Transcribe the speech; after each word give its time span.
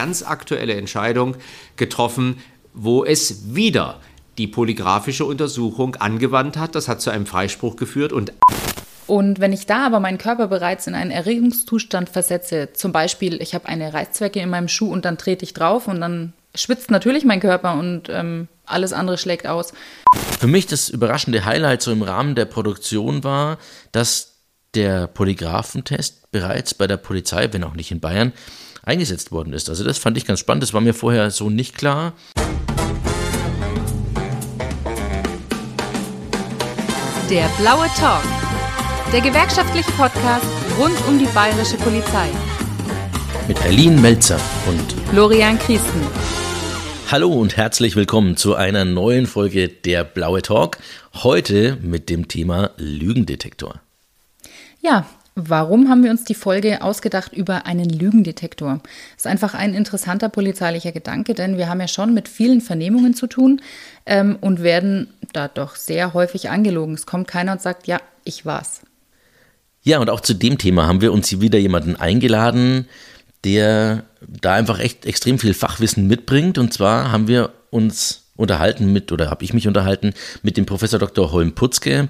ganz 0.00 0.22
aktuelle 0.22 0.76
Entscheidung 0.76 1.36
getroffen, 1.76 2.38
wo 2.72 3.04
es 3.04 3.54
wieder 3.54 4.00
die 4.38 4.46
polygraphische 4.46 5.26
Untersuchung 5.26 5.96
angewandt 5.96 6.56
hat. 6.56 6.74
Das 6.74 6.88
hat 6.88 7.02
zu 7.02 7.10
einem 7.10 7.26
Freispruch 7.26 7.76
geführt 7.76 8.10
und 8.14 8.32
und 9.06 9.40
wenn 9.40 9.52
ich 9.52 9.66
da 9.66 9.84
aber 9.84 10.00
meinen 10.00 10.18
Körper 10.18 10.46
bereits 10.46 10.86
in 10.86 10.94
einen 10.94 11.10
Erregungszustand 11.10 12.08
versetze, 12.08 12.72
zum 12.72 12.92
Beispiel 12.92 13.42
ich 13.42 13.54
habe 13.54 13.66
eine 13.68 13.92
Reißzwecke 13.92 14.40
in 14.40 14.48
meinem 14.48 14.68
Schuh 14.68 14.90
und 14.90 15.04
dann 15.04 15.18
trete 15.18 15.44
ich 15.44 15.52
drauf 15.52 15.86
und 15.86 16.00
dann 16.00 16.32
schwitzt 16.54 16.90
natürlich 16.90 17.26
mein 17.26 17.40
Körper 17.40 17.74
und 17.74 18.08
ähm, 18.08 18.48
alles 18.64 18.94
andere 18.94 19.18
schlägt 19.18 19.46
aus. 19.46 19.74
Für 20.38 20.46
mich 20.46 20.66
das 20.66 20.88
überraschende 20.88 21.44
Highlight 21.44 21.82
so 21.82 21.92
im 21.92 22.02
Rahmen 22.02 22.36
der 22.36 22.46
Produktion 22.46 23.22
war, 23.22 23.58
dass 23.92 24.36
der 24.74 25.08
Polygraphentest 25.08 26.30
bereits 26.30 26.72
bei 26.72 26.86
der 26.86 26.96
Polizei, 26.96 27.52
wenn 27.52 27.64
auch 27.64 27.74
nicht 27.74 27.90
in 27.90 28.00
Bayern, 28.00 28.32
eingesetzt 28.82 29.32
worden 29.32 29.52
ist. 29.52 29.68
Also 29.68 29.84
das 29.84 29.98
fand 29.98 30.16
ich 30.16 30.26
ganz 30.26 30.40
spannend, 30.40 30.62
das 30.62 30.72
war 30.72 30.80
mir 30.80 30.94
vorher 30.94 31.30
so 31.30 31.50
nicht 31.50 31.76
klar. 31.76 32.12
Der 37.28 37.48
blaue 37.58 37.86
Talk 37.96 38.22
der 39.12 39.20
gewerkschaftliche 39.22 39.90
Podcast 39.92 40.46
rund 40.78 40.94
um 41.08 41.18
die 41.18 41.26
bayerische 41.26 41.76
Polizei. 41.78 42.28
Mit 43.48 43.60
Eileen 43.62 44.00
Melzer 44.00 44.38
und 44.68 44.92
Florian 45.10 45.58
Christen. 45.58 46.00
Hallo 47.10 47.32
und 47.32 47.56
herzlich 47.56 47.96
willkommen 47.96 48.36
zu 48.36 48.54
einer 48.54 48.84
neuen 48.84 49.26
Folge 49.26 49.68
Der 49.68 50.04
Blaue 50.04 50.42
Talk. 50.42 50.78
Heute 51.12 51.76
mit 51.82 52.08
dem 52.08 52.28
Thema 52.28 52.70
Lügendetektor. 52.76 53.80
Ja, 54.80 55.06
Warum 55.36 55.88
haben 55.88 56.02
wir 56.02 56.10
uns 56.10 56.24
die 56.24 56.34
Folge 56.34 56.82
ausgedacht 56.82 57.32
über 57.32 57.64
einen 57.64 57.88
Lügendetektor? 57.88 58.80
Das 58.82 59.24
ist 59.24 59.26
einfach 59.26 59.54
ein 59.54 59.74
interessanter 59.74 60.28
polizeilicher 60.28 60.92
Gedanke, 60.92 61.34
denn 61.34 61.56
wir 61.56 61.68
haben 61.68 61.80
ja 61.80 61.88
schon 61.88 62.14
mit 62.14 62.28
vielen 62.28 62.60
Vernehmungen 62.60 63.14
zu 63.14 63.26
tun 63.26 63.62
ähm, 64.06 64.36
und 64.40 64.62
werden 64.62 65.08
da 65.32 65.48
doch 65.48 65.76
sehr 65.76 66.14
häufig 66.14 66.50
angelogen. 66.50 66.94
Es 66.94 67.06
kommt 67.06 67.28
keiner 67.28 67.52
und 67.52 67.62
sagt, 67.62 67.86
ja, 67.86 68.00
ich 68.24 68.44
war's. 68.44 68.80
Ja, 69.82 69.98
und 69.98 70.10
auch 70.10 70.20
zu 70.20 70.34
dem 70.34 70.58
Thema 70.58 70.86
haben 70.86 71.00
wir 71.00 71.12
uns 71.12 71.28
hier 71.28 71.40
wieder 71.40 71.58
jemanden 71.58 71.96
eingeladen, 71.96 72.86
der 73.44 74.04
da 74.20 74.54
einfach 74.54 74.78
echt 74.78 75.06
extrem 75.06 75.38
viel 75.38 75.54
Fachwissen 75.54 76.06
mitbringt. 76.06 76.58
Und 76.58 76.74
zwar 76.74 77.10
haben 77.10 77.28
wir 77.28 77.52
uns 77.70 78.24
unterhalten 78.40 78.92
mit, 78.92 79.12
oder 79.12 79.30
habe 79.30 79.44
ich 79.44 79.52
mich 79.52 79.68
unterhalten 79.68 80.12
mit 80.42 80.56
dem 80.56 80.66
Professor 80.66 80.98
Dr. 80.98 81.30
Holm 81.30 81.52
Putzke. 81.52 82.08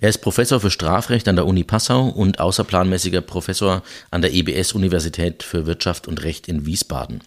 Er 0.00 0.08
ist 0.08 0.18
Professor 0.18 0.60
für 0.60 0.70
Strafrecht 0.70 1.28
an 1.28 1.36
der 1.36 1.46
Uni 1.46 1.64
Passau 1.64 2.08
und 2.08 2.40
außerplanmäßiger 2.40 3.20
Professor 3.20 3.82
an 4.10 4.22
der 4.22 4.32
EBS 4.32 4.72
Universität 4.72 5.42
für 5.42 5.66
Wirtschaft 5.66 6.08
und 6.08 6.22
Recht 6.22 6.48
in 6.48 6.64
Wiesbaden. 6.64 7.20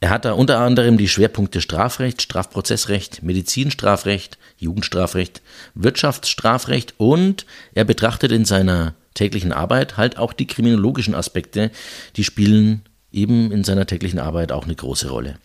Er 0.00 0.10
hat 0.10 0.24
da 0.24 0.32
unter 0.32 0.60
anderem 0.60 0.96
die 0.96 1.08
Schwerpunkte 1.08 1.60
Strafrecht, 1.60 2.22
Strafprozessrecht, 2.22 3.22
Medizinstrafrecht, 3.22 4.38
Jugendstrafrecht, 4.56 5.42
Wirtschaftsstrafrecht 5.74 6.94
und 6.98 7.46
er 7.74 7.84
betrachtet 7.84 8.32
in 8.32 8.44
seiner 8.44 8.94
täglichen 9.14 9.52
Arbeit 9.52 9.96
halt 9.96 10.16
auch 10.16 10.32
die 10.32 10.46
kriminologischen 10.46 11.14
Aspekte, 11.14 11.70
die 12.16 12.24
spielen 12.24 12.82
eben 13.10 13.50
in 13.50 13.64
seiner 13.64 13.86
täglichen 13.86 14.20
Arbeit 14.20 14.52
auch 14.52 14.64
eine 14.64 14.74
große 14.74 15.08
Rolle. 15.08 15.38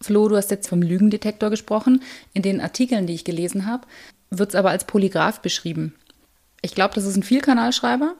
Flo, 0.00 0.28
du 0.28 0.36
hast 0.36 0.50
jetzt 0.50 0.68
vom 0.68 0.80
Lügendetektor 0.80 1.50
gesprochen. 1.50 2.02
In 2.32 2.42
den 2.42 2.60
Artikeln, 2.60 3.06
die 3.06 3.14
ich 3.14 3.24
gelesen 3.24 3.66
habe, 3.66 3.86
wird 4.30 4.50
es 4.50 4.54
aber 4.54 4.70
als 4.70 4.84
Polygraph 4.84 5.40
beschrieben. 5.40 5.94
Ich 6.62 6.74
glaube, 6.74 6.94
das 6.94 7.04
ist 7.04 7.16
ein 7.16 7.22
Vielkanalschreiber. 7.22 8.14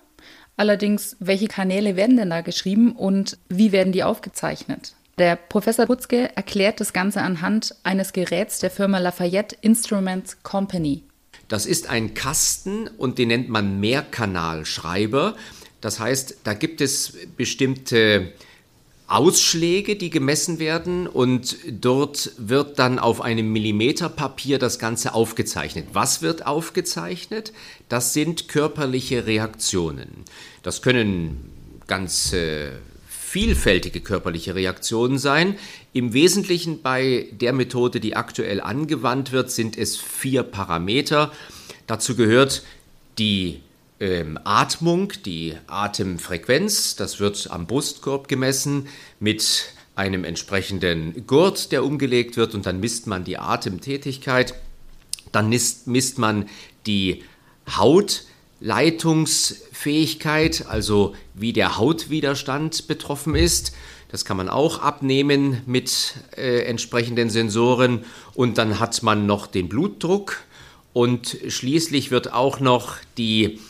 Allerdings, 0.57 1.17
welche 1.21 1.47
Kanäle 1.47 1.95
werden 1.95 2.17
denn 2.17 2.31
da 2.31 2.41
geschrieben 2.41 2.93
und 2.93 3.39
wie 3.49 3.71
werden 3.71 3.93
die 3.93 4.03
aufgezeichnet? 4.03 4.95
Der 5.19 5.37
Professor 5.37 5.87
Putzke 5.87 6.35
erklärt 6.37 6.81
das 6.81 6.93
Ganze 6.93 7.23
anhand 7.23 7.75
eines 7.85 8.13
Geräts 8.13 8.59
der 8.59 8.71
Firma 8.71 8.99
Lafayette 8.99 9.57
Instruments 9.61 10.43
Company. 10.43 11.05
Das 11.47 11.65
ist 11.65 11.89
ein 11.89 12.15
Kasten 12.15 12.89
und 12.89 13.19
den 13.19 13.29
nennt 13.29 13.49
man 13.49 13.79
Mehrkanalschreiber. 13.81 15.37
Das 15.81 16.01
heißt, 16.01 16.39
da 16.45 16.55
gibt 16.55 16.81
es 16.81 17.17
bestimmte 17.37 18.33
Ausschläge, 19.09 19.97
die 19.97 20.11
gemessen 20.11 20.59
werden 20.59 21.07
und 21.07 21.57
dort 21.67 22.33
wird 22.37 22.79
dann 22.79 22.99
auf 22.99 23.23
einem 23.23 23.51
Millimeterpapier 23.53 24.59
das 24.59 24.79
Ganze 24.79 25.15
aufgezeichnet. 25.15 25.87
Was 25.95 26.21
wird 26.21 26.47
aufgezeichnet? 26.47 27.55
Das 27.89 28.13
sind 28.13 28.49
körperliche 28.49 29.27
Reaktionen. 29.27 30.25
Das 30.63 30.83
können 30.83 31.51
ganz 31.87 32.35
äh, 32.35 32.69
vielfältige 33.09 34.01
körperliche 34.01 34.55
Reaktionen 34.55 35.19
sein. 35.19 35.57
Im 35.95 36.13
Wesentlichen 36.13 36.83
bei 36.83 37.29
der 37.33 37.55
Methode, 37.55 38.01
die 38.01 38.15
aktuell 38.15 38.61
angewandt 38.61 39.33
wird, 39.33 39.51
sind 39.51 39.79
es 39.79 39.97
vier 39.97 40.43
Parameter. 40.43 41.33
Dazu 41.87 42.15
gehört 42.15 42.63
die 43.19 43.61
ähm, 44.01 44.39
Atmung, 44.45 45.13
die 45.25 45.55
Atemfrequenz, 45.67 46.95
das 46.97 47.21
wird 47.21 47.51
am 47.51 47.67
Brustkorb 47.67 48.29
gemessen 48.29 48.89
mit 49.21 49.73
einem 49.95 50.25
entsprechenden 50.25 51.27
Gurt, 51.27 51.73
der 51.73 51.85
umgelegt 51.85 52.37
wird 52.37 52.55
und 52.55 52.67
dann 52.67 52.81
misst 52.81 53.07
man 53.09 53.25
die 53.25 53.39
Atemtätigkeit. 53.39 54.55
Dann 55.33 55.49
misst, 55.49 55.87
misst 55.89 56.19
man 56.19 56.49
die 56.87 57.25
Haut, 57.77 58.25
Leitungsfähigkeit, 58.61 60.67
also 60.69 61.15
wie 61.35 61.53
der 61.53 61.79
Hautwiderstand 61.79 62.87
betroffen 62.87 63.35
ist. 63.35 63.73
Das 64.11 64.25
kann 64.25 64.37
man 64.37 64.49
auch 64.49 64.81
abnehmen 64.81 65.61
mit 65.67 66.15
äh, 66.37 66.63
entsprechenden 66.63 67.29
Sensoren. 67.29 68.05
Und 68.35 68.59
dann 68.59 68.81
hat 68.81 69.03
man 69.03 69.27
noch 69.27 69.47
den 69.47 69.69
Blutdruck. 69.69 70.39
Und 70.93 71.37
schließlich 71.47 72.11
wird 72.11 72.33
auch 72.33 72.61
noch 72.61 72.97
die 73.19 73.61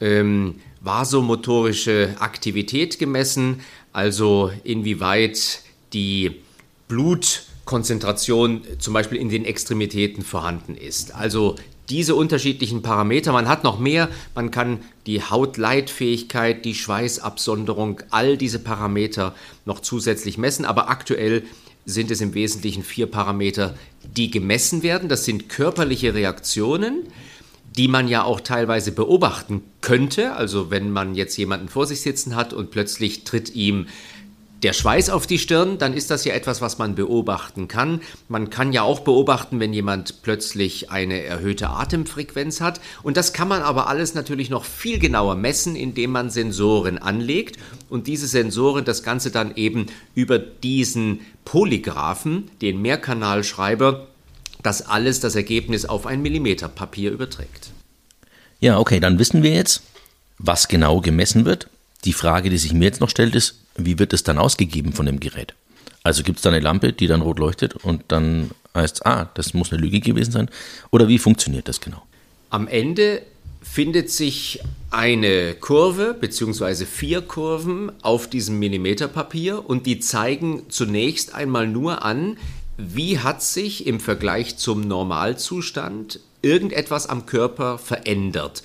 ähm, 0.00 0.56
vasomotorische 0.80 2.16
Aktivität 2.20 2.98
gemessen, 2.98 3.60
also 3.92 4.50
inwieweit 4.64 5.60
die 5.92 6.42
Blutkonzentration 6.88 8.62
zum 8.78 8.94
Beispiel 8.94 9.18
in 9.18 9.28
den 9.28 9.44
Extremitäten 9.44 10.22
vorhanden 10.22 10.76
ist. 10.76 11.14
Also 11.14 11.56
diese 11.88 12.14
unterschiedlichen 12.14 12.82
Parameter. 12.82 13.32
Man 13.32 13.48
hat 13.48 13.64
noch 13.64 13.78
mehr. 13.78 14.08
Man 14.34 14.50
kann 14.50 14.80
die 15.06 15.22
Hautleitfähigkeit, 15.22 16.64
die 16.64 16.74
Schweißabsonderung, 16.74 18.02
all 18.10 18.36
diese 18.36 18.58
Parameter 18.58 19.34
noch 19.64 19.80
zusätzlich 19.80 20.38
messen. 20.38 20.64
Aber 20.64 20.88
aktuell 20.88 21.44
sind 21.84 22.10
es 22.10 22.20
im 22.20 22.34
Wesentlichen 22.34 22.82
vier 22.82 23.06
Parameter, 23.06 23.76
die 24.16 24.30
gemessen 24.30 24.82
werden. 24.82 25.08
Das 25.08 25.24
sind 25.24 25.48
körperliche 25.48 26.14
Reaktionen, 26.14 27.04
die 27.76 27.88
man 27.88 28.08
ja 28.08 28.24
auch 28.24 28.40
teilweise 28.40 28.92
beobachten 28.92 29.62
könnte. 29.80 30.32
Also 30.32 30.70
wenn 30.70 30.90
man 30.90 31.14
jetzt 31.14 31.36
jemanden 31.36 31.68
vor 31.68 31.86
sich 31.86 32.00
sitzen 32.00 32.34
hat 32.34 32.52
und 32.52 32.70
plötzlich 32.70 33.24
tritt 33.24 33.54
ihm 33.54 33.86
der 34.62 34.72
Schweiß 34.72 35.10
auf 35.10 35.26
die 35.26 35.38
Stirn, 35.38 35.76
dann 35.76 35.92
ist 35.92 36.10
das 36.10 36.24
ja 36.24 36.32
etwas, 36.32 36.62
was 36.62 36.78
man 36.78 36.94
beobachten 36.94 37.68
kann. 37.68 38.00
Man 38.28 38.48
kann 38.48 38.72
ja 38.72 38.82
auch 38.82 39.00
beobachten, 39.00 39.60
wenn 39.60 39.74
jemand 39.74 40.22
plötzlich 40.22 40.90
eine 40.90 41.22
erhöhte 41.22 41.68
Atemfrequenz 41.68 42.62
hat. 42.62 42.80
Und 43.02 43.18
das 43.18 43.34
kann 43.34 43.48
man 43.48 43.60
aber 43.60 43.88
alles 43.88 44.14
natürlich 44.14 44.48
noch 44.48 44.64
viel 44.64 44.98
genauer 44.98 45.34
messen, 45.34 45.76
indem 45.76 46.12
man 46.12 46.30
Sensoren 46.30 46.96
anlegt 46.96 47.58
und 47.90 48.06
diese 48.06 48.26
Sensoren 48.26 48.86
das 48.86 49.02
Ganze 49.02 49.30
dann 49.30 49.54
eben 49.56 49.86
über 50.14 50.38
diesen 50.38 51.20
Polygraphen, 51.44 52.50
den 52.62 52.80
Mehrkanalschreiber, 52.80 54.06
das 54.66 54.82
alles 54.82 55.20
das 55.20 55.36
Ergebnis 55.36 55.84
auf 55.84 56.06
ein 56.06 56.20
Millimeter 56.22 56.68
Papier 56.68 57.12
überträgt. 57.12 57.70
Ja, 58.60 58.78
okay, 58.78 59.00
dann 59.00 59.18
wissen 59.18 59.42
wir 59.42 59.52
jetzt, 59.52 59.82
was 60.38 60.68
genau 60.68 61.00
gemessen 61.00 61.44
wird. 61.44 61.68
Die 62.04 62.12
Frage, 62.12 62.50
die 62.50 62.58
sich 62.58 62.72
mir 62.72 62.86
jetzt 62.86 63.00
noch 63.00 63.10
stellt, 63.10 63.34
ist, 63.34 63.60
wie 63.76 63.98
wird 63.98 64.12
es 64.12 64.24
dann 64.24 64.38
ausgegeben 64.38 64.92
von 64.92 65.06
dem 65.06 65.20
Gerät? 65.20 65.54
Also 66.02 66.22
gibt 66.22 66.38
es 66.38 66.42
da 66.42 66.50
eine 66.50 66.60
Lampe, 66.60 66.92
die 66.92 67.06
dann 67.06 67.22
rot 67.22 67.38
leuchtet 67.38 67.74
und 67.74 68.04
dann 68.08 68.50
heißt 68.74 68.96
es, 68.96 69.02
ah, 69.02 69.30
das 69.34 69.54
muss 69.54 69.72
eine 69.72 69.80
Lüge 69.80 70.00
gewesen 70.00 70.32
sein? 70.32 70.50
Oder 70.90 71.08
wie 71.08 71.18
funktioniert 71.18 71.68
das 71.68 71.80
genau? 71.80 72.02
Am 72.50 72.68
Ende 72.68 73.22
findet 73.62 74.10
sich 74.10 74.60
eine 74.90 75.54
Kurve 75.54 76.14
bzw. 76.18 76.86
vier 76.86 77.22
Kurven 77.22 77.92
auf 78.02 78.28
diesem 78.28 78.58
Millimeterpapier 78.58 79.68
und 79.68 79.86
die 79.86 80.00
zeigen 80.00 80.62
zunächst 80.68 81.34
einmal 81.34 81.66
nur 81.66 82.04
an, 82.04 82.38
wie 82.76 83.18
hat 83.18 83.42
sich 83.42 83.86
im 83.86 84.00
Vergleich 84.00 84.56
zum 84.56 84.82
Normalzustand 84.82 86.20
irgendetwas 86.42 87.08
am 87.08 87.26
Körper 87.26 87.78
verändert 87.78 88.62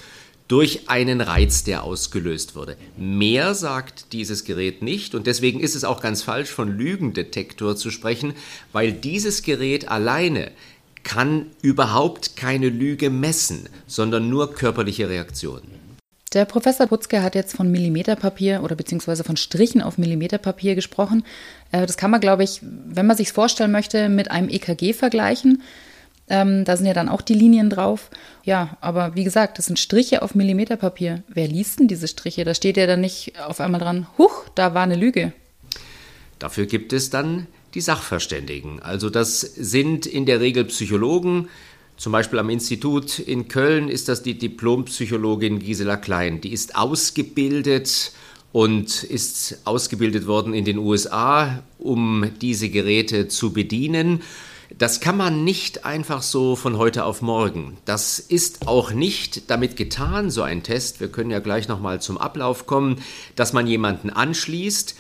durch 0.47 0.89
einen 0.89 1.21
Reiz, 1.21 1.63
der 1.63 1.83
ausgelöst 1.83 2.55
wurde. 2.55 2.75
Mehr 2.97 3.55
sagt 3.55 4.11
dieses 4.11 4.43
Gerät 4.43 4.81
nicht 4.81 5.15
und 5.15 5.25
deswegen 5.25 5.61
ist 5.61 5.75
es 5.75 5.85
auch 5.85 6.01
ganz 6.01 6.23
falsch, 6.23 6.49
von 6.49 6.77
Lügendetektor 6.77 7.77
zu 7.77 7.89
sprechen, 7.89 8.33
weil 8.73 8.91
dieses 8.91 9.43
Gerät 9.43 9.87
alleine 9.87 10.51
kann 11.03 11.45
überhaupt 11.61 12.35
keine 12.35 12.67
Lüge 12.67 13.09
messen, 13.09 13.69
sondern 13.87 14.29
nur 14.29 14.53
körperliche 14.53 15.07
Reaktionen. 15.07 15.80
Der 16.33 16.45
Professor 16.45 16.87
Putzke 16.87 17.21
hat 17.21 17.35
jetzt 17.35 17.57
von 17.57 17.69
Millimeterpapier 17.69 18.63
oder 18.63 18.75
beziehungsweise 18.75 19.25
von 19.25 19.35
Strichen 19.35 19.81
auf 19.81 19.97
Millimeterpapier 19.97 20.75
gesprochen. 20.75 21.25
Äh, 21.71 21.85
das 21.85 21.97
kann 21.97 22.11
man, 22.11 22.21
glaube 22.21 22.43
ich, 22.43 22.61
wenn 22.61 23.05
man 23.05 23.17
sich 23.17 23.33
vorstellen 23.33 23.71
möchte, 23.71 24.07
mit 24.07 24.31
einem 24.31 24.47
EKG 24.47 24.93
vergleichen. 24.93 25.61
Ähm, 26.29 26.63
da 26.63 26.77
sind 26.77 26.85
ja 26.85 26.93
dann 26.93 27.09
auch 27.09 27.21
die 27.21 27.33
Linien 27.33 27.69
drauf. 27.69 28.09
Ja, 28.45 28.77
aber 28.79 29.15
wie 29.15 29.25
gesagt, 29.25 29.57
das 29.57 29.65
sind 29.65 29.77
Striche 29.77 30.21
auf 30.21 30.33
Millimeterpapier. 30.33 31.23
Wer 31.27 31.49
liest 31.49 31.79
denn 31.79 31.89
diese 31.89 32.07
Striche? 32.07 32.45
Da 32.45 32.53
steht 32.53 32.77
ja 32.77 32.87
dann 32.87 33.01
nicht 33.01 33.33
auf 33.45 33.59
einmal 33.59 33.81
dran, 33.81 34.07
huch, 34.17 34.47
da 34.55 34.73
war 34.73 34.83
eine 34.83 34.95
Lüge. 34.95 35.33
Dafür 36.39 36.65
gibt 36.65 36.93
es 36.93 37.09
dann 37.09 37.47
die 37.73 37.81
Sachverständigen. 37.81 38.81
Also 38.81 39.09
das 39.09 39.41
sind 39.41 40.05
in 40.05 40.25
der 40.25 40.39
Regel 40.39 40.65
Psychologen, 40.65 41.49
zum 41.97 42.11
Beispiel 42.11 42.39
am 42.39 42.49
Institut 42.49 43.19
in 43.19 43.47
Köln 43.47 43.87
ist 43.89 44.09
das 44.09 44.23
die 44.23 44.37
Diplompsychologin 44.37 45.59
Gisela 45.59 45.97
Klein. 45.97 46.41
Die 46.41 46.51
ist 46.51 46.75
ausgebildet 46.75 48.11
und 48.51 49.03
ist 49.03 49.59
ausgebildet 49.65 50.27
worden 50.27 50.53
in 50.53 50.65
den 50.65 50.77
USA, 50.77 51.63
um 51.77 52.31
diese 52.41 52.69
Geräte 52.69 53.27
zu 53.27 53.53
bedienen. 53.53 54.21
Das 54.77 54.99
kann 55.01 55.17
man 55.17 55.43
nicht 55.43 55.85
einfach 55.85 56.21
so 56.21 56.55
von 56.55 56.77
heute 56.77 57.03
auf 57.03 57.21
morgen. 57.21 57.77
Das 57.85 58.19
ist 58.19 58.67
auch 58.67 58.91
nicht 58.91 59.49
damit 59.49 59.75
getan, 59.75 60.31
so 60.31 60.43
ein 60.43 60.63
Test. 60.63 61.01
Wir 61.01 61.09
können 61.09 61.29
ja 61.29 61.39
gleich 61.39 61.67
nochmal 61.67 62.01
zum 62.01 62.17
Ablauf 62.17 62.65
kommen, 62.65 63.01
dass 63.35 63.53
man 63.53 63.67
jemanden 63.67 64.09
anschließt, 64.09 64.95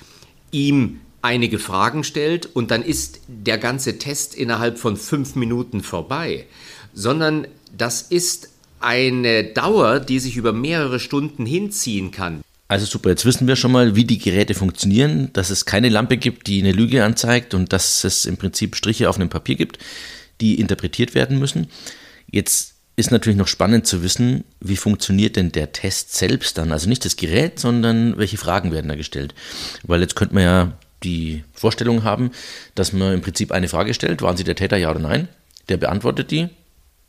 ihm 0.51 0.99
einige 1.21 1.59
Fragen 1.59 2.03
stellt 2.03 2.47
und 2.47 2.71
dann 2.71 2.81
ist 2.81 3.21
der 3.27 3.57
ganze 3.57 3.97
Test 3.97 4.35
innerhalb 4.35 4.77
von 4.77 4.97
fünf 4.97 5.35
Minuten 5.35 5.81
vorbei 5.83 6.47
sondern 6.93 7.47
das 7.77 8.01
ist 8.01 8.49
eine 8.79 9.43
Dauer, 9.43 9.99
die 9.99 10.19
sich 10.19 10.37
über 10.37 10.53
mehrere 10.53 10.99
Stunden 10.99 11.45
hinziehen 11.45 12.11
kann. 12.11 12.41
Also 12.67 12.85
super, 12.85 13.09
jetzt 13.09 13.25
wissen 13.25 13.47
wir 13.47 13.57
schon 13.57 13.73
mal, 13.73 13.95
wie 13.95 14.05
die 14.05 14.17
Geräte 14.17 14.53
funktionieren, 14.53 15.29
dass 15.33 15.49
es 15.49 15.65
keine 15.65 15.89
Lampe 15.89 16.17
gibt, 16.17 16.47
die 16.47 16.61
eine 16.61 16.71
Lüge 16.71 17.03
anzeigt 17.03 17.53
und 17.53 17.73
dass 17.73 18.03
es 18.05 18.25
im 18.25 18.37
Prinzip 18.37 18.75
Striche 18.75 19.09
auf 19.09 19.17
einem 19.17 19.27
Papier 19.27 19.55
gibt, 19.55 19.77
die 20.39 20.59
interpretiert 20.59 21.13
werden 21.13 21.37
müssen. 21.37 21.67
Jetzt 22.31 22.75
ist 22.95 23.11
natürlich 23.11 23.37
noch 23.37 23.49
spannend 23.49 23.87
zu 23.87 24.03
wissen, 24.03 24.45
wie 24.59 24.77
funktioniert 24.77 25.35
denn 25.35 25.51
der 25.51 25.73
Test 25.73 26.15
selbst 26.15 26.57
dann? 26.57 26.71
Also 26.71 26.87
nicht 26.87 27.03
das 27.03 27.17
Gerät, 27.17 27.59
sondern 27.59 28.17
welche 28.17 28.37
Fragen 28.37 28.71
werden 28.71 28.87
da 28.87 28.95
gestellt? 28.95 29.33
Weil 29.83 30.01
jetzt 30.01 30.15
könnte 30.15 30.35
man 30.35 30.43
ja 30.43 30.73
die 31.03 31.43
Vorstellung 31.53 32.03
haben, 32.03 32.31
dass 32.75 32.93
man 32.93 33.15
im 33.15 33.21
Prinzip 33.21 33.51
eine 33.51 33.67
Frage 33.67 33.93
stellt, 33.93 34.21
waren 34.21 34.37
Sie 34.37 34.43
der 34.43 34.55
Täter, 34.55 34.77
ja 34.77 34.91
oder 34.91 34.99
nein? 34.99 35.27
Der 35.67 35.77
beantwortet 35.77 36.31
die 36.31 36.47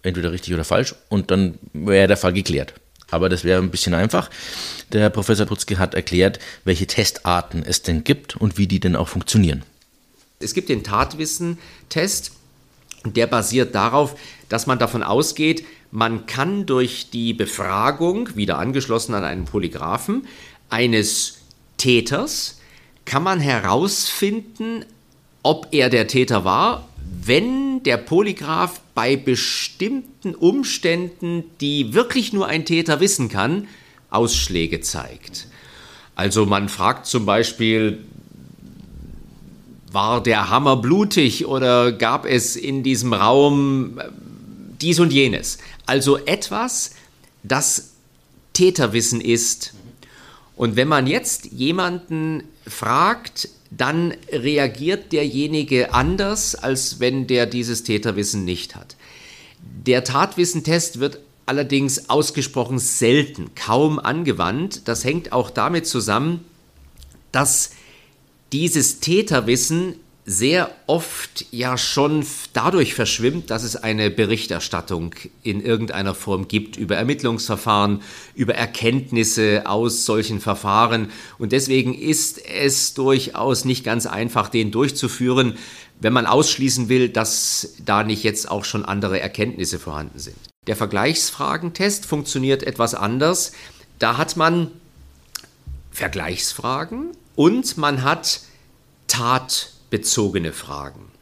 entweder 0.02 0.32
richtig 0.32 0.54
oder 0.54 0.64
falsch 0.64 0.94
und 1.08 1.30
dann 1.30 1.58
wäre 1.72 2.08
der 2.08 2.16
Fall 2.16 2.32
geklärt. 2.32 2.74
Aber 3.10 3.28
das 3.28 3.44
wäre 3.44 3.60
ein 3.60 3.70
bisschen 3.70 3.94
einfach. 3.94 4.30
Der 4.92 5.10
Professor 5.10 5.46
Putzke 5.46 5.78
hat 5.78 5.94
erklärt, 5.94 6.38
welche 6.64 6.86
Testarten 6.86 7.62
es 7.62 7.82
denn 7.82 8.04
gibt 8.04 8.36
und 8.36 8.56
wie 8.58 8.66
die 8.66 8.80
denn 8.80 8.96
auch 8.96 9.08
funktionieren. 9.08 9.62
Es 10.40 10.54
gibt 10.54 10.68
den 10.70 10.82
Tatwissen-Test, 10.82 12.32
der 13.04 13.26
basiert 13.26 13.74
darauf, 13.74 14.16
dass 14.48 14.66
man 14.66 14.78
davon 14.78 15.02
ausgeht, 15.02 15.64
man 15.90 16.24
kann 16.26 16.64
durch 16.64 17.10
die 17.10 17.34
Befragung, 17.34 18.34
wieder 18.34 18.58
angeschlossen 18.58 19.14
an 19.14 19.24
einen 19.24 19.44
Polygraphen, 19.44 20.26
eines 20.70 21.38
Täters, 21.76 22.60
kann 23.04 23.22
man 23.22 23.40
herausfinden, 23.40 24.84
ob 25.42 25.68
er 25.72 25.90
der 25.90 26.06
Täter 26.06 26.44
war, 26.44 26.88
wenn 27.24 27.82
der 27.82 27.98
Polygraph 27.98 28.80
bei 28.94 29.16
bestimmten 29.16 30.34
Umständen, 30.34 31.44
die 31.60 31.94
wirklich 31.94 32.32
nur 32.32 32.46
ein 32.46 32.64
Täter 32.64 33.00
wissen 33.00 33.28
kann, 33.28 33.68
Ausschläge 34.10 34.80
zeigt. 34.80 35.48
Also 36.14 36.44
man 36.44 36.68
fragt 36.68 37.06
zum 37.06 37.24
Beispiel, 37.24 38.04
war 39.90 40.22
der 40.22 40.50
Hammer 40.50 40.76
blutig 40.76 41.46
oder 41.46 41.92
gab 41.92 42.26
es 42.26 42.56
in 42.56 42.82
diesem 42.82 43.12
Raum 43.12 43.98
äh, 43.98 44.08
dies 44.80 45.00
und 45.00 45.12
jenes? 45.12 45.58
Also 45.86 46.18
etwas, 46.18 46.94
das 47.42 47.92
Täterwissen 48.52 49.20
ist. 49.20 49.74
Und 50.56 50.76
wenn 50.76 50.88
man 50.88 51.06
jetzt 51.06 51.46
jemanden 51.46 52.44
fragt, 52.66 53.48
dann 53.76 54.14
reagiert 54.30 55.12
derjenige 55.12 55.94
anders, 55.94 56.54
als 56.54 57.00
wenn 57.00 57.26
der 57.26 57.46
dieses 57.46 57.84
Täterwissen 57.84 58.44
nicht 58.44 58.74
hat. 58.74 58.96
Der 59.86 60.04
Tatwissentest 60.04 61.00
wird 61.00 61.20
allerdings 61.46 62.10
ausgesprochen 62.10 62.78
selten, 62.78 63.54
kaum 63.54 63.98
angewandt. 63.98 64.88
Das 64.88 65.04
hängt 65.04 65.32
auch 65.32 65.50
damit 65.50 65.86
zusammen, 65.86 66.44
dass 67.30 67.70
dieses 68.52 69.00
Täterwissen 69.00 69.94
sehr 70.24 70.70
oft 70.86 71.46
ja 71.50 71.76
schon 71.76 72.24
dadurch 72.52 72.94
verschwimmt, 72.94 73.50
dass 73.50 73.64
es 73.64 73.74
eine 73.74 74.08
Berichterstattung 74.08 75.14
in 75.42 75.60
irgendeiner 75.60 76.14
Form 76.14 76.46
gibt 76.46 76.76
über 76.76 76.96
Ermittlungsverfahren, 76.96 78.02
über 78.34 78.54
Erkenntnisse 78.54 79.62
aus 79.66 80.06
solchen 80.06 80.40
Verfahren. 80.40 81.10
Und 81.38 81.50
deswegen 81.50 81.92
ist 81.92 82.40
es 82.46 82.94
durchaus 82.94 83.64
nicht 83.64 83.82
ganz 83.82 84.06
einfach, 84.06 84.48
den 84.48 84.70
durchzuführen, 84.70 85.58
wenn 85.98 86.12
man 86.12 86.26
ausschließen 86.26 86.88
will, 86.88 87.08
dass 87.08 87.74
da 87.84 88.04
nicht 88.04 88.22
jetzt 88.22 88.48
auch 88.48 88.64
schon 88.64 88.84
andere 88.84 89.18
Erkenntnisse 89.20 89.80
vorhanden 89.80 90.20
sind. 90.20 90.36
Der 90.68 90.76
Vergleichsfragentest 90.76 92.06
funktioniert 92.06 92.62
etwas 92.62 92.94
anders. 92.94 93.52
Da 93.98 94.18
hat 94.18 94.36
man 94.36 94.70
Vergleichsfragen 95.90 97.10
und 97.34 97.76
man 97.76 98.04
hat 98.04 98.40
Tat 99.08 99.72
bezogene 99.92 100.54
Fragen. 100.54 101.12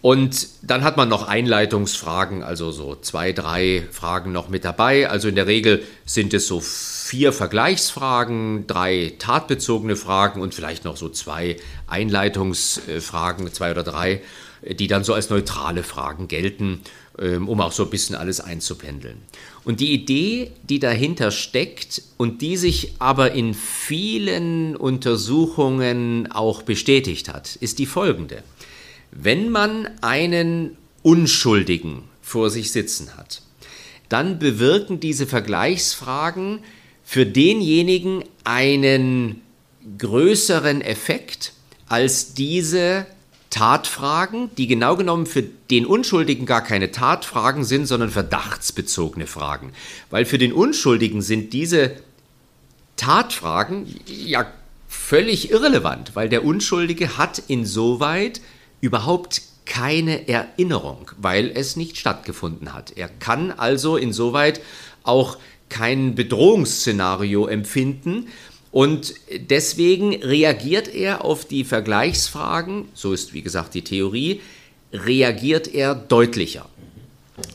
Und 0.00 0.46
dann 0.62 0.82
hat 0.84 0.96
man 0.96 1.10
noch 1.10 1.26
Einleitungsfragen, 1.28 2.42
also 2.42 2.70
so 2.70 2.94
zwei, 2.94 3.32
drei 3.32 3.86
Fragen 3.90 4.32
noch 4.32 4.48
mit 4.48 4.64
dabei. 4.64 5.10
Also 5.10 5.28
in 5.28 5.34
der 5.34 5.48
Regel 5.48 5.82
sind 6.06 6.32
es 6.32 6.46
so 6.46 6.60
vier 6.60 7.32
Vergleichsfragen, 7.32 8.66
drei 8.68 9.14
tatbezogene 9.18 9.96
Fragen 9.96 10.40
und 10.40 10.54
vielleicht 10.54 10.84
noch 10.84 10.96
so 10.96 11.08
zwei 11.08 11.56
Einleitungsfragen, 11.88 13.52
zwei 13.52 13.72
oder 13.72 13.82
drei, 13.82 14.22
die 14.62 14.86
dann 14.86 15.04
so 15.04 15.12
als 15.12 15.28
neutrale 15.28 15.82
Fragen 15.82 16.28
gelten, 16.28 16.80
ähm, 17.18 17.48
um 17.48 17.60
auch 17.60 17.72
so 17.72 17.82
ein 17.82 17.90
bisschen 17.90 18.14
alles 18.14 18.40
einzupendeln. 18.40 19.20
Und 19.64 19.80
die 19.80 19.92
Idee, 19.92 20.52
die 20.68 20.78
dahinter 20.78 21.30
steckt 21.30 22.02
und 22.16 22.40
die 22.40 22.56
sich 22.56 22.94
aber 22.98 23.32
in 23.32 23.54
vielen 23.54 24.74
Untersuchungen 24.74 26.32
auch 26.32 26.62
bestätigt 26.62 27.28
hat, 27.28 27.56
ist 27.56 27.78
die 27.78 27.86
folgende. 27.86 28.42
Wenn 29.10 29.50
man 29.50 29.88
einen 30.00 30.76
Unschuldigen 31.02 32.04
vor 32.22 32.48
sich 32.48 32.72
sitzen 32.72 33.16
hat, 33.16 33.42
dann 34.08 34.38
bewirken 34.38 34.98
diese 34.98 35.26
Vergleichsfragen 35.26 36.60
für 37.04 37.26
denjenigen 37.26 38.24
einen 38.44 39.42
größeren 39.98 40.80
Effekt 40.80 41.52
als 41.86 42.34
diese 42.34 43.06
Tatfragen, 43.50 44.54
die 44.56 44.68
genau 44.68 44.96
genommen 44.96 45.26
für 45.26 45.42
den 45.42 45.84
Unschuldigen 45.84 46.46
gar 46.46 46.62
keine 46.62 46.92
Tatfragen 46.92 47.64
sind, 47.64 47.86
sondern 47.86 48.10
verdachtsbezogene 48.10 49.26
Fragen. 49.26 49.72
Weil 50.08 50.24
für 50.24 50.38
den 50.38 50.52
Unschuldigen 50.52 51.20
sind 51.20 51.52
diese 51.52 51.96
Tatfragen 52.96 53.86
ja 54.06 54.46
völlig 54.88 55.50
irrelevant, 55.50 56.14
weil 56.14 56.28
der 56.28 56.44
Unschuldige 56.44 57.18
hat 57.18 57.42
insoweit 57.48 58.40
überhaupt 58.80 59.42
keine 59.66 60.28
Erinnerung, 60.28 61.10
weil 61.16 61.50
es 61.54 61.76
nicht 61.76 61.96
stattgefunden 61.96 62.72
hat. 62.72 62.92
Er 62.96 63.08
kann 63.08 63.52
also 63.52 63.96
insoweit 63.96 64.60
auch 65.02 65.38
kein 65.68 66.14
Bedrohungsszenario 66.14 67.46
empfinden 67.46 68.28
und 68.72 69.14
deswegen 69.32 70.14
reagiert 70.22 70.94
er 70.94 71.24
auf 71.24 71.44
die 71.44 71.64
Vergleichsfragen, 71.64 72.88
so 72.94 73.12
ist 73.12 73.34
wie 73.34 73.42
gesagt 73.42 73.74
die 73.74 73.82
Theorie, 73.82 74.40
reagiert 74.92 75.72
er 75.72 75.94
deutlicher. 75.94 76.68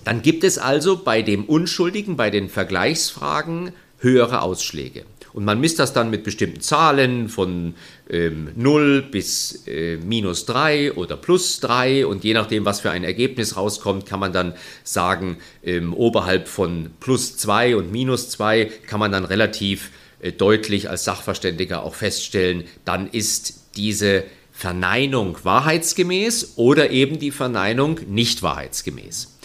Dann 0.03 0.21
gibt 0.21 0.43
es 0.43 0.57
also 0.57 0.97
bei 0.97 1.21
dem 1.21 1.45
Unschuldigen, 1.45 2.17
bei 2.17 2.29
den 2.29 2.49
Vergleichsfragen 2.49 3.71
höhere 3.99 4.41
Ausschläge. 4.41 5.05
Und 5.31 5.43
man 5.43 5.59
misst 5.59 5.79
das 5.79 5.91
dann 5.91 6.09
mit 6.09 6.23
bestimmten 6.23 6.61
Zahlen 6.61 7.27
von 7.27 7.73
ähm, 8.09 8.51
0 8.55 9.01
bis 9.01 9.67
äh, 9.67 9.97
minus 9.97 10.45
3 10.45 10.93
oder 10.93 11.17
plus 11.17 11.59
3. 11.59 12.05
Und 12.05 12.23
je 12.23 12.33
nachdem, 12.33 12.63
was 12.63 12.79
für 12.79 12.91
ein 12.91 13.03
Ergebnis 13.03 13.57
rauskommt, 13.57 14.05
kann 14.05 14.21
man 14.21 14.31
dann 14.31 14.53
sagen, 14.85 15.37
ähm, 15.61 15.93
oberhalb 15.93 16.47
von 16.47 16.91
plus 17.01 17.35
2 17.35 17.75
und 17.75 17.91
minus 17.91 18.29
2 18.29 18.71
kann 18.87 19.01
man 19.01 19.11
dann 19.11 19.25
relativ 19.25 19.91
deutlich 20.31 20.89
als 20.89 21.03
Sachverständiger 21.03 21.83
auch 21.83 21.95
feststellen, 21.95 22.65
dann 22.83 23.09
ist 23.09 23.61
diese 23.75 24.23
Verneinung 24.51 25.37
wahrheitsgemäß 25.43 26.53
oder 26.55 26.89
eben 26.89 27.19
die 27.19 27.31
Verneinung 27.31 27.99
nicht 28.07 28.41
wahrheitsgemäß. 28.41 29.35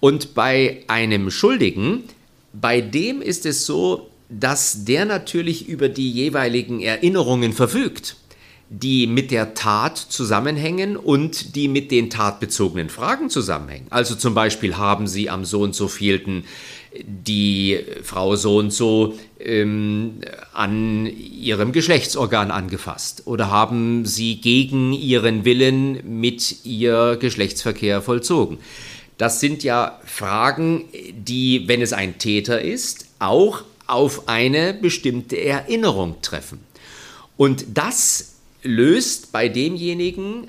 Und 0.00 0.34
bei 0.34 0.82
einem 0.88 1.30
Schuldigen, 1.30 2.04
bei 2.52 2.80
dem 2.80 3.22
ist 3.22 3.46
es 3.46 3.64
so, 3.64 4.10
dass 4.28 4.84
der 4.84 5.04
natürlich 5.04 5.68
über 5.68 5.88
die 5.88 6.10
jeweiligen 6.10 6.80
Erinnerungen 6.80 7.52
verfügt, 7.52 8.16
die 8.70 9.06
mit 9.06 9.30
der 9.30 9.54
Tat 9.54 9.98
zusammenhängen 9.98 10.96
und 10.96 11.56
die 11.56 11.68
mit 11.68 11.90
den 11.90 12.08
tatbezogenen 12.08 12.88
Fragen 12.88 13.28
zusammenhängen. 13.28 13.88
Also 13.90 14.14
zum 14.14 14.34
Beispiel 14.34 14.76
haben 14.76 15.06
Sie 15.08 15.28
am 15.28 15.44
so 15.44 15.62
und 15.62 15.74
so 15.74 15.88
vielten 15.88 16.44
die 17.04 17.78
Frau 18.02 18.36
so 18.36 18.56
und 18.56 18.72
so 18.72 19.14
ähm, 19.38 20.20
an 20.52 21.06
ihrem 21.06 21.72
Geschlechtsorgan 21.72 22.50
angefasst 22.50 23.22
oder 23.26 23.50
haben 23.50 24.06
sie 24.06 24.40
gegen 24.40 24.92
ihren 24.92 25.44
Willen 25.44 26.20
mit 26.20 26.64
ihr 26.64 27.16
Geschlechtsverkehr 27.20 28.02
vollzogen. 28.02 28.58
Das 29.18 29.38
sind 29.38 29.62
ja 29.62 30.00
Fragen, 30.04 30.84
die, 31.12 31.68
wenn 31.68 31.82
es 31.82 31.92
ein 31.92 32.18
Täter 32.18 32.60
ist, 32.62 33.06
auch 33.18 33.62
auf 33.86 34.28
eine 34.28 34.72
bestimmte 34.72 35.42
Erinnerung 35.42 36.22
treffen. 36.22 36.60
Und 37.36 37.66
das 37.74 38.36
löst 38.62 39.32
bei 39.32 39.48
demjenigen 39.48 40.48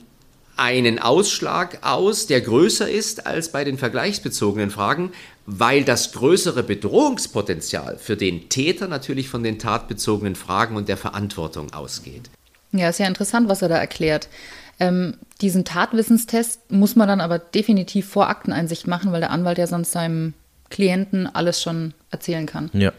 einen 0.61 0.99
Ausschlag 0.99 1.79
aus, 1.81 2.27
der 2.27 2.39
größer 2.39 2.87
ist 2.87 3.25
als 3.25 3.51
bei 3.51 3.63
den 3.63 3.79
vergleichsbezogenen 3.79 4.69
Fragen, 4.69 5.11
weil 5.47 5.83
das 5.83 6.11
größere 6.11 6.61
Bedrohungspotenzial 6.61 7.97
für 7.97 8.15
den 8.15 8.47
Täter 8.47 8.87
natürlich 8.87 9.27
von 9.27 9.41
den 9.41 9.57
tatbezogenen 9.57 10.35
Fragen 10.35 10.75
und 10.75 10.87
der 10.87 10.97
Verantwortung 10.97 11.73
ausgeht. 11.73 12.29
Ja, 12.73 12.89
ist 12.89 12.99
ja 12.99 13.07
interessant, 13.07 13.49
was 13.49 13.63
er 13.63 13.69
da 13.69 13.77
erklärt. 13.77 14.29
Ähm, 14.79 15.15
diesen 15.41 15.65
Tatwissenstest 15.65 16.71
muss 16.71 16.95
man 16.95 17.07
dann 17.07 17.21
aber 17.21 17.39
definitiv 17.39 18.07
vor 18.07 18.29
Akteneinsicht 18.29 18.85
machen, 18.85 19.11
weil 19.11 19.21
der 19.21 19.31
Anwalt 19.31 19.57
ja 19.57 19.65
sonst 19.65 19.91
seinem 19.91 20.35
Klienten 20.69 21.25
alles 21.25 21.59
schon 21.59 21.95
erzählen 22.11 22.45
kann. 22.45 22.69
Ja. 22.73 22.93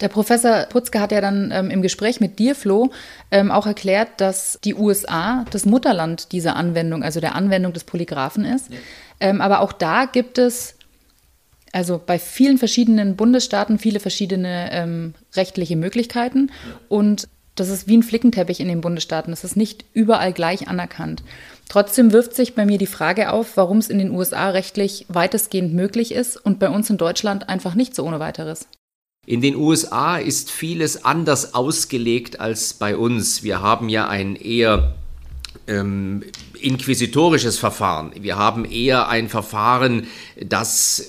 Der 0.00 0.08
Professor 0.08 0.66
Putzke 0.68 1.00
hat 1.00 1.12
ja 1.12 1.20
dann 1.20 1.50
ähm, 1.52 1.70
im 1.70 1.82
Gespräch 1.82 2.20
mit 2.20 2.38
dir, 2.38 2.54
Flo, 2.54 2.90
ähm, 3.30 3.50
auch 3.50 3.66
erklärt, 3.66 4.08
dass 4.18 4.58
die 4.64 4.74
USA 4.74 5.44
das 5.50 5.66
Mutterland 5.66 6.32
dieser 6.32 6.56
Anwendung, 6.56 7.02
also 7.02 7.20
der 7.20 7.34
Anwendung 7.34 7.72
des 7.72 7.84
Polygraphen 7.84 8.44
ist. 8.44 8.70
Ja. 8.70 8.78
Ähm, 9.20 9.40
aber 9.40 9.60
auch 9.60 9.72
da 9.72 10.04
gibt 10.04 10.38
es 10.38 10.74
also 11.72 12.00
bei 12.04 12.18
vielen 12.18 12.58
verschiedenen 12.58 13.16
Bundesstaaten 13.16 13.78
viele 13.78 14.00
verschiedene 14.00 14.70
ähm, 14.72 15.14
rechtliche 15.34 15.76
Möglichkeiten 15.76 16.50
und 16.88 17.28
das 17.56 17.70
ist 17.70 17.88
wie 17.88 17.96
ein 17.96 18.02
Flickenteppich 18.02 18.60
in 18.60 18.68
den 18.68 18.82
Bundesstaaten. 18.82 19.32
Das 19.32 19.42
ist 19.42 19.56
nicht 19.56 19.86
überall 19.94 20.32
gleich 20.32 20.68
anerkannt. 20.68 21.22
Trotzdem 21.68 22.12
wirft 22.12 22.34
sich 22.34 22.54
bei 22.54 22.66
mir 22.66 22.78
die 22.78 22.86
Frage 22.86 23.32
auf, 23.32 23.56
warum 23.56 23.78
es 23.78 23.88
in 23.88 23.98
den 23.98 24.10
USA 24.10 24.50
rechtlich 24.50 25.06
weitestgehend 25.08 25.74
möglich 25.74 26.12
ist 26.12 26.36
und 26.36 26.58
bei 26.58 26.68
uns 26.68 26.90
in 26.90 26.98
Deutschland 26.98 27.48
einfach 27.48 27.74
nicht 27.74 27.94
so 27.94 28.04
ohne 28.04 28.20
weiteres. 28.20 28.68
In 29.26 29.40
den 29.40 29.56
USA 29.56 30.18
ist 30.18 30.52
vieles 30.52 31.04
anders 31.04 31.52
ausgelegt 31.52 32.38
als 32.38 32.74
bei 32.74 32.96
uns. 32.96 33.42
Wir 33.42 33.60
haben 33.60 33.88
ja 33.88 34.06
ein 34.06 34.36
eher 34.36 34.94
ähm, 35.66 36.22
inquisitorisches 36.60 37.58
Verfahren. 37.58 38.12
Wir 38.20 38.36
haben 38.36 38.64
eher 38.64 39.08
ein 39.08 39.28
Verfahren, 39.28 40.06
das 40.40 41.04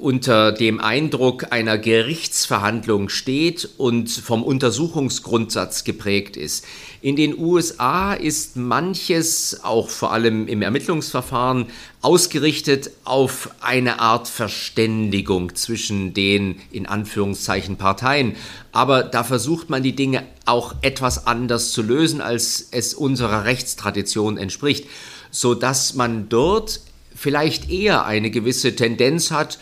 unter 0.00 0.52
dem 0.52 0.80
Eindruck 0.80 1.52
einer 1.52 1.78
Gerichtsverhandlung 1.78 3.08
steht 3.08 3.68
und 3.76 4.10
vom 4.10 4.42
Untersuchungsgrundsatz 4.42 5.84
geprägt 5.84 6.36
ist. 6.36 6.64
In 7.02 7.16
den 7.16 7.38
USA 7.38 8.14
ist 8.14 8.56
manches, 8.56 9.60
auch 9.62 9.88
vor 9.88 10.12
allem 10.12 10.48
im 10.48 10.62
Ermittlungsverfahren, 10.62 11.66
ausgerichtet 12.02 12.90
auf 13.04 13.50
eine 13.60 14.00
Art 14.00 14.26
Verständigung 14.26 15.54
zwischen 15.54 16.14
den 16.14 16.56
in 16.70 16.86
Anführungszeichen 16.86 17.76
Parteien. 17.76 18.36
Aber 18.72 19.02
da 19.02 19.22
versucht 19.22 19.68
man 19.68 19.82
die 19.82 19.94
Dinge 19.94 20.22
auch 20.46 20.74
etwas 20.80 21.26
anders 21.26 21.72
zu 21.72 21.82
lösen, 21.82 22.20
als 22.20 22.68
es 22.70 22.94
unserer 22.94 23.44
Rechtstradition 23.44 24.38
entspricht, 24.38 24.86
sodass 25.30 25.94
man 25.94 26.28
dort 26.28 26.80
vielleicht 27.14 27.70
eher 27.70 28.06
eine 28.06 28.30
gewisse 28.30 28.74
Tendenz 28.74 29.30
hat, 29.30 29.58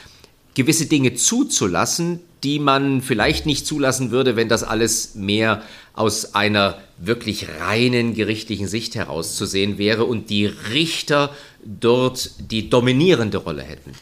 gewisse 0.55 0.87
Dinge 0.87 1.15
zuzulassen, 1.15 2.21
die 2.45 2.61
man 2.61 3.03
vielleicht 3.03 3.47
nicht 3.47 3.67
zulassen 3.67 4.13
würde, 4.13 4.37
wenn 4.37 4.49
das 4.49 4.63
alles 4.63 5.17
mehr 5.17 5.63
aus 5.95 6.37
einer 6.37 6.79
wirklich 6.99 7.47
reinen 7.61 8.15
gerichtlichen 8.15 8.69
Sicht 8.69 8.95
herauszusehen 8.95 9.79
wäre 9.79 10.05
und 10.05 10.31
die 10.31 10.47
Richter 10.47 11.35
dort 11.65 12.31
die 12.51 12.71
dominierende 12.71 13.39
Rolle 13.39 13.63
hätten. 13.63 13.93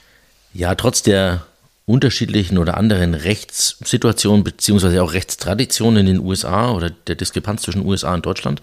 Ja, 0.54 0.74
trotz 0.74 1.02
der 1.02 1.46
unterschiedlichen 1.84 2.58
oder 2.58 2.76
anderen 2.76 3.14
Rechtssituationen 3.14 4.42
beziehungsweise 4.42 5.02
auch 5.02 5.12
Rechtstraditionen 5.12 6.00
in 6.00 6.06
den 6.06 6.20
USA 6.20 6.72
oder 6.72 6.90
der 6.90 7.14
Diskrepanz 7.14 7.62
zwischen 7.62 7.86
USA 7.86 8.14
und 8.14 8.26
Deutschland 8.26 8.60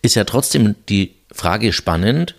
ist 0.00 0.14
ja 0.14 0.24
trotzdem 0.24 0.74
die 0.88 1.14
Frage 1.30 1.72
spannend, 1.72 2.34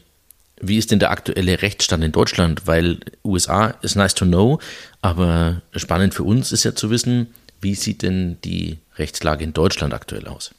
wie 0.60 0.78
ist 0.78 0.92
denn 0.92 1.00
der 1.00 1.12
aktuelle 1.12 1.62
Rechtsstand 1.62 2.04
in 2.04 2.12
Deutschland? 2.12 2.66
Weil 2.66 3.00
USA 3.24 3.68
ist 3.82 3.96
nice 3.96 4.16
to 4.16 4.26
know, 4.26 4.60
aber 5.02 5.62
spannend 5.76 6.14
für 6.14 6.24
uns 6.24 6.52
ist 6.52 6.64
ja 6.64 6.74
zu 6.74 6.90
wissen, 6.90 7.28
wie 7.62 7.76
sieht 7.76 8.02
denn 8.02 8.38
die 8.44 8.78
Rechtslage 8.98 9.44
in 9.44 9.54
Deutschland 9.54 9.94
aktuell 9.94 10.28
aus? 10.28 10.52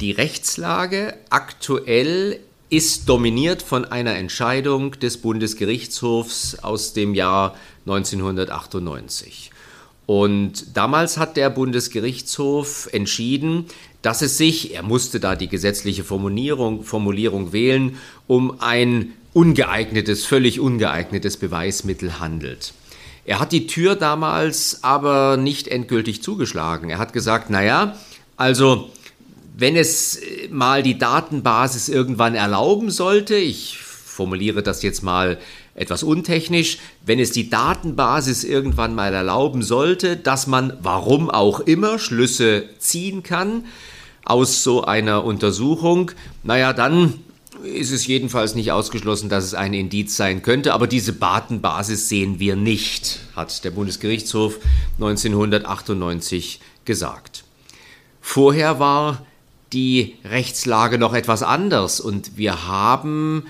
Die 0.00 0.12
Rechtslage 0.12 1.14
aktuell 1.28 2.38
ist 2.70 3.08
dominiert 3.08 3.62
von 3.62 3.84
einer 3.84 4.14
Entscheidung 4.14 4.92
des 4.92 5.16
Bundesgerichtshofs 5.16 6.60
aus 6.60 6.92
dem 6.92 7.16
Jahr 7.16 7.56
1998. 7.86 9.50
Und 10.06 10.76
damals 10.76 11.18
hat 11.18 11.36
der 11.36 11.50
Bundesgerichtshof 11.50 12.88
entschieden, 12.92 13.64
dass 14.00 14.22
es 14.22 14.38
sich, 14.38 14.72
er 14.72 14.84
musste 14.84 15.18
da 15.18 15.34
die 15.34 15.48
gesetzliche 15.48 16.04
Formulierung, 16.04 16.84
Formulierung 16.84 17.52
wählen, 17.52 17.98
um 18.28 18.60
ein 18.60 19.14
ungeeignetes, 19.32 20.24
völlig 20.24 20.60
ungeeignetes 20.60 21.38
Beweismittel 21.38 22.20
handelt. 22.20 22.72
Er 23.24 23.40
hat 23.40 23.50
die 23.50 23.66
Tür 23.66 23.96
damals 23.96 24.84
aber 24.84 25.36
nicht 25.36 25.66
endgültig 25.66 26.22
zugeschlagen. 26.22 26.88
Er 26.88 26.98
hat 26.98 27.12
gesagt, 27.12 27.50
naja, 27.50 27.96
also 28.36 28.90
wenn 29.58 29.74
es 29.74 30.20
mal 30.50 30.84
die 30.84 30.98
Datenbasis 30.98 31.88
irgendwann 31.88 32.36
erlauben 32.36 32.90
sollte, 32.90 33.34
ich 33.34 33.76
formuliere 33.78 34.62
das 34.62 34.82
jetzt 34.82 35.02
mal 35.02 35.36
etwas 35.74 36.04
untechnisch, 36.04 36.78
wenn 37.04 37.18
es 37.18 37.32
die 37.32 37.50
Datenbasis 37.50 38.44
irgendwann 38.44 38.94
mal 38.94 39.12
erlauben 39.12 39.62
sollte, 39.62 40.16
dass 40.16 40.46
man, 40.46 40.74
warum 40.80 41.28
auch 41.28 41.58
immer, 41.58 41.98
Schlüsse 41.98 42.68
ziehen 42.78 43.24
kann 43.24 43.64
aus 44.24 44.62
so 44.62 44.84
einer 44.84 45.24
Untersuchung, 45.24 46.12
naja, 46.44 46.72
dann 46.72 47.14
ist 47.64 47.90
es 47.90 48.06
jedenfalls 48.06 48.54
nicht 48.54 48.70
ausgeschlossen, 48.70 49.28
dass 49.28 49.42
es 49.42 49.54
ein 49.54 49.74
Indiz 49.74 50.16
sein 50.16 50.42
könnte, 50.42 50.72
aber 50.72 50.86
diese 50.86 51.14
Datenbasis 51.14 52.08
sehen 52.08 52.38
wir 52.38 52.54
nicht, 52.54 53.18
hat 53.34 53.64
der 53.64 53.72
Bundesgerichtshof 53.72 54.60
1998 55.00 56.60
gesagt. 56.84 57.42
Vorher 58.20 58.78
war 58.78 59.26
die 59.72 60.16
Rechtslage 60.24 60.98
noch 60.98 61.14
etwas 61.14 61.42
anders 61.42 62.00
und 62.00 62.36
wir 62.36 62.66
haben 62.66 63.44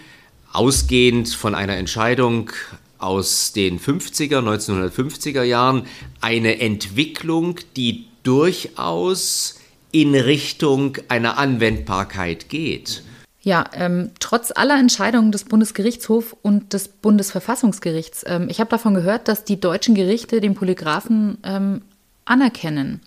ausgehend 0.53 1.29
von 1.29 1.55
einer 1.55 1.77
Entscheidung 1.77 2.51
aus 2.99 3.53
den 3.53 3.79
50er, 3.79 4.39
1950er 4.39 5.43
Jahren 5.43 5.85
eine 6.21 6.61
Entwicklung, 6.61 7.61
die 7.77 8.07
durchaus 8.23 9.59
in 9.93 10.15
Richtung 10.15 10.99
einer 11.09 11.39
Anwendbarkeit 11.39 12.49
geht. 12.49 13.03
Ja, 13.41 13.65
ähm, 13.73 14.11
trotz 14.21 14.51
aller 14.55 14.79
Entscheidungen 14.79 15.33
des 15.33 15.45
Bundesgerichtshofs 15.45 16.37
und 16.43 16.73
des 16.73 16.89
Bundesverfassungsgerichts. 16.89 18.25
Ähm, 18.27 18.49
ich 18.51 18.61
habe 18.61 18.69
davon 18.69 18.95
gehört, 18.95 19.29
dass 19.29 19.45
die 19.45 19.61
deutschen 19.61 19.95
Gerichte 19.95 20.41
den 20.41 20.55
Polygraphen 20.55 21.39
ähm, 21.45 21.83
anerkennen. 22.25 23.01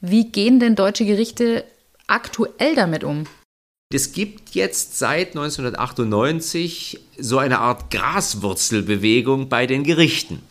Wie 0.00 0.30
gehen 0.30 0.58
denn 0.58 0.74
deutsche 0.74 1.04
Gerichte 1.04 1.64
aktuell 2.06 2.74
damit 2.74 3.04
um? 3.04 3.24
Es 3.92 4.12
gibt 4.12 4.54
jetzt 4.54 4.98
seit 4.98 5.28
1998 5.36 7.00
so 7.18 7.38
eine 7.38 7.60
Art 7.60 7.90
Graswurzelbewegung 7.90 9.48
bei 9.48 9.66
den 9.66 9.84
Gerichten. 9.84 10.42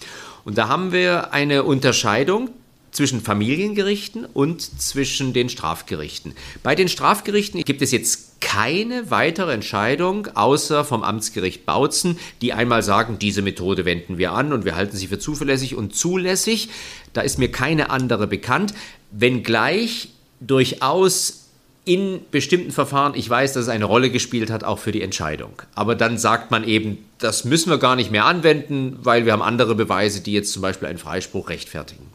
Und 0.45 0.57
da 0.57 0.67
haben 0.67 0.91
wir 0.91 1.33
eine 1.33 1.63
Unterscheidung 1.63 2.49
zwischen 2.91 3.21
Familiengerichten 3.21 4.25
und 4.25 4.61
zwischen 4.61 5.33
den 5.33 5.49
Strafgerichten. 5.49 6.33
Bei 6.61 6.75
den 6.75 6.87
Strafgerichten 6.87 7.63
gibt 7.63 7.81
es 7.81 7.91
jetzt 7.91 8.39
keine 8.39 9.09
weitere 9.09 9.53
Entscheidung 9.53 10.27
außer 10.35 10.85
vom 10.85 11.03
Amtsgericht 11.03 11.65
Bautzen, 11.65 12.19
die 12.41 12.53
einmal 12.53 12.83
sagen, 12.83 13.17
diese 13.19 13.41
Methode 13.41 13.83
wenden 13.83 14.17
wir 14.17 14.33
an 14.33 14.53
und 14.53 14.63
wir 14.63 14.75
halten 14.75 14.95
sie 14.95 15.07
für 15.07 15.17
zuverlässig 15.17 15.75
und 15.75 15.95
zulässig. 15.95 16.69
Da 17.13 17.21
ist 17.21 17.39
mir 17.39 17.51
keine 17.51 17.89
andere 17.89 18.27
bekannt, 18.27 18.73
wenngleich 19.11 20.09
durchaus 20.39 21.42
in 21.85 22.21
bestimmten 22.31 22.71
Verfahren, 22.71 23.13
ich 23.15 23.29
weiß, 23.29 23.53
dass 23.53 23.63
es 23.63 23.69
eine 23.69 23.85
Rolle 23.85 24.09
gespielt 24.09 24.49
hat, 24.49 24.63
auch 24.63 24.79
für 24.79 24.91
die 24.91 25.01
Entscheidung. 25.01 25.61
Aber 25.75 25.95
dann 25.95 26.17
sagt 26.17 26.49
man 26.49 26.63
eben, 26.63 26.97
das 27.19 27.43
müssen 27.43 27.69
wir 27.69 27.77
gar 27.77 27.95
nicht 27.95 28.09
mehr 28.09 28.25
anwenden, 28.25 28.97
weil 29.03 29.25
wir 29.25 29.33
haben 29.33 29.41
andere 29.41 29.75
Beweise, 29.75 30.21
die 30.21 30.31
jetzt 30.31 30.53
zum 30.53 30.61
Beispiel 30.61 30.87
einen 30.87 30.97
Freispruch 30.97 31.49
rechtfertigen. 31.49 32.05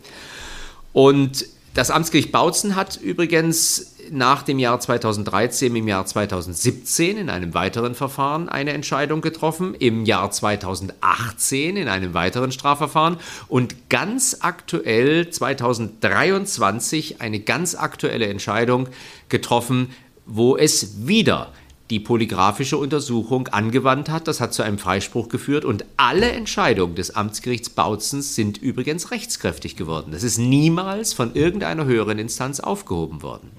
Und 0.92 1.46
das 1.74 1.90
Amtsgericht 1.90 2.32
Bautzen 2.32 2.76
hat 2.76 2.96
übrigens 2.96 3.94
nach 4.12 4.42
dem 4.42 4.58
Jahr 4.58 4.80
2013 4.80 5.74
im 5.74 5.88
Jahr 5.88 6.06
2017 6.06 7.16
in 7.16 7.30
einem 7.30 7.54
weiteren 7.54 7.94
Verfahren 7.94 8.48
eine 8.48 8.72
Entscheidung 8.72 9.20
getroffen, 9.20 9.74
im 9.74 10.04
Jahr 10.04 10.30
2018 10.30 11.76
in 11.76 11.88
einem 11.88 12.14
weiteren 12.14 12.52
Strafverfahren 12.52 13.18
und 13.48 13.88
ganz 13.88 14.38
aktuell 14.40 15.30
2023 15.30 17.20
eine 17.20 17.40
ganz 17.40 17.74
aktuelle 17.74 18.26
Entscheidung 18.26 18.88
getroffen, 19.28 19.90
wo 20.26 20.56
es 20.56 21.06
wieder 21.06 21.52
die 21.90 22.00
polygraphische 22.00 22.76
Untersuchung 22.76 23.48
angewandt 23.48 24.10
hat. 24.10 24.28
Das 24.28 24.40
hat 24.40 24.52
zu 24.52 24.62
einem 24.62 24.78
Freispruch 24.78 25.28
geführt 25.28 25.64
und 25.64 25.84
alle 25.96 26.30
Entscheidungen 26.30 26.94
des 26.94 27.14
Amtsgerichts 27.14 27.70
Bautzens 27.70 28.34
sind 28.34 28.58
übrigens 28.58 29.10
rechtskräftig 29.10 29.76
geworden. 29.76 30.12
Das 30.12 30.22
ist 30.22 30.38
niemals 30.38 31.12
von 31.12 31.34
irgendeiner 31.34 31.86
höheren 31.86 32.18
Instanz 32.18 32.60
aufgehoben 32.60 33.22
worden. 33.22 33.50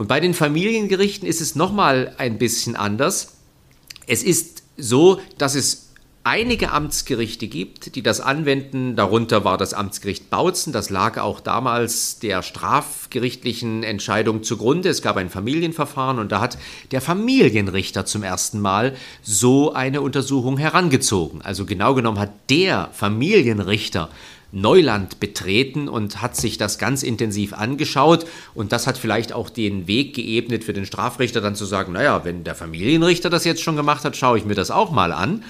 Und 0.00 0.06
bei 0.06 0.18
den 0.18 0.32
Familiengerichten 0.32 1.28
ist 1.28 1.42
es 1.42 1.56
nochmal 1.56 2.14
ein 2.16 2.38
bisschen 2.38 2.74
anders. 2.74 3.34
Es 4.06 4.22
ist 4.22 4.62
so, 4.78 5.20
dass 5.36 5.54
es 5.54 5.90
einige 6.24 6.70
Amtsgerichte 6.70 7.48
gibt, 7.48 7.96
die 7.96 8.02
das 8.02 8.22
anwenden. 8.22 8.96
Darunter 8.96 9.44
war 9.44 9.58
das 9.58 9.74
Amtsgericht 9.74 10.30
Bautzen. 10.30 10.72
Das 10.72 10.88
lag 10.88 11.18
auch 11.18 11.38
damals 11.38 12.18
der 12.18 12.42
strafgerichtlichen 12.42 13.82
Entscheidung 13.82 14.42
zugrunde. 14.42 14.88
Es 14.88 15.02
gab 15.02 15.18
ein 15.18 15.28
Familienverfahren 15.28 16.18
und 16.18 16.32
da 16.32 16.40
hat 16.40 16.56
der 16.92 17.02
Familienrichter 17.02 18.06
zum 18.06 18.22
ersten 18.22 18.58
Mal 18.58 18.96
so 19.20 19.74
eine 19.74 20.00
Untersuchung 20.00 20.56
herangezogen. 20.56 21.42
Also 21.42 21.66
genau 21.66 21.92
genommen 21.92 22.18
hat 22.18 22.32
der 22.48 22.88
Familienrichter 22.92 24.08
Neuland 24.52 25.20
betreten 25.20 25.88
und 25.88 26.22
hat 26.22 26.36
sich 26.36 26.58
das 26.58 26.78
ganz 26.78 27.02
intensiv 27.02 27.52
angeschaut. 27.52 28.26
Und 28.54 28.72
das 28.72 28.86
hat 28.86 28.98
vielleicht 28.98 29.32
auch 29.32 29.50
den 29.50 29.86
Weg 29.86 30.14
geebnet 30.14 30.64
für 30.64 30.72
den 30.72 30.86
Strafrichter, 30.86 31.40
dann 31.40 31.54
zu 31.54 31.64
sagen, 31.64 31.92
naja, 31.92 32.24
wenn 32.24 32.44
der 32.44 32.54
Familienrichter 32.54 33.30
das 33.30 33.44
jetzt 33.44 33.62
schon 33.62 33.76
gemacht 33.76 34.04
hat, 34.04 34.16
schaue 34.16 34.38
ich 34.38 34.44
mir 34.44 34.54
das 34.54 34.70
auch 34.70 34.90
mal 34.90 35.12
an. 35.12 35.44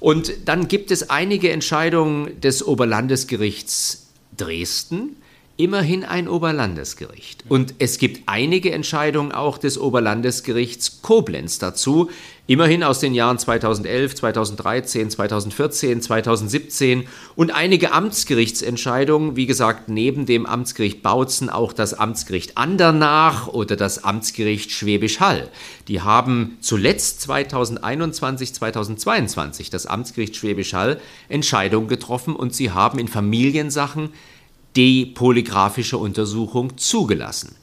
Und 0.00 0.32
dann 0.46 0.66
gibt 0.66 0.90
es 0.90 1.10
einige 1.10 1.50
Entscheidungen 1.50 2.40
des 2.40 2.66
Oberlandesgerichts 2.66 4.06
Dresden, 4.36 5.16
immerhin 5.60 6.04
ein 6.04 6.26
Oberlandesgericht. 6.26 7.44
Und 7.48 7.74
es 7.78 7.98
gibt 7.98 8.22
einige 8.26 8.72
Entscheidungen 8.72 9.30
auch 9.30 9.58
des 9.58 9.78
Oberlandesgerichts 9.78 11.02
Koblenz 11.02 11.58
dazu, 11.58 12.08
immerhin 12.46 12.82
aus 12.82 12.98
den 12.98 13.12
Jahren 13.12 13.38
2011, 13.38 14.14
2013, 14.14 15.10
2014, 15.10 16.00
2017 16.00 17.06
und 17.36 17.50
einige 17.54 17.92
Amtsgerichtsentscheidungen, 17.92 19.36
wie 19.36 19.44
gesagt, 19.44 19.90
neben 19.90 20.24
dem 20.24 20.46
Amtsgericht 20.46 21.02
Bautzen 21.02 21.50
auch 21.50 21.74
das 21.74 21.92
Amtsgericht 21.92 22.56
Andernach 22.56 23.46
oder 23.46 23.76
das 23.76 24.02
Amtsgericht 24.02 24.70
Schwäbisch 24.70 25.20
Hall. 25.20 25.50
Die 25.88 26.00
haben 26.00 26.56
zuletzt 26.60 27.20
2021, 27.20 28.54
2022 28.54 29.68
das 29.68 29.84
Amtsgericht 29.84 30.36
Schwäbisch 30.36 30.72
Hall 30.72 30.98
Entscheidungen 31.28 31.86
getroffen 31.86 32.34
und 32.34 32.54
sie 32.54 32.70
haben 32.70 32.98
in 32.98 33.08
Familiensachen 33.08 34.08
die 34.76 35.06
polygraphische 35.06 35.98
Untersuchung 35.98 36.76
zugelassen. 36.78 37.56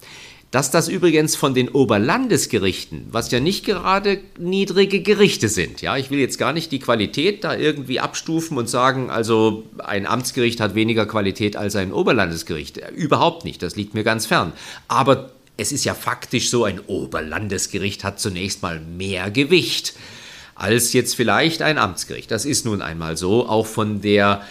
Dass 0.51 0.71
das 0.71 0.87
übrigens 0.87 1.35
von 1.35 1.53
den 1.53 1.67
Oberlandesgerichten, 1.67 3.07
was 3.11 3.31
ja 3.31 3.41
nicht 3.41 3.65
gerade 3.65 4.19
niedrige 4.39 5.01
Gerichte 5.01 5.49
sind, 5.49 5.81
ja, 5.81 5.97
ich 5.97 6.09
will 6.09 6.19
jetzt 6.19 6.37
gar 6.37 6.53
nicht 6.53 6.71
die 6.71 6.79
Qualität 6.79 7.43
da 7.43 7.53
irgendwie 7.55 7.99
abstufen 7.99 8.57
und 8.57 8.69
sagen, 8.69 9.09
also 9.09 9.63
ein 9.79 10.07
Amtsgericht 10.07 10.61
hat 10.61 10.73
weniger 10.73 11.05
Qualität 11.05 11.57
als 11.57 11.75
ein 11.75 11.91
Oberlandesgericht. 11.91 12.79
Überhaupt 12.95 13.43
nicht, 13.43 13.61
das 13.61 13.75
liegt 13.75 13.93
mir 13.93 14.05
ganz 14.05 14.25
fern. 14.25 14.53
Aber 14.87 15.31
es 15.57 15.73
ist 15.73 15.83
ja 15.83 15.93
faktisch 15.93 16.49
so, 16.49 16.63
ein 16.63 16.79
Oberlandesgericht 16.79 18.05
hat 18.05 18.19
zunächst 18.21 18.61
mal 18.61 18.79
mehr 18.79 19.29
Gewicht 19.31 19.95
als 20.55 20.93
jetzt 20.93 21.15
vielleicht 21.15 21.61
ein 21.61 21.77
Amtsgericht. 21.77 22.31
Das 22.31 22.45
ist 22.45 22.65
nun 22.65 22.81
einmal 22.81 23.17
so, 23.17 23.47
auch 23.47 23.67
von 23.67 24.01
der 24.01 24.41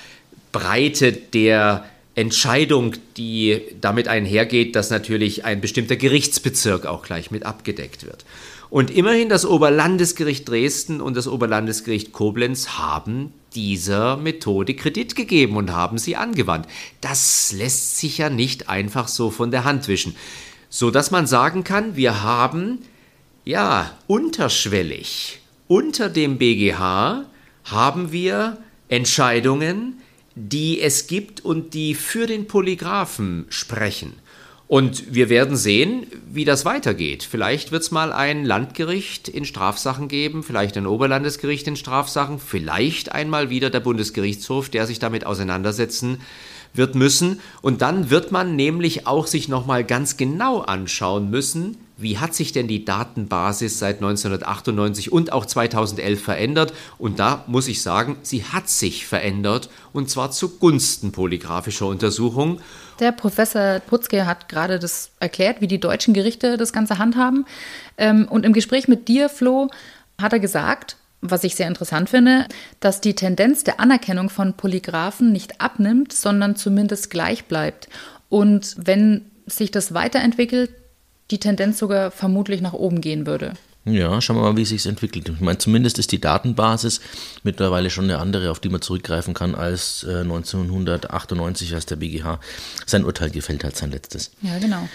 Breite 0.53 1.13
der 1.13 1.85
Entscheidung, 2.17 2.95
die 3.17 3.61
damit 3.81 4.09
einhergeht, 4.09 4.75
dass 4.75 4.91
natürlich 4.91 5.45
ein 5.45 5.61
bestimmter 5.61 5.97
Gerichtsbezirk 5.97 6.87
auch 6.87 7.05
gleich 7.05 7.31
mit 7.31 7.45
abgedeckt 7.45 8.05
wird. 8.05 8.25
Und 8.69 8.91
immerhin 8.91 9.29
das 9.29 9.47
Oberlandesgericht 9.47 10.49
Dresden 10.49 11.01
und 11.01 11.17
das 11.17 11.29
Oberlandesgericht 11.29 12.13
Koblenz 12.13 12.71
haben 12.71 13.33
dieser 13.55 14.17
Methode 14.17 14.75
Kredit 14.75 15.15
gegeben 15.15 15.57
und 15.57 15.73
haben 15.73 15.99
sie 15.99 16.17
angewandt. 16.17 16.67
Das 17.01 17.53
lässt 17.53 17.99
sich 17.99 18.19
ja 18.19 18.31
nicht 18.31 18.69
einfach 18.69 19.09
so 19.09 19.31
von 19.31 19.51
der 19.51 19.65
Hand 19.65 19.87
wischen, 19.87 20.17
so 20.69 20.91
dass 20.91 21.11
man 21.11 21.27
sagen 21.27 21.65
kann, 21.65 21.97
wir 21.97 22.23
haben 22.23 22.79
ja 23.45 23.93
unterschwellig 24.09 25.41
unter 25.69 26.09
dem 26.09 26.39
BGH 26.39 27.25
haben 27.65 28.13
wir 28.13 28.59
Entscheidungen, 28.89 30.01
die 30.37 30.81
es 30.81 31.07
gibt 31.07 31.45
und 31.45 31.75
die 31.75 31.95
für 31.95 32.27
den 32.27 32.47
Polygraphen 32.47 33.47
sprechen. 33.49 34.13
Und 34.69 35.15
wir 35.15 35.29
werden 35.29 35.57
sehen, 35.57 36.07
wie 36.29 36.45
das 36.45 36.65
weitergeht. 36.65 37.23
Vielleicht 37.23 37.71
wird 37.71 37.83
es 37.83 37.93
mal 37.93 38.13
ein 38.13 38.45
Landgericht 38.45 39.29
in 39.29 39.45
Strafsachen 39.45 40.09
geben, 40.09 40.43
vielleicht 40.43 40.77
ein 40.77 40.87
Oberlandesgericht 40.87 41.69
in 41.69 41.77
Strafsachen, 41.77 42.41
vielleicht 42.41 43.13
einmal 43.13 43.49
wieder 43.49 43.71
der 43.71 43.81
Bundesgerichtshof, 43.81 44.69
der 44.69 44.87
sich 44.87 44.99
damit 44.99 45.25
auseinandersetzen 45.25 46.19
wird 46.75 46.97
müssen. 46.97 47.41
Und 47.63 47.81
dann 47.81 48.11
wird 48.11 48.33
man 48.33 48.57
nämlich 48.57 49.07
auch 49.07 49.29
sich 49.29 49.49
nochmal 49.49 49.85
ganz 49.85 50.17
genau 50.17 50.61
anschauen 50.61 51.31
müssen, 51.31 51.77
wie 51.97 52.19
hat 52.19 52.35
sich 52.35 52.53
denn 52.53 52.69
die 52.69 52.85
Datenbasis 52.85 53.79
seit 53.79 53.97
1998 53.97 55.13
und 55.13 55.33
auch 55.33 55.47
2011 55.47 56.23
verändert? 56.23 56.73
Und 56.99 57.19
da 57.19 57.45
muss 57.47 57.69
ich 57.69 57.83
sagen, 57.83 58.19
sie 58.23 58.45
hat 58.45 58.69
sich 58.69 59.07
verändert 59.07 59.71
und 59.93 60.11
zwar 60.11 60.31
zugunsten 60.31 61.13
polygraphischer 61.13 61.87
Untersuchungen. 61.87 62.61
Der 63.01 63.13
Professor 63.13 63.81
Putzke 63.81 64.27
hat 64.27 64.49
gerade 64.49 64.79
das 64.79 65.11
erklärt, 65.21 65.61
wie 65.61 65.69
die 65.69 65.81
deutschen 65.81 66.13
Gerichte 66.13 66.57
das 66.57 66.73
Ganze 66.73 66.99
handhaben. 66.99 67.47
Ähm, 67.97 68.27
und 68.29 68.45
im 68.45 68.53
Gespräch 68.53 68.89
mit 68.89 69.09
dir, 69.09 69.29
Flo, 69.29 69.69
hat 70.21 70.33
er 70.33 70.41
gesagt, 70.41 70.97
was 71.23 71.45
ich 71.45 71.57
sehr 71.57 71.69
interessant 71.69 72.11
finde, 72.11 72.47
dass 72.81 73.01
die 73.01 73.15
Tendenz 73.15 73.65
der 73.65 73.81
Anerkennung 73.81 74.29
von 74.29 74.55
Polygraphen 74.55 75.33
nicht 75.33 75.61
abnimmt, 75.61 76.13
sondern 76.13 76.57
zumindest 76.57 77.11
gleich 77.11 77.47
bleibt. 77.47 77.89
Und 78.29 78.75
wenn 78.79 79.31
sich 79.47 79.71
das 79.71 79.95
weiterentwickelt, 79.95 80.71
die 81.31 81.39
Tendenz 81.39 81.79
sogar 81.79 82.11
vermutlich 82.11 82.61
nach 82.61 82.73
oben 82.73 83.01
gehen 83.01 83.27
würde. 83.27 83.55
Ja, 83.89 84.21
schauen 84.21 84.37
wir 84.37 84.43
mal, 84.43 84.57
wie 84.57 84.63
es 84.63 84.71
sich 84.71 84.85
entwickelt. 84.87 85.29
Ich 85.29 85.41
meine, 85.41 85.59
zumindest 85.59 86.01
ist 86.01 86.11
die 86.11 86.21
Datenbasis 86.21 87.01
mittlerweile 87.45 87.89
schon 87.89 88.05
eine 88.05 88.19
andere, 88.19 88.51
auf 88.51 88.59
die 88.59 88.69
man 88.69 88.83
zurückgreifen 88.83 89.33
kann, 89.33 89.55
als 89.55 90.03
äh, 90.03 90.23
1998, 90.23 91.73
als 91.73 91.87
der 91.87 91.95
BGH 91.95 92.41
sein 92.85 93.05
Urteil 93.05 93.31
gefällt 93.31 93.63
hat, 93.63 93.77
sein 93.77 93.93
letztes. 93.93 94.33
Ja, 94.43 94.59
genau. 94.59 94.89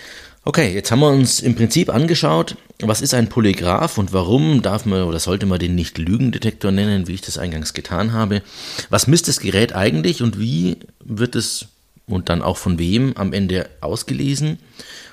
Okay, 0.43 0.73
jetzt 0.73 0.91
haben 0.91 0.99
wir 0.99 1.09
uns 1.09 1.39
im 1.39 1.55
Prinzip 1.55 1.93
angeschaut, 1.93 2.57
was 2.81 3.01
ist 3.01 3.13
ein 3.13 3.29
Polygraph 3.29 3.97
und 3.97 4.11
warum 4.11 4.61
darf 4.61 4.85
man 4.85 5.03
oder 5.03 5.19
sollte 5.19 5.45
man 5.45 5.59
den 5.59 5.75
nicht 5.75 5.97
Lügendetektor 5.97 6.71
nennen, 6.71 7.07
wie 7.07 7.13
ich 7.13 7.21
das 7.21 7.37
eingangs 7.37 7.73
getan 7.73 8.11
habe. 8.11 8.41
Was 8.89 9.07
misst 9.07 9.27
das 9.27 9.39
Gerät 9.39 9.73
eigentlich 9.73 10.21
und 10.21 10.37
wie 10.37 10.77
wird 10.99 11.35
es 11.35 11.67
und 12.07 12.27
dann 12.27 12.41
auch 12.41 12.57
von 12.57 12.77
wem 12.77 13.15
am 13.15 13.31
Ende 13.31 13.69
ausgelesen? 13.79 14.57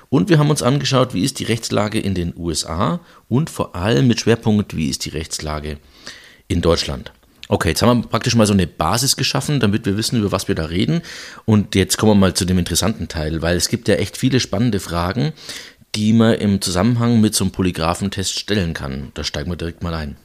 Und 0.09 0.29
wir 0.29 0.39
haben 0.39 0.49
uns 0.49 0.63
angeschaut, 0.63 1.13
wie 1.13 1.23
ist 1.23 1.39
die 1.39 1.43
Rechtslage 1.43 1.99
in 1.99 2.15
den 2.15 2.33
USA 2.35 2.99
und 3.27 3.49
vor 3.49 3.75
allem 3.75 4.07
mit 4.07 4.19
Schwerpunkt, 4.19 4.75
wie 4.75 4.89
ist 4.89 5.05
die 5.05 5.09
Rechtslage 5.09 5.77
in 6.47 6.61
Deutschland. 6.61 7.11
Okay, 7.47 7.69
jetzt 7.69 7.81
haben 7.81 8.03
wir 8.03 8.07
praktisch 8.07 8.35
mal 8.35 8.45
so 8.45 8.53
eine 8.53 8.67
Basis 8.67 9.17
geschaffen, 9.17 9.59
damit 9.59 9.85
wir 9.85 9.97
wissen, 9.97 10.19
über 10.19 10.31
was 10.31 10.47
wir 10.47 10.55
da 10.55 10.65
reden. 10.65 11.01
Und 11.45 11.73
jetzt 11.73 11.97
kommen 11.97 12.11
wir 12.11 12.15
mal 12.15 12.33
zu 12.35 12.45
dem 12.45 12.59
interessanten 12.59 13.07
Teil, 13.07 13.41
weil 13.41 13.57
es 13.57 13.69
gibt 13.69 13.87
ja 13.87 13.95
echt 13.95 14.17
viele 14.17 14.39
spannende 14.39 14.79
Fragen, 14.79 15.33
die 15.95 16.13
man 16.13 16.35
im 16.35 16.61
Zusammenhang 16.61 17.19
mit 17.21 17.33
so 17.33 17.43
einem 17.43 17.51
Polygraphentest 17.51 18.37
stellen 18.37 18.73
kann. 18.73 19.11
Da 19.15 19.23
steigen 19.23 19.49
wir 19.49 19.55
direkt 19.55 19.81
mal 19.81 19.95
ein. 19.95 20.15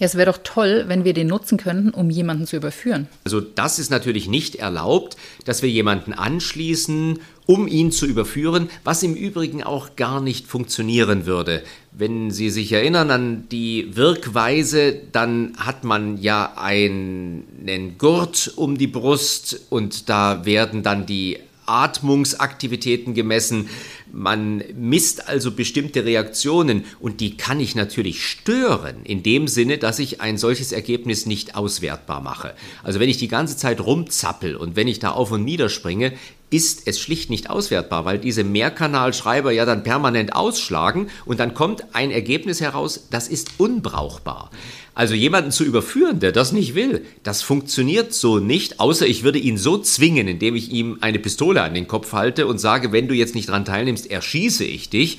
Ja, 0.00 0.06
es 0.06 0.16
wäre 0.16 0.32
doch 0.32 0.40
toll, 0.42 0.84
wenn 0.88 1.04
wir 1.04 1.14
den 1.14 1.28
nutzen 1.28 1.56
könnten, 1.56 1.90
um 1.90 2.10
jemanden 2.10 2.46
zu 2.46 2.56
überführen. 2.56 3.06
Also 3.22 3.40
das 3.40 3.78
ist 3.78 3.90
natürlich 3.90 4.28
nicht 4.28 4.56
erlaubt, 4.56 5.16
dass 5.44 5.62
wir 5.62 5.70
jemanden 5.70 6.12
anschließen, 6.12 7.20
um 7.46 7.68
ihn 7.68 7.92
zu 7.92 8.06
überführen, 8.06 8.70
was 8.82 9.04
im 9.04 9.14
Übrigen 9.14 9.62
auch 9.62 9.94
gar 9.94 10.20
nicht 10.20 10.48
funktionieren 10.48 11.26
würde. 11.26 11.62
Wenn 11.92 12.32
Sie 12.32 12.50
sich 12.50 12.72
erinnern 12.72 13.10
an 13.12 13.48
die 13.52 13.94
Wirkweise, 13.94 14.96
dann 15.12 15.52
hat 15.58 15.84
man 15.84 16.20
ja 16.20 16.54
einen 16.56 17.94
Gurt 17.98 18.52
um 18.56 18.76
die 18.76 18.88
Brust 18.88 19.60
und 19.70 20.08
da 20.08 20.44
werden 20.44 20.82
dann 20.82 21.06
die 21.06 21.38
Atmungsaktivitäten 21.66 23.14
gemessen. 23.14 23.68
Man 24.12 24.62
misst 24.76 25.28
also 25.28 25.50
bestimmte 25.50 26.04
Reaktionen 26.04 26.84
und 27.00 27.20
die 27.20 27.36
kann 27.36 27.60
ich 27.60 27.74
natürlich 27.74 28.24
stören, 28.24 29.04
in 29.04 29.22
dem 29.22 29.48
Sinne, 29.48 29.78
dass 29.78 29.98
ich 29.98 30.20
ein 30.20 30.38
solches 30.38 30.72
Ergebnis 30.72 31.26
nicht 31.26 31.56
auswertbar 31.56 32.20
mache. 32.20 32.54
Also 32.82 33.00
wenn 33.00 33.08
ich 33.08 33.18
die 33.18 33.28
ganze 33.28 33.56
Zeit 33.56 33.80
rumzappel 33.80 34.56
und 34.56 34.76
wenn 34.76 34.88
ich 34.88 34.98
da 34.98 35.10
auf 35.10 35.32
und 35.32 35.44
nieder 35.44 35.68
springe, 35.68 36.12
ist 36.54 36.82
es 36.86 37.00
schlicht 37.00 37.30
nicht 37.30 37.50
auswertbar, 37.50 38.04
weil 38.04 38.18
diese 38.18 38.44
Mehrkanalschreiber 38.44 39.50
ja 39.50 39.64
dann 39.64 39.82
permanent 39.82 40.36
ausschlagen 40.36 41.08
und 41.24 41.40
dann 41.40 41.52
kommt 41.52 41.96
ein 41.96 42.12
Ergebnis 42.12 42.60
heraus, 42.60 43.08
das 43.10 43.26
ist 43.26 43.54
unbrauchbar. 43.58 44.52
Also 44.94 45.14
jemanden 45.14 45.50
zu 45.50 45.64
überführen, 45.64 46.20
der 46.20 46.30
das 46.30 46.52
nicht 46.52 46.76
will, 46.76 47.04
das 47.24 47.42
funktioniert 47.42 48.14
so 48.14 48.38
nicht, 48.38 48.78
außer 48.78 49.04
ich 49.04 49.24
würde 49.24 49.40
ihn 49.40 49.58
so 49.58 49.78
zwingen, 49.78 50.28
indem 50.28 50.54
ich 50.54 50.70
ihm 50.70 50.98
eine 51.00 51.18
Pistole 51.18 51.60
an 51.60 51.74
den 51.74 51.88
Kopf 51.88 52.12
halte 52.12 52.46
und 52.46 52.58
sage, 52.58 52.92
wenn 52.92 53.08
du 53.08 53.14
jetzt 53.14 53.34
nicht 53.34 53.48
dran 53.48 53.64
teilnimmst, 53.64 54.08
erschieße 54.08 54.62
ich 54.64 54.90
dich. 54.90 55.18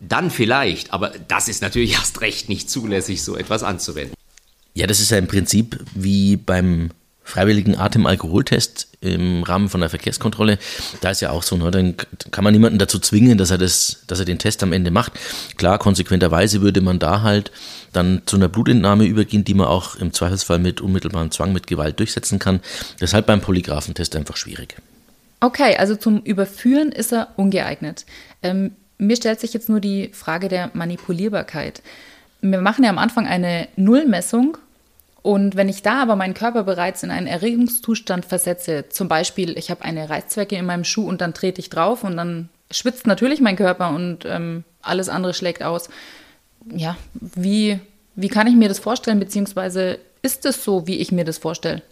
Dann 0.00 0.30
vielleicht, 0.30 0.92
aber 0.92 1.10
das 1.26 1.48
ist 1.48 1.60
natürlich 1.60 1.92
erst 1.94 2.20
recht 2.20 2.48
nicht 2.48 2.70
zulässig, 2.70 3.24
so 3.24 3.36
etwas 3.36 3.64
anzuwenden. 3.64 4.14
Ja, 4.74 4.86
das 4.86 5.00
ist 5.00 5.10
ja 5.10 5.18
im 5.18 5.26
Prinzip 5.26 5.76
wie 5.96 6.36
beim 6.36 6.90
freiwilligen 7.28 7.76
Atemalkoholtest 7.76 8.88
im 9.00 9.42
Rahmen 9.42 9.68
von 9.68 9.80
der 9.80 9.90
Verkehrskontrolle. 9.90 10.58
Da 11.02 11.10
ist 11.10 11.20
ja 11.20 11.30
auch 11.30 11.42
so, 11.42 11.56
ne, 11.56 11.70
dann 11.70 11.94
kann 12.30 12.42
man 12.42 12.54
niemanden 12.54 12.78
dazu 12.78 12.98
zwingen, 12.98 13.36
dass 13.36 13.50
er, 13.50 13.58
das, 13.58 14.02
dass 14.06 14.18
er 14.18 14.24
den 14.24 14.38
Test 14.38 14.62
am 14.62 14.72
Ende 14.72 14.90
macht. 14.90 15.12
Klar, 15.58 15.78
konsequenterweise 15.78 16.62
würde 16.62 16.80
man 16.80 16.98
da 16.98 17.20
halt 17.20 17.52
dann 17.92 18.22
zu 18.24 18.36
einer 18.36 18.48
Blutentnahme 18.48 19.04
übergehen, 19.04 19.44
die 19.44 19.52
man 19.52 19.66
auch 19.66 19.96
im 19.96 20.14
Zweifelsfall 20.14 20.58
mit 20.58 20.80
unmittelbarem 20.80 21.30
Zwang, 21.30 21.52
mit 21.52 21.66
Gewalt 21.66 21.98
durchsetzen 21.98 22.38
kann. 22.38 22.60
Deshalb 22.98 23.26
beim 23.26 23.42
Polygraphentest 23.42 24.16
einfach 24.16 24.36
schwierig. 24.36 24.76
Okay, 25.40 25.76
also 25.76 25.96
zum 25.96 26.22
Überführen 26.22 26.92
ist 26.92 27.12
er 27.12 27.28
ungeeignet. 27.36 28.06
Ähm, 28.42 28.72
mir 28.96 29.16
stellt 29.16 29.38
sich 29.38 29.52
jetzt 29.52 29.68
nur 29.68 29.80
die 29.80 30.10
Frage 30.14 30.48
der 30.48 30.70
Manipulierbarkeit. 30.72 31.82
Wir 32.40 32.60
machen 32.60 32.84
ja 32.84 32.90
am 32.90 32.98
Anfang 32.98 33.26
eine 33.26 33.68
Nullmessung 33.76 34.56
und 35.28 35.56
wenn 35.56 35.68
ich 35.68 35.82
da 35.82 36.00
aber 36.00 36.16
meinen 36.16 36.32
Körper 36.32 36.64
bereits 36.64 37.02
in 37.02 37.10
einen 37.10 37.26
Erregungszustand 37.26 38.24
versetze, 38.24 38.86
zum 38.88 39.08
Beispiel 39.08 39.58
ich 39.58 39.70
habe 39.70 39.82
eine 39.82 40.08
Reißzwecke 40.08 40.56
in 40.56 40.64
meinem 40.64 40.84
Schuh 40.84 41.06
und 41.06 41.20
dann 41.20 41.34
trete 41.34 41.60
ich 41.60 41.68
drauf 41.68 42.02
und 42.02 42.16
dann 42.16 42.48
schwitzt 42.70 43.06
natürlich 43.06 43.42
mein 43.42 43.56
Körper 43.56 43.90
und 43.90 44.24
ähm, 44.24 44.64
alles 44.80 45.10
andere 45.10 45.34
schlägt 45.34 45.62
aus. 45.62 45.90
Ja, 46.74 46.96
wie, 47.12 47.78
wie 48.14 48.28
kann 48.28 48.46
ich 48.46 48.54
mir 48.54 48.68
das 48.68 48.78
vorstellen, 48.78 49.20
beziehungsweise 49.20 49.98
ist 50.22 50.46
es 50.46 50.64
so, 50.64 50.86
wie 50.86 50.96
ich 50.96 51.12
mir 51.12 51.26
das 51.26 51.36
vorstelle? 51.36 51.82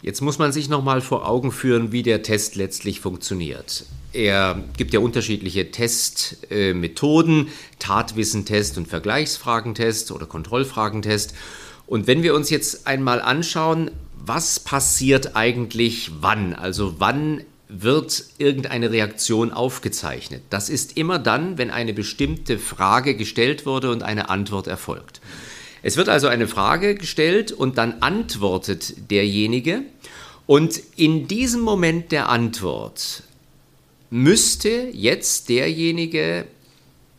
Jetzt 0.00 0.20
muss 0.20 0.38
man 0.38 0.52
sich 0.52 0.68
nochmal 0.68 1.00
vor 1.00 1.28
Augen 1.28 1.50
führen, 1.50 1.90
wie 1.90 2.04
der 2.04 2.22
Test 2.22 2.54
letztlich 2.54 3.00
funktioniert. 3.00 3.86
Er 4.12 4.62
gibt 4.76 4.94
ja 4.94 5.00
unterschiedliche 5.00 5.72
Testmethoden, 5.72 7.48
äh, 7.48 7.50
Tatwissentest 7.80 8.78
und 8.78 8.86
Vergleichsfragentest 8.86 10.12
oder 10.12 10.26
Kontrollfragentest. 10.26 11.34
Und 11.90 12.06
wenn 12.06 12.22
wir 12.22 12.36
uns 12.36 12.50
jetzt 12.50 12.86
einmal 12.86 13.20
anschauen, 13.20 13.90
was 14.14 14.60
passiert 14.60 15.34
eigentlich 15.34 16.12
wann? 16.20 16.54
Also 16.54 16.94
wann 17.00 17.42
wird 17.68 18.26
irgendeine 18.38 18.92
Reaktion 18.92 19.50
aufgezeichnet? 19.52 20.40
Das 20.50 20.68
ist 20.68 20.96
immer 20.96 21.18
dann, 21.18 21.58
wenn 21.58 21.72
eine 21.72 21.92
bestimmte 21.92 22.60
Frage 22.60 23.16
gestellt 23.16 23.66
wurde 23.66 23.90
und 23.90 24.04
eine 24.04 24.30
Antwort 24.30 24.68
erfolgt. 24.68 25.20
Es 25.82 25.96
wird 25.96 26.08
also 26.08 26.28
eine 26.28 26.46
Frage 26.46 26.94
gestellt 26.94 27.50
und 27.50 27.76
dann 27.76 28.02
antwortet 28.02 29.10
derjenige. 29.10 29.82
Und 30.46 30.80
in 30.94 31.26
diesem 31.26 31.60
Moment 31.60 32.12
der 32.12 32.28
Antwort 32.28 33.24
müsste 34.10 34.90
jetzt 34.92 35.48
derjenige 35.48 36.44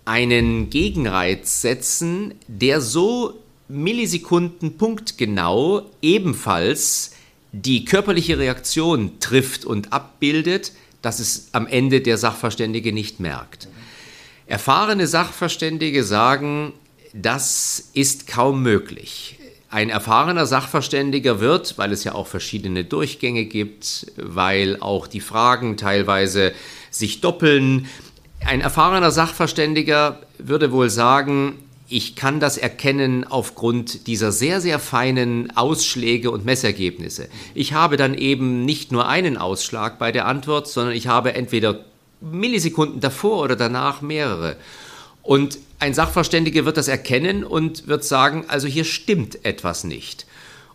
einen 0.06 0.70
Gegenreiz 0.70 1.60
setzen, 1.62 2.36
der 2.48 2.80
so 2.80 3.42
Millisekunden 3.72 4.78
punktgenau 4.78 5.90
ebenfalls 6.02 7.12
die 7.52 7.86
körperliche 7.86 8.38
Reaktion 8.38 9.20
trifft 9.20 9.66
und 9.66 9.92
abbildet, 9.94 10.74
dass 11.02 11.20
es 11.20 11.50
am 11.54 11.68
Ende 11.68 12.02
der 12.02 12.18
Sachverständige 12.18 12.94
nicht 12.94 13.20
merkt. 13.20 13.68
Erfahrene 14.46 15.08
Sachverständige 15.08 16.04
sagen, 16.04 16.74
das 17.14 17.90
ist 17.94 18.28
kaum 18.28 18.62
möglich. 18.62 19.38
Ein 19.70 19.90
erfahrener 19.90 20.46
Sachverständiger 20.46 21.40
wird, 21.40 21.78
weil 21.78 21.94
es 21.94 22.04
ja 22.04 22.14
auch 22.14 22.28
verschiedene 22.28 22.84
Durchgänge 22.84 23.46
gibt, 23.46 24.12
weil 24.18 24.78
auch 24.82 25.08
die 25.08 25.22
Fragen 25.22 25.78
teilweise 25.78 26.54
sich 26.90 27.22
doppeln, 27.22 27.88
ein 28.46 28.62
erfahrener 28.62 29.12
Sachverständiger 29.12 30.20
würde 30.38 30.72
wohl 30.72 30.90
sagen, 30.90 31.60
ich 31.92 32.16
kann 32.16 32.40
das 32.40 32.58
erkennen 32.58 33.26
aufgrund 33.28 34.08
dieser 34.08 34.32
sehr, 34.32 34.62
sehr 34.62 34.80
feinen 34.80 35.56
Ausschläge 35.58 36.32
und 36.32 36.46
Messergebnisse. 36.46 37.28
Ich 37.54 37.74
habe 37.74 37.98
dann 37.98 38.14
eben 38.14 38.64
nicht 38.64 38.94
nur 38.94 39.10
einen 39.10 39.36
Ausschlag 39.36 40.00
bei 40.00 40.14
der 40.14 40.26
Antwort, 40.26 40.70
sondern 40.70 40.96
ich 40.96 41.08
habe 41.08 41.34
entweder 41.34 41.84
Millisekunden 42.22 43.02
davor 43.02 43.44
oder 43.44 43.58
danach 43.58 44.02
mehrere. 44.02 44.56
Und 45.22 45.58
ein 45.80 45.94
Sachverständiger 45.94 46.64
wird 46.64 46.78
das 46.78 46.88
erkennen 46.88 47.44
und 47.44 47.88
wird 47.88 48.06
sagen, 48.06 48.46
also 48.48 48.68
hier 48.68 48.86
stimmt 48.86 49.44
etwas 49.44 49.84
nicht. 49.84 50.26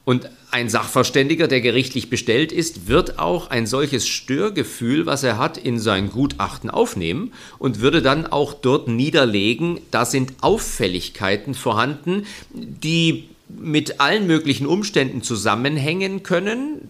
Und 0.06 0.30
ein 0.52 0.68
Sachverständiger, 0.68 1.48
der 1.48 1.60
gerichtlich 1.60 2.08
bestellt 2.10 2.52
ist, 2.52 2.86
wird 2.86 3.18
auch 3.18 3.50
ein 3.50 3.66
solches 3.66 4.06
Störgefühl, 4.06 5.04
was 5.04 5.24
er 5.24 5.36
hat, 5.36 5.58
in 5.58 5.80
sein 5.80 6.10
Gutachten 6.10 6.70
aufnehmen 6.70 7.32
und 7.58 7.80
würde 7.80 8.02
dann 8.02 8.24
auch 8.24 8.54
dort 8.54 8.86
niederlegen, 8.86 9.80
da 9.90 10.04
sind 10.04 10.34
Auffälligkeiten 10.42 11.54
vorhanden, 11.54 12.24
die 12.54 13.28
mit 13.48 14.00
allen 14.00 14.28
möglichen 14.28 14.68
Umständen 14.68 15.22
zusammenhängen 15.22 16.22
können. 16.22 16.88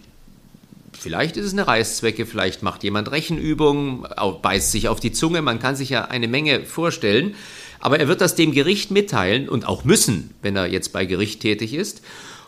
Vielleicht 0.93 1.37
ist 1.37 1.47
es 1.47 1.53
eine 1.53 1.65
Reißzwecke, 1.65 2.27
vielleicht 2.27 2.61
macht 2.61 2.83
jemand 2.83 3.09
Rechenübungen, 3.11 4.05
beißt 4.43 4.71
sich 4.71 4.89
auf 4.89 4.99
die 4.99 5.11
Zunge, 5.11 5.41
man 5.41 5.57
kann 5.57 5.75
sich 5.75 5.89
ja 5.89 6.05
eine 6.05 6.27
Menge 6.27 6.65
vorstellen. 6.65 7.33
Aber 7.79 7.99
er 7.99 8.07
wird 8.07 8.21
das 8.21 8.35
dem 8.35 8.51
Gericht 8.51 8.91
mitteilen 8.91 9.49
und 9.49 9.67
auch 9.67 9.85
müssen, 9.85 10.35
wenn 10.43 10.55
er 10.55 10.67
jetzt 10.67 10.93
bei 10.93 11.05
Gericht 11.05 11.41
tätig 11.41 11.73
ist. 11.73 12.03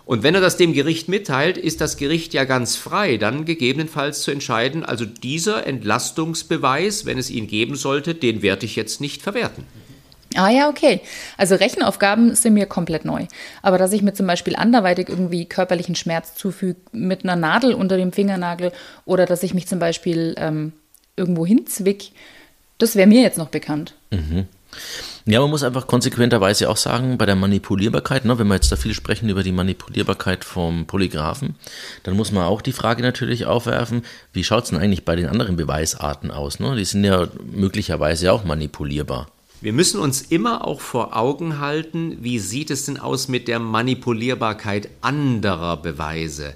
Und 0.09 0.23
wenn 0.23 0.33
er 0.33 0.41
das 0.41 0.57
dem 0.57 0.73
Gericht 0.73 1.07
mitteilt, 1.07 1.55
ist 1.55 1.81
das 1.81 1.95
Gericht 1.95 2.33
ja 2.33 2.43
ganz 2.43 2.75
frei, 2.75 3.17
dann 3.17 3.45
gegebenenfalls 3.45 4.23
zu 4.23 4.31
entscheiden, 4.31 4.83
also 4.83 5.05
dieser 5.05 5.67
Entlastungsbeweis, 5.67 7.05
wenn 7.05 7.19
es 7.19 7.29
ihn 7.29 7.45
geben 7.45 7.75
sollte, 7.75 8.15
den 8.15 8.41
werde 8.41 8.65
ich 8.65 8.75
jetzt 8.75 9.01
nicht 9.01 9.21
verwerten. 9.21 9.65
Ah 10.33 10.49
ja, 10.49 10.67
okay. 10.67 11.01
Also 11.37 11.53
Rechenaufgaben 11.53 12.33
sind 12.33 12.55
mir 12.55 12.65
komplett 12.65 13.05
neu. 13.05 13.27
Aber 13.61 13.77
dass 13.77 13.93
ich 13.93 14.01
mir 14.01 14.13
zum 14.15 14.25
Beispiel 14.25 14.55
anderweitig 14.55 15.09
irgendwie 15.09 15.45
körperlichen 15.45 15.93
Schmerz 15.93 16.33
zufüge 16.33 16.79
mit 16.91 17.23
einer 17.23 17.35
Nadel 17.35 17.75
unter 17.75 17.95
dem 17.95 18.11
Fingernagel 18.11 18.71
oder 19.05 19.27
dass 19.27 19.43
ich 19.43 19.53
mich 19.53 19.67
zum 19.67 19.77
Beispiel 19.77 20.33
ähm, 20.39 20.73
irgendwo 21.17 21.45
hinzwick, 21.45 22.13
das 22.79 22.95
wäre 22.95 23.07
mir 23.07 23.21
jetzt 23.21 23.37
noch 23.37 23.49
bekannt. 23.49 23.93
Mhm. 24.09 24.47
Ja, 25.25 25.41
man 25.41 25.49
muss 25.49 25.63
einfach 25.63 25.87
konsequenterweise 25.87 26.69
auch 26.69 26.77
sagen, 26.77 27.17
bei 27.17 27.25
der 27.25 27.35
Manipulierbarkeit, 27.35 28.25
ne, 28.25 28.39
wenn 28.39 28.47
wir 28.47 28.55
jetzt 28.55 28.71
da 28.71 28.75
viel 28.75 28.93
sprechen 28.93 29.29
über 29.29 29.43
die 29.43 29.51
Manipulierbarkeit 29.51 30.43
vom 30.43 30.85
Polygraphen, 30.85 31.55
dann 32.03 32.15
muss 32.15 32.31
man 32.31 32.43
auch 32.43 32.61
die 32.61 32.71
Frage 32.71 33.01
natürlich 33.01 33.45
aufwerfen, 33.45 34.03
wie 34.33 34.43
schaut 34.43 34.63
es 34.63 34.69
denn 34.69 34.79
eigentlich 34.79 35.05
bei 35.05 35.15
den 35.15 35.27
anderen 35.27 35.55
Beweisarten 35.55 36.31
aus? 36.31 36.59
Ne? 36.59 36.75
Die 36.75 36.85
sind 36.85 37.03
ja 37.03 37.27
möglicherweise 37.51 38.31
auch 38.31 38.43
manipulierbar. 38.43 39.27
Wir 39.61 39.73
müssen 39.73 39.99
uns 39.99 40.21
immer 40.21 40.65
auch 40.65 40.79
vor 40.79 41.17
Augen 41.17 41.59
halten, 41.59 42.17
wie 42.21 42.39
sieht 42.39 42.71
es 42.71 42.85
denn 42.85 42.97
aus 42.97 43.27
mit 43.27 43.49
der 43.49 43.59
Manipulierbarkeit 43.59 44.89
anderer 45.01 45.75
Beweise. 45.75 46.53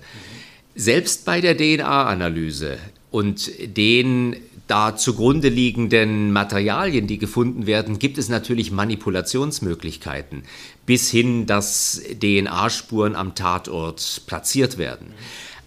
Selbst 0.73 1.25
bei 1.25 1.41
der 1.41 1.57
DNA-Analyse 1.57 2.77
und 3.11 3.51
den 3.77 4.37
da 4.67 4.95
zugrunde 4.95 5.49
liegenden 5.49 6.31
Materialien, 6.31 7.07
die 7.07 7.17
gefunden 7.17 7.67
werden, 7.67 7.99
gibt 7.99 8.17
es 8.17 8.29
natürlich 8.29 8.71
Manipulationsmöglichkeiten, 8.71 10.43
bis 10.85 11.09
hin, 11.09 11.45
dass 11.45 12.01
DNA-Spuren 12.21 13.15
am 13.15 13.35
Tatort 13.35 14.21
platziert 14.25 14.77
werden. 14.77 15.13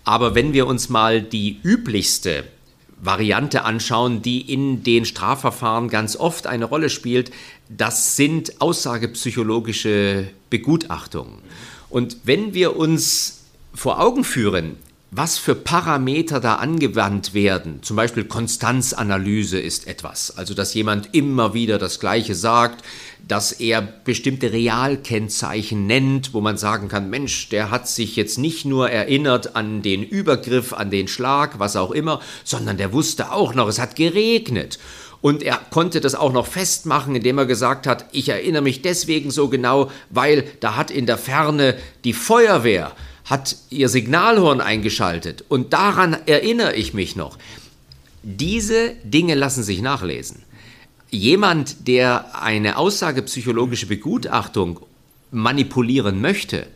Aber 0.05 0.35
wenn 0.35 0.53
wir 0.53 0.67
uns 0.67 0.89
mal 0.89 1.21
die 1.21 1.61
üblichste 1.63 2.45
Variante 2.99 3.65
anschauen, 3.65 4.23
die 4.23 4.41
in 4.41 4.83
den 4.83 5.05
Strafverfahren 5.05 5.89
ganz 5.89 6.17
oft 6.17 6.47
eine 6.47 6.65
Rolle 6.65 6.89
spielt, 6.89 7.31
das 7.69 8.17
sind 8.17 8.61
aussagepsychologische 8.61 10.29
Begutachtungen. 10.49 11.39
Und 11.91 12.19
wenn 12.25 12.55
wir 12.55 12.77
uns 12.77 13.45
vor 13.75 14.01
Augen 14.01 14.25
führen, 14.25 14.77
was 15.11 15.39
für 15.39 15.55
Parameter 15.55 16.41
da 16.41 16.57
angewandt 16.57 17.33
werden. 17.33 17.83
Zum 17.83 17.97
Beispiel 17.97 18.25
Konstanzanalyse 18.25 19.59
ist 19.59 19.87
etwas, 19.87 20.37
also 20.37 20.53
dass 20.53 20.75
jemand 20.75 21.15
immer 21.15 21.55
wieder 21.55 21.79
das 21.79 22.01
Gleiche 22.01 22.35
sagt, 22.35 22.85
dass 23.27 23.53
er 23.53 23.83
bestimmte 23.83 24.53
Realkennzeichen 24.53 25.87
nennt, 25.87 26.35
wo 26.35 26.41
man 26.41 26.57
sagen 26.57 26.89
kann, 26.89 27.09
Mensch, 27.11 27.49
der 27.49 27.71
hat 27.71 27.89
sich 27.89 28.17
jetzt 28.17 28.39
nicht 28.39 28.65
nur 28.65 28.91
erinnert 28.91 29.57
an 29.57 29.83
den 29.83 30.03
Übergriff, 30.03 30.73
an 30.73 30.91
den 30.91 31.09
Schlag, 31.09 31.59
was 31.59 31.77
auch 31.77 31.93
immer, 31.93 32.21
sondern 32.45 32.77
der 32.77 32.93
wusste 32.93 33.33
auch 33.33 33.55
noch, 33.55 33.69
es 33.69 33.79
hat 33.79 33.97
geregnet. 33.97 34.79
Und 35.21 35.43
er 35.43 35.59
konnte 35.71 36.01
das 36.01 36.15
auch 36.15 36.33
noch 36.33 36.47
festmachen, 36.47 37.17
indem 37.17 37.39
er 37.39 37.47
gesagt 37.47 37.87
hat, 37.87 38.07
ich 38.13 38.29
erinnere 38.29 38.63
mich 38.63 38.83
deswegen 38.83 39.31
so 39.31 39.49
genau, 39.49 39.91
weil 40.11 40.45
da 40.61 40.77
hat 40.77 40.91
in 40.91 41.07
der 41.07 41.19
Ferne 41.19 41.77
die 42.05 42.13
Feuerwehr 42.13 42.93
hat 43.27 43.57
ihr 43.71 43.89
Signalhorn 43.89 44.61
eingeschaltet 44.61 45.45
und 45.49 45.73
daran 45.73 46.17
erinnere 46.27 46.75
ich 46.75 46.95
mich 46.95 47.17
noch. 47.17 47.37
Diese 48.23 48.95
Dinge 49.05 49.35
lassen 49.35 49.63
sich 49.63 49.83
nachlesen. 49.83 50.43
Jemand, 51.11 51.87
der 51.87 52.41
eine 52.41 52.79
aussagepsychologische 52.79 53.87
Begutachtung 53.87 54.81
manipulieren 55.31 56.21
möchte, 56.21 56.67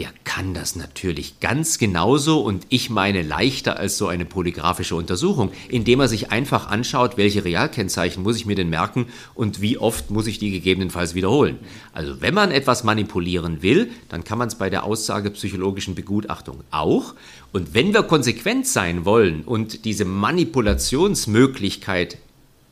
der 0.00 0.10
kann 0.24 0.54
das 0.54 0.74
natürlich 0.76 1.40
ganz 1.40 1.76
genauso 1.76 2.40
und 2.40 2.64
ich 2.70 2.88
meine 2.88 3.20
leichter 3.20 3.78
als 3.78 3.98
so 3.98 4.08
eine 4.08 4.24
polygraphische 4.24 4.96
Untersuchung, 4.96 5.52
indem 5.68 6.00
er 6.00 6.08
sich 6.08 6.32
einfach 6.32 6.68
anschaut, 6.68 7.18
welche 7.18 7.44
Realkennzeichen 7.44 8.22
muss 8.22 8.36
ich 8.36 8.46
mir 8.46 8.54
denn 8.54 8.70
merken 8.70 9.08
und 9.34 9.60
wie 9.60 9.76
oft 9.76 10.10
muss 10.10 10.26
ich 10.26 10.38
die 10.38 10.52
gegebenenfalls 10.52 11.14
wiederholen. 11.14 11.58
Also 11.92 12.22
wenn 12.22 12.32
man 12.32 12.50
etwas 12.50 12.82
manipulieren 12.82 13.60
will, 13.60 13.90
dann 14.08 14.24
kann 14.24 14.38
man 14.38 14.48
es 14.48 14.54
bei 14.54 14.70
der 14.70 14.84
aussagepsychologischen 14.84 15.94
Begutachtung 15.94 16.64
auch. 16.70 17.12
Und 17.52 17.74
wenn 17.74 17.92
wir 17.92 18.04
konsequent 18.04 18.66
sein 18.66 19.04
wollen 19.04 19.42
und 19.42 19.84
diese 19.84 20.06
Manipulationsmöglichkeit 20.06 22.16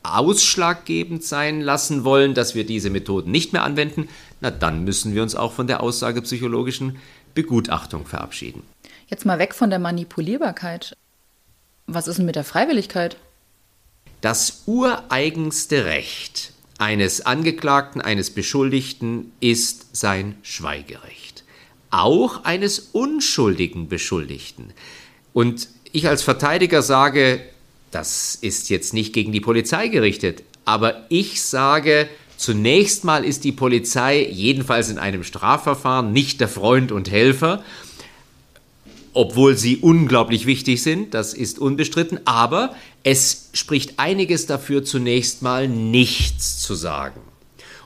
ausschlaggebend 0.01 1.23
sein 1.23 1.61
lassen 1.61 2.03
wollen, 2.03 2.33
dass 2.33 2.55
wir 2.55 2.65
diese 2.65 2.89
Methoden 2.89 3.31
nicht 3.31 3.53
mehr 3.53 3.63
anwenden, 3.63 4.07
na 4.41 4.51
dann 4.51 4.83
müssen 4.83 5.13
wir 5.13 5.21
uns 5.21 5.35
auch 5.35 5.53
von 5.53 5.67
der 5.67 5.83
aussagepsychologischen 5.83 6.97
Begutachtung 7.33 8.05
verabschieden. 8.05 8.63
Jetzt 9.07 9.25
mal 9.25 9.39
weg 9.39 9.55
von 9.55 9.69
der 9.69 9.79
Manipulierbarkeit. 9.79 10.95
Was 11.87 12.07
ist 12.07 12.17
denn 12.17 12.25
mit 12.25 12.35
der 12.35 12.43
Freiwilligkeit? 12.43 13.17
Das 14.21 14.63
ureigenste 14.65 15.85
Recht 15.85 16.51
eines 16.77 17.25
Angeklagten, 17.25 18.01
eines 18.01 18.29
Beschuldigten 18.29 19.31
ist 19.39 19.95
sein 19.95 20.35
Schweigerecht. 20.43 21.43
Auch 21.89 22.43
eines 22.43 22.79
unschuldigen 22.79 23.89
Beschuldigten. 23.89 24.73
Und 25.33 25.67
ich 25.91 26.07
als 26.07 26.21
Verteidiger 26.21 26.81
sage, 26.81 27.41
das 27.91 28.35
ist 28.35 28.69
jetzt 28.69 28.93
nicht 28.93 29.13
gegen 29.13 29.31
die 29.31 29.41
Polizei 29.41 29.87
gerichtet, 29.87 30.43
aber 30.65 31.05
ich 31.09 31.41
sage, 31.41 32.07
Zunächst 32.39 33.03
mal 33.03 33.25
ist 33.25 33.43
die 33.43 33.51
Polizei, 33.51 34.25
jedenfalls 34.31 34.89
in 34.89 34.97
einem 34.97 35.25
Strafverfahren, 35.25 36.13
nicht 36.13 36.39
der 36.39 36.47
Freund 36.47 36.93
und 36.93 37.11
Helfer, 37.11 37.65
obwohl 39.11 39.57
sie 39.57 39.75
unglaublich 39.75 40.45
wichtig 40.45 40.81
sind, 40.81 41.13
das 41.13 41.33
ist 41.33 41.59
unbestritten, 41.59 42.21
aber 42.23 42.73
es 43.03 43.49
spricht 43.51 43.99
einiges 43.99 44.45
dafür, 44.45 44.85
zunächst 44.85 45.41
mal 45.41 45.67
nichts 45.67 46.59
zu 46.59 46.75
sagen. 46.75 47.19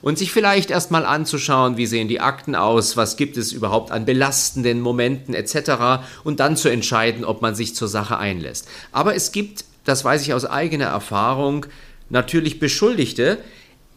Und 0.03 0.19
sich 0.19 0.31
vielleicht 0.31 0.69
erstmal 0.69 1.07
anzuschauen, 1.07 1.77
wie 1.77 1.87
sehen 1.87 2.07
die 2.07 2.19
Akten 2.19 2.53
aus, 2.53 2.95
was 2.95 3.17
gibt 3.17 3.37
es 3.37 3.53
überhaupt 3.53 3.89
an 3.89 4.05
belastenden 4.05 4.81
Momenten 4.81 5.33
etc. 5.33 6.05
und 6.23 6.39
dann 6.39 6.57
zu 6.57 6.69
entscheiden, 6.69 7.25
ob 7.25 7.41
man 7.41 7.55
sich 7.55 7.73
zur 7.73 7.87
Sache 7.87 8.19
einlässt. 8.19 8.67
Aber 8.91 9.15
es 9.15 9.31
gibt, 9.31 9.65
das 9.83 10.05
weiß 10.05 10.21
ich 10.21 10.35
aus 10.35 10.45
eigener 10.45 10.85
Erfahrung, 10.85 11.65
natürlich 12.11 12.59
Beschuldigte, 12.59 13.39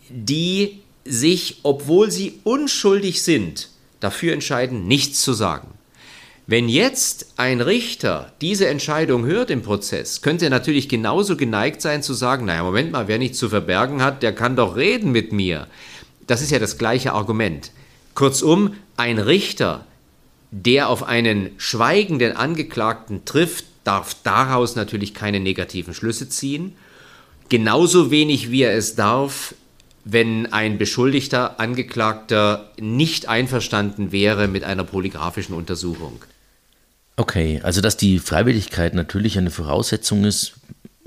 die 0.09 0.81
sich, 1.05 1.61
obwohl 1.62 2.11
sie 2.11 2.40
unschuldig 2.45 3.23
sind, 3.23 3.69
dafür 4.01 4.33
entscheiden, 4.33 4.87
nichts 4.87 5.23
zu 5.23 5.33
sagen. 5.33 5.69
Wenn 6.49 6.69
jetzt 6.69 7.33
ein 7.38 7.61
Richter 7.61 8.33
diese 8.40 8.69
Entscheidung 8.69 9.25
hört 9.25 9.51
im 9.51 9.62
Prozess, 9.62 10.23
könnte 10.23 10.45
er 10.45 10.51
natürlich 10.51 10.88
genauso 10.88 11.37
geneigt 11.37 11.83
sein 11.83 12.05
zu 12.05 12.14
sagen, 12.14 12.47
naja, 12.47 12.62
Moment 12.62 12.92
mal, 12.92 13.09
wer 13.09 13.19
nichts 13.19 13.38
zu 13.38 13.49
verbergen 13.49 14.01
hat, 14.01 14.23
der 14.23 14.33
kann 14.33 14.55
doch 14.55 14.77
reden 14.77 15.11
mit 15.11 15.33
mir. 15.33 15.66
Das 16.29 16.42
ist 16.42 16.53
ja 16.53 16.61
das 16.61 16.79
gleiche 16.79 17.12
Argument. 17.12 17.73
Kurzum, 18.14 18.75
ein 18.97 19.19
Richter, 19.19 19.87
der 20.53 20.88
auf 20.88 21.03
einen 21.03 21.51
schweigenden 21.57 22.37
Angeklagten 22.37 23.25
trifft, 23.25 23.64
darf 23.83 24.16
daraus 24.23 24.77
natürlich 24.77 25.14
keine 25.14 25.40
negativen 25.40 25.95
Schlüsse 25.95 26.29
ziehen. 26.29 26.75
Genauso 27.49 28.11
wenig 28.12 28.53
wie 28.53 28.62
er 28.62 28.77
es 28.77 28.95
darf, 28.95 29.55
wenn 30.09 30.53
ein 30.53 30.79
beschuldigter 30.79 31.59
Angeklagter 31.59 32.71
nicht 32.79 33.29
einverstanden 33.29 34.12
wäre 34.12 34.47
mit 34.47 34.62
einer 34.62 34.85
polygraphischen 34.85 35.53
Untersuchung. 35.53 36.25
Okay, 37.16 37.61
also 37.64 37.81
dass 37.81 37.97
die 37.97 38.21
Freiwilligkeit 38.21 38.95
natürlich 38.95 39.37
eine 39.37 39.51
Voraussetzung 39.51 40.25
ist 40.25 40.53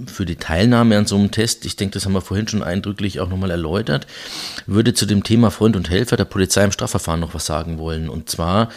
für 0.05 0.25
die 0.25 0.35
Teilnahme 0.35 0.97
an 0.97 1.05
so 1.05 1.15
einem 1.15 1.31
Test, 1.31 1.65
ich 1.65 1.77
denke, 1.77 1.93
das 1.93 2.05
haben 2.05 2.11
wir 2.11 2.21
vorhin 2.21 2.49
schon 2.49 2.61
eindrücklich 2.61 3.21
auch 3.21 3.29
nochmal 3.29 3.51
erläutert, 3.51 4.05
würde 4.65 4.93
zu 4.93 5.05
dem 5.05 5.23
Thema 5.23 5.49
Freund 5.49 5.77
und 5.77 5.89
Helfer 5.89 6.17
der 6.17 6.25
Polizei 6.25 6.65
im 6.65 6.73
Strafverfahren 6.73 7.21
noch 7.21 7.33
was 7.33 7.45
sagen 7.45 7.77
wollen. 7.77 8.09
Und 8.09 8.29
zwar, 8.29 8.69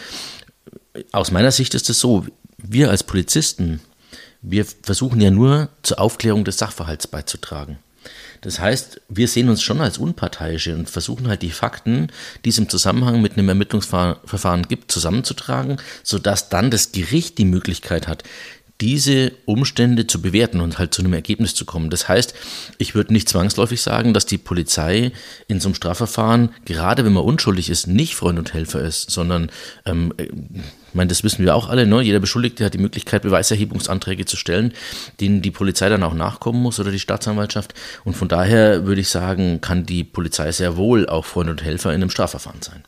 aus 1.11 1.31
meiner 1.31 1.51
Sicht 1.51 1.73
ist 1.73 1.89
es 1.89 1.99
so, 1.99 2.25
wir 2.57 2.89
als 2.89 3.03
Polizisten, 3.03 3.81
wir 4.41 4.65
versuchen 4.83 5.19
ja 5.19 5.31
nur 5.31 5.67
zur 5.81 5.99
Aufklärung 5.99 6.45
des 6.45 6.59
Sachverhalts 6.59 7.07
beizutragen. 7.07 7.77
Das 8.43 8.59
heißt, 8.59 9.01
wir 9.09 9.27
sehen 9.27 9.49
uns 9.49 9.61
schon 9.61 9.81
als 9.81 9.97
Unparteiische 9.97 10.75
und 10.75 10.89
versuchen 10.89 11.27
halt 11.27 11.41
die 11.41 11.51
Fakten, 11.51 12.07
die 12.43 12.49
es 12.49 12.57
im 12.57 12.69
Zusammenhang 12.69 13.21
mit 13.21 13.33
einem 13.33 13.49
Ermittlungsverfahren 13.49 14.67
gibt, 14.67 14.91
zusammenzutragen, 14.91 15.77
sodass 16.03 16.49
dann 16.49 16.69
das 16.69 16.91
Gericht 16.91 17.37
die 17.37 17.45
Möglichkeit 17.45 18.07
hat, 18.07 18.23
diese 18.81 19.31
Umstände 19.45 20.07
zu 20.07 20.21
bewerten 20.21 20.59
und 20.59 20.77
halt 20.77 20.93
zu 20.93 21.01
einem 21.01 21.13
Ergebnis 21.13 21.55
zu 21.55 21.63
kommen. 21.63 21.89
Das 21.89 22.09
heißt, 22.09 22.33
ich 22.77 22.95
würde 22.95 23.13
nicht 23.13 23.29
zwangsläufig 23.29 23.81
sagen, 23.81 24.13
dass 24.13 24.25
die 24.25 24.37
Polizei 24.37 25.13
in 25.47 25.61
so 25.61 25.69
einem 25.69 25.75
Strafverfahren, 25.75 26.49
gerade 26.65 27.05
wenn 27.05 27.13
man 27.13 27.23
unschuldig 27.23 27.69
ist, 27.69 27.87
nicht 27.87 28.15
Freund 28.15 28.39
und 28.39 28.53
Helfer 28.53 28.81
ist, 28.81 29.09
sondern 29.09 29.49
ähm, 29.85 30.13
ich 30.93 30.95
meine, 30.95 31.07
das 31.07 31.23
wissen 31.23 31.43
wir 31.43 31.55
auch 31.55 31.69
alle, 31.69 31.87
ne? 31.87 32.03
jeder 32.03 32.19
Beschuldigte 32.19 32.63
hat 32.63 32.75
die 32.75 32.77
Möglichkeit, 32.77 33.23
Beweiserhebungsanträge 33.23 34.25
zu 34.25 34.37
stellen, 34.37 34.73
denen 35.19 35.41
die 35.41 35.49
Polizei 35.49 35.89
dann 35.89 36.03
auch 36.03 36.13
nachkommen 36.13 36.61
muss 36.61 36.79
oder 36.79 36.91
die 36.91 36.99
Staatsanwaltschaft. 36.99 37.73
Und 38.03 38.15
von 38.15 38.27
daher 38.27 38.85
würde 38.85 39.01
ich 39.01 39.09
sagen, 39.09 39.59
kann 39.59 39.87
die 39.87 40.03
Polizei 40.03 40.51
sehr 40.51 40.77
wohl 40.77 41.09
auch 41.09 41.25
Freund 41.25 41.49
und 41.49 41.63
Helfer 41.63 41.89
in 41.89 41.95
einem 41.95 42.11
Strafverfahren 42.11 42.61
sein. 42.61 42.83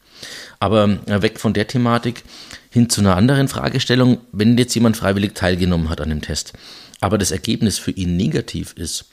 Aber 0.59 0.99
äh, 1.07 1.23
weg 1.23 1.39
von 1.39 1.55
der 1.55 1.65
Thematik 1.65 2.21
hin 2.69 2.91
zu 2.91 3.01
einer 3.01 3.15
anderen 3.15 3.47
Fragestellung, 3.47 4.19
wenn 4.31 4.55
jetzt 4.55 4.75
jemand 4.75 4.97
freiwillig 4.97 5.33
teilgenommen 5.33 5.89
hat 5.89 5.99
an 5.99 6.09
dem 6.09 6.21
Test, 6.21 6.53
aber 7.01 7.17
das 7.17 7.31
Ergebnis 7.31 7.79
für 7.79 7.89
ihn 7.89 8.17
negativ 8.17 8.73
ist, 8.73 9.05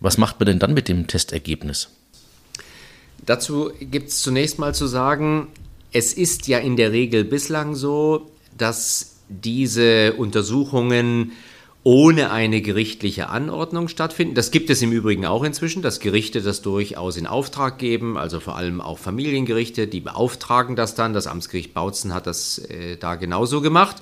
was 0.00 0.18
macht 0.18 0.40
man 0.40 0.46
denn 0.46 0.58
dann 0.58 0.74
mit 0.74 0.88
dem 0.88 1.06
Testergebnis? 1.06 1.90
Dazu 3.24 3.70
gibt 3.80 4.08
es 4.08 4.20
zunächst 4.20 4.58
mal 4.58 4.74
zu 4.74 4.88
sagen, 4.88 5.46
es 5.92 6.12
ist 6.12 6.48
ja 6.48 6.58
in 6.58 6.76
der 6.76 6.92
Regel 6.92 7.24
bislang 7.24 7.74
so, 7.74 8.31
dass 8.58 9.16
diese 9.28 10.14
Untersuchungen 10.14 11.32
ohne 11.84 12.30
eine 12.30 12.60
gerichtliche 12.60 13.28
Anordnung 13.28 13.88
stattfinden. 13.88 14.34
Das 14.34 14.52
gibt 14.52 14.70
es 14.70 14.82
im 14.82 14.92
Übrigen 14.92 15.26
auch 15.26 15.42
inzwischen, 15.42 15.82
dass 15.82 15.98
Gerichte 15.98 16.40
das 16.40 16.62
durchaus 16.62 17.16
in 17.16 17.26
Auftrag 17.26 17.78
geben, 17.78 18.16
also 18.16 18.38
vor 18.38 18.56
allem 18.56 18.80
auch 18.80 18.98
Familiengerichte, 18.98 19.88
die 19.88 20.00
beauftragen 20.00 20.76
das 20.76 20.94
dann. 20.94 21.12
Das 21.12 21.26
Amtsgericht 21.26 21.74
Bautzen 21.74 22.14
hat 22.14 22.28
das 22.28 22.58
äh, 22.58 22.96
da 22.98 23.16
genauso 23.16 23.60
gemacht. 23.60 23.96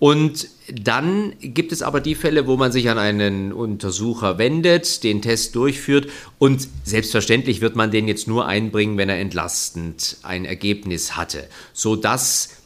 Und 0.00 0.48
dann 0.68 1.34
gibt 1.38 1.70
es 1.70 1.80
aber 1.80 2.00
die 2.00 2.16
Fälle, 2.16 2.48
wo 2.48 2.56
man 2.56 2.72
sich 2.72 2.90
an 2.90 2.98
einen 2.98 3.52
Untersucher 3.52 4.36
wendet, 4.36 5.04
den 5.04 5.22
Test 5.22 5.54
durchführt 5.54 6.08
und 6.40 6.66
selbstverständlich 6.82 7.60
wird 7.60 7.76
man 7.76 7.92
den 7.92 8.08
jetzt 8.08 8.26
nur 8.26 8.48
einbringen, 8.48 8.98
wenn 8.98 9.08
er 9.08 9.20
entlastend 9.20 10.16
ein 10.24 10.44
Ergebnis 10.44 11.16
hatte, 11.16 11.46
sodass 11.72 12.61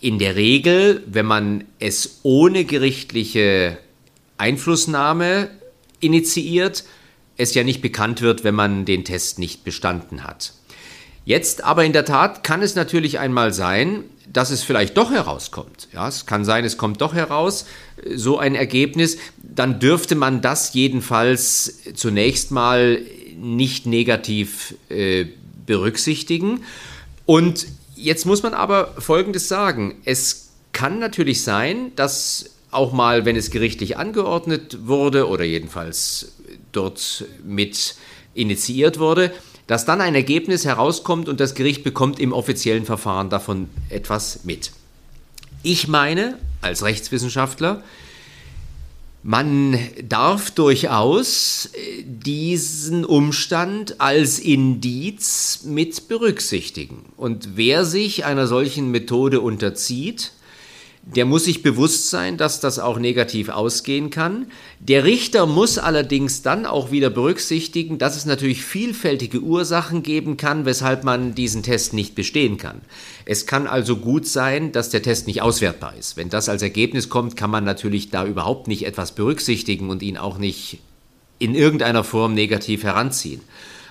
in 0.00 0.18
der 0.18 0.36
Regel, 0.36 1.02
wenn 1.06 1.26
man 1.26 1.64
es 1.78 2.20
ohne 2.22 2.64
gerichtliche 2.64 3.78
Einflussnahme 4.38 5.50
initiiert, 6.00 6.84
es 7.36 7.54
ja 7.54 7.64
nicht 7.64 7.82
bekannt 7.82 8.22
wird, 8.22 8.44
wenn 8.44 8.54
man 8.54 8.84
den 8.84 9.04
Test 9.04 9.38
nicht 9.38 9.64
bestanden 9.64 10.24
hat. 10.24 10.54
Jetzt 11.24 11.64
aber 11.64 11.84
in 11.84 11.92
der 11.92 12.04
Tat 12.04 12.42
kann 12.42 12.62
es 12.62 12.74
natürlich 12.74 13.18
einmal 13.18 13.52
sein, 13.52 14.04
dass 14.32 14.50
es 14.50 14.62
vielleicht 14.62 14.96
doch 14.96 15.10
herauskommt. 15.10 15.88
Ja, 15.92 16.08
es 16.08 16.24
kann 16.24 16.44
sein, 16.44 16.64
es 16.64 16.76
kommt 16.76 17.00
doch 17.00 17.14
heraus, 17.14 17.66
so 18.14 18.38
ein 18.38 18.54
Ergebnis. 18.54 19.18
Dann 19.42 19.80
dürfte 19.80 20.14
man 20.14 20.40
das 20.40 20.72
jedenfalls 20.72 21.80
zunächst 21.94 22.50
mal 22.50 23.02
nicht 23.36 23.86
negativ 23.86 24.74
äh, 24.88 25.26
berücksichtigen. 25.66 26.62
Und 27.26 27.66
Jetzt 28.00 28.24
muss 28.24 28.42
man 28.42 28.54
aber 28.54 28.94
Folgendes 28.98 29.48
sagen. 29.48 29.96
Es 30.04 30.50
kann 30.72 30.98
natürlich 30.98 31.42
sein, 31.42 31.92
dass 31.96 32.50
auch 32.70 32.92
mal, 32.92 33.24
wenn 33.24 33.36
es 33.36 33.50
gerichtlich 33.50 33.98
angeordnet 33.98 34.86
wurde 34.86 35.28
oder 35.28 35.44
jedenfalls 35.44 36.32
dort 36.72 37.24
mit 37.44 37.96
initiiert 38.32 38.98
wurde, 38.98 39.32
dass 39.66 39.84
dann 39.84 40.00
ein 40.00 40.14
Ergebnis 40.14 40.64
herauskommt 40.64 41.28
und 41.28 41.40
das 41.40 41.54
Gericht 41.54 41.84
bekommt 41.84 42.18
im 42.18 42.32
offiziellen 42.32 42.86
Verfahren 42.86 43.28
davon 43.28 43.68
etwas 43.88 44.44
mit. 44.44 44.72
Ich 45.62 45.86
meine, 45.86 46.38
als 46.62 46.82
Rechtswissenschaftler, 46.82 47.82
man 49.22 49.78
darf 50.08 50.50
durchaus 50.50 51.70
diesen 52.04 53.04
Umstand 53.04 54.00
als 54.00 54.38
Indiz 54.38 55.60
mit 55.64 56.08
berücksichtigen. 56.08 57.04
Und 57.16 57.56
wer 57.56 57.84
sich 57.84 58.24
einer 58.24 58.46
solchen 58.46 58.90
Methode 58.90 59.40
unterzieht, 59.40 60.32
der 61.02 61.24
muss 61.24 61.44
sich 61.44 61.62
bewusst 61.62 62.10
sein, 62.10 62.36
dass 62.36 62.60
das 62.60 62.78
auch 62.78 62.98
negativ 62.98 63.48
ausgehen 63.48 64.10
kann. 64.10 64.46
Der 64.80 65.04
Richter 65.04 65.46
muss 65.46 65.78
allerdings 65.78 66.42
dann 66.42 66.66
auch 66.66 66.90
wieder 66.90 67.08
berücksichtigen, 67.08 67.98
dass 67.98 68.16
es 68.16 68.26
natürlich 68.26 68.62
vielfältige 68.62 69.40
Ursachen 69.40 70.02
geben 70.02 70.36
kann, 70.36 70.66
weshalb 70.66 71.02
man 71.02 71.34
diesen 71.34 71.62
Test 71.62 71.94
nicht 71.94 72.14
bestehen 72.14 72.58
kann. 72.58 72.82
Es 73.24 73.46
kann 73.46 73.66
also 73.66 73.96
gut 73.96 74.26
sein, 74.26 74.72
dass 74.72 74.90
der 74.90 75.02
Test 75.02 75.26
nicht 75.26 75.40
auswertbar 75.40 75.94
ist. 75.98 76.16
Wenn 76.16 76.28
das 76.28 76.48
als 76.50 76.62
Ergebnis 76.62 77.08
kommt, 77.08 77.34
kann 77.34 77.50
man 77.50 77.64
natürlich 77.64 78.10
da 78.10 78.26
überhaupt 78.26 78.68
nicht 78.68 78.84
etwas 78.86 79.12
berücksichtigen 79.12 79.88
und 79.88 80.02
ihn 80.02 80.18
auch 80.18 80.36
nicht 80.36 80.78
in 81.38 81.54
irgendeiner 81.54 82.04
Form 82.04 82.34
negativ 82.34 82.84
heranziehen. 82.84 83.40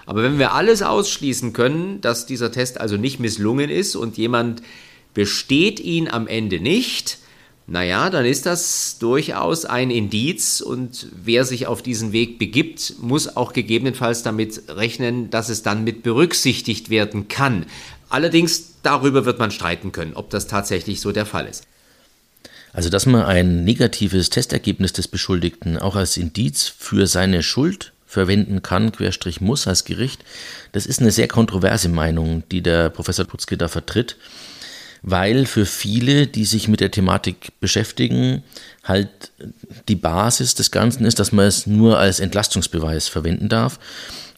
Aber 0.05 0.23
wenn 0.23 0.39
wir 0.39 0.53
alles 0.53 0.83
ausschließen 0.83 1.53
können, 1.53 2.01
dass 2.01 2.25
dieser 2.25 2.51
Test 2.51 2.79
also 2.79 2.97
nicht 2.97 3.19
misslungen 3.19 3.69
ist 3.69 3.95
und 3.95 4.17
jemand 4.17 4.61
besteht 5.13 5.79
ihn 5.79 6.07
am 6.07 6.27
Ende 6.27 6.59
nicht, 6.59 7.19
naja, 7.71 8.09
dann 8.09 8.25
ist 8.25 8.47
das 8.47 8.97
durchaus 8.97 9.63
ein 9.63 9.91
Indiz 9.91 10.59
und 10.59 11.05
wer 11.23 11.45
sich 11.45 11.67
auf 11.67 11.83
diesen 11.83 12.11
Weg 12.11 12.39
begibt, 12.39 12.95
muss 12.99 13.37
auch 13.37 13.53
gegebenenfalls 13.53 14.23
damit 14.23 14.63
rechnen, 14.69 15.29
dass 15.29 15.49
es 15.49 15.61
dann 15.61 15.83
mit 15.83 16.01
berücksichtigt 16.01 16.89
werden 16.89 17.27
kann. 17.27 17.67
Allerdings 18.09 18.81
darüber 18.81 19.25
wird 19.25 19.37
man 19.37 19.51
streiten 19.51 19.91
können, 19.91 20.15
ob 20.15 20.31
das 20.31 20.47
tatsächlich 20.47 20.99
so 20.99 21.11
der 21.11 21.27
Fall 21.27 21.45
ist. 21.45 21.63
Also, 22.73 22.89
dass 22.89 23.05
man 23.05 23.23
ein 23.23 23.63
negatives 23.65 24.31
Testergebnis 24.31 24.93
des 24.93 25.07
Beschuldigten 25.07 25.77
auch 25.77 25.95
als 25.95 26.17
Indiz 26.17 26.73
für 26.75 27.05
seine 27.05 27.43
Schuld 27.43 27.93
verwenden 28.07 28.63
kann, 28.63 28.91
Querstrich 28.91 29.41
muss 29.41 29.67
als 29.67 29.85
Gericht, 29.85 30.23
das 30.71 30.87
ist 30.87 31.01
eine 31.01 31.11
sehr 31.11 31.27
kontroverse 31.27 31.89
Meinung, 31.89 32.41
die 32.51 32.63
der 32.63 32.89
Professor 32.89 33.25
Putzke 33.25 33.57
da 33.57 33.67
vertritt, 33.67 34.17
weil 35.01 35.45
für 35.45 35.65
viele, 35.65 36.27
die 36.27 36.45
sich 36.45 36.67
mit 36.67 36.79
der 36.79 36.91
Thematik 36.91 37.53
beschäftigen, 37.59 38.43
halt 38.83 39.31
die 39.87 39.95
Basis 39.95 40.55
des 40.55 40.71
Ganzen 40.71 41.05
ist, 41.05 41.19
dass 41.19 41.31
man 41.31 41.45
es 41.45 41.67
nur 41.67 41.99
als 41.99 42.19
Entlastungsbeweis 42.19 43.07
verwenden 43.07 43.49
darf. 43.49 43.79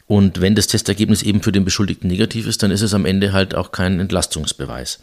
Und 0.08 0.42
wenn 0.42 0.56
das 0.56 0.68
Testergebnis 0.68 1.24
eben 1.24 1.42
für 1.42 1.54
den 1.54 1.66
Beschuldigten 1.66 2.10
negativ 2.10 2.46
ist, 2.46 2.62
dann 2.64 2.72
ist 2.72 2.82
es 2.82 2.94
am 2.94 3.06
Ende 3.06 3.32
halt 3.32 3.56
auch 3.56 3.72
kein 3.72 4.00
Entlastungsbeweis. 4.00 5.00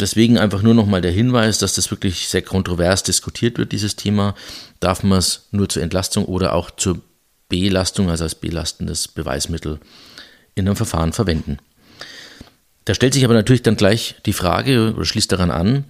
Deswegen 0.00 0.38
einfach 0.38 0.62
nur 0.62 0.74
nochmal 0.74 1.00
der 1.00 1.12
Hinweis, 1.12 1.58
dass 1.58 1.74
das 1.74 1.90
wirklich 1.90 2.28
sehr 2.28 2.42
kontrovers 2.42 3.02
diskutiert 3.02 3.58
wird, 3.58 3.72
dieses 3.72 3.94
Thema. 3.94 4.34
Darf 4.80 5.02
man 5.02 5.18
es 5.18 5.48
nur 5.52 5.68
zur 5.68 5.82
Entlastung 5.82 6.24
oder 6.24 6.54
auch 6.54 6.70
zur 6.70 7.00
Belastung, 7.48 8.10
also 8.10 8.24
als 8.24 8.34
belastendes 8.34 9.06
Beweismittel 9.08 9.78
in 10.54 10.66
einem 10.66 10.76
Verfahren 10.76 11.12
verwenden? 11.12 11.58
Da 12.84 12.94
stellt 12.94 13.14
sich 13.14 13.24
aber 13.24 13.34
natürlich 13.34 13.62
dann 13.62 13.76
gleich 13.76 14.16
die 14.26 14.32
Frage 14.32 14.94
oder 14.94 15.04
schließt 15.04 15.30
daran 15.30 15.50
an, 15.50 15.84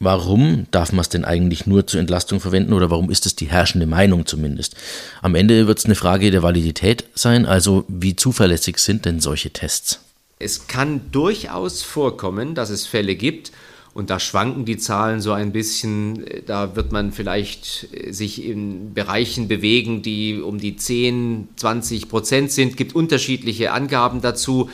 warum 0.00 0.66
darf 0.70 0.92
man 0.92 1.02
es 1.02 1.08
denn 1.08 1.24
eigentlich 1.24 1.66
nur 1.66 1.86
zur 1.86 2.00
Entlastung 2.00 2.40
verwenden 2.40 2.72
oder 2.72 2.90
warum 2.90 3.10
ist 3.10 3.26
es 3.26 3.36
die 3.36 3.46
herrschende 3.46 3.86
Meinung 3.86 4.26
zumindest? 4.26 4.74
Am 5.20 5.34
Ende 5.34 5.66
wird 5.66 5.78
es 5.78 5.84
eine 5.84 5.94
Frage 5.94 6.30
der 6.30 6.42
Validität 6.42 7.04
sein, 7.14 7.46
also 7.46 7.84
wie 7.88 8.16
zuverlässig 8.16 8.78
sind 8.78 9.04
denn 9.04 9.20
solche 9.20 9.50
Tests? 9.50 10.00
Es 10.38 10.66
kann 10.66 11.02
durchaus 11.12 11.82
vorkommen, 11.82 12.54
dass 12.54 12.70
es 12.70 12.86
Fälle 12.86 13.14
gibt, 13.14 13.52
und 13.94 14.08
da 14.08 14.18
schwanken 14.18 14.64
die 14.64 14.78
Zahlen 14.78 15.20
so 15.20 15.32
ein 15.32 15.52
bisschen. 15.52 16.24
Da 16.46 16.76
wird 16.76 16.92
man 16.92 17.12
vielleicht 17.12 17.88
äh, 17.92 18.12
sich 18.12 18.44
in 18.44 18.94
Bereichen 18.94 19.48
bewegen, 19.48 20.02
die 20.02 20.40
um 20.40 20.58
die 20.58 20.76
10, 20.76 21.48
20 21.56 22.08
Prozent 22.08 22.52
sind. 22.52 22.70
Es 22.70 22.76
gibt 22.76 22.94
unterschiedliche 22.94 23.72
Angaben 23.72 24.22
dazu, 24.22 24.70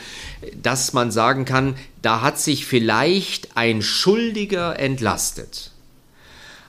dass 0.61 0.93
man 0.93 1.11
sagen 1.11 1.45
kann, 1.45 1.75
da 2.01 2.21
hat 2.21 2.39
sich 2.39 2.65
vielleicht 2.65 3.57
ein 3.57 3.81
Schuldiger 3.81 4.79
entlastet. 4.79 5.71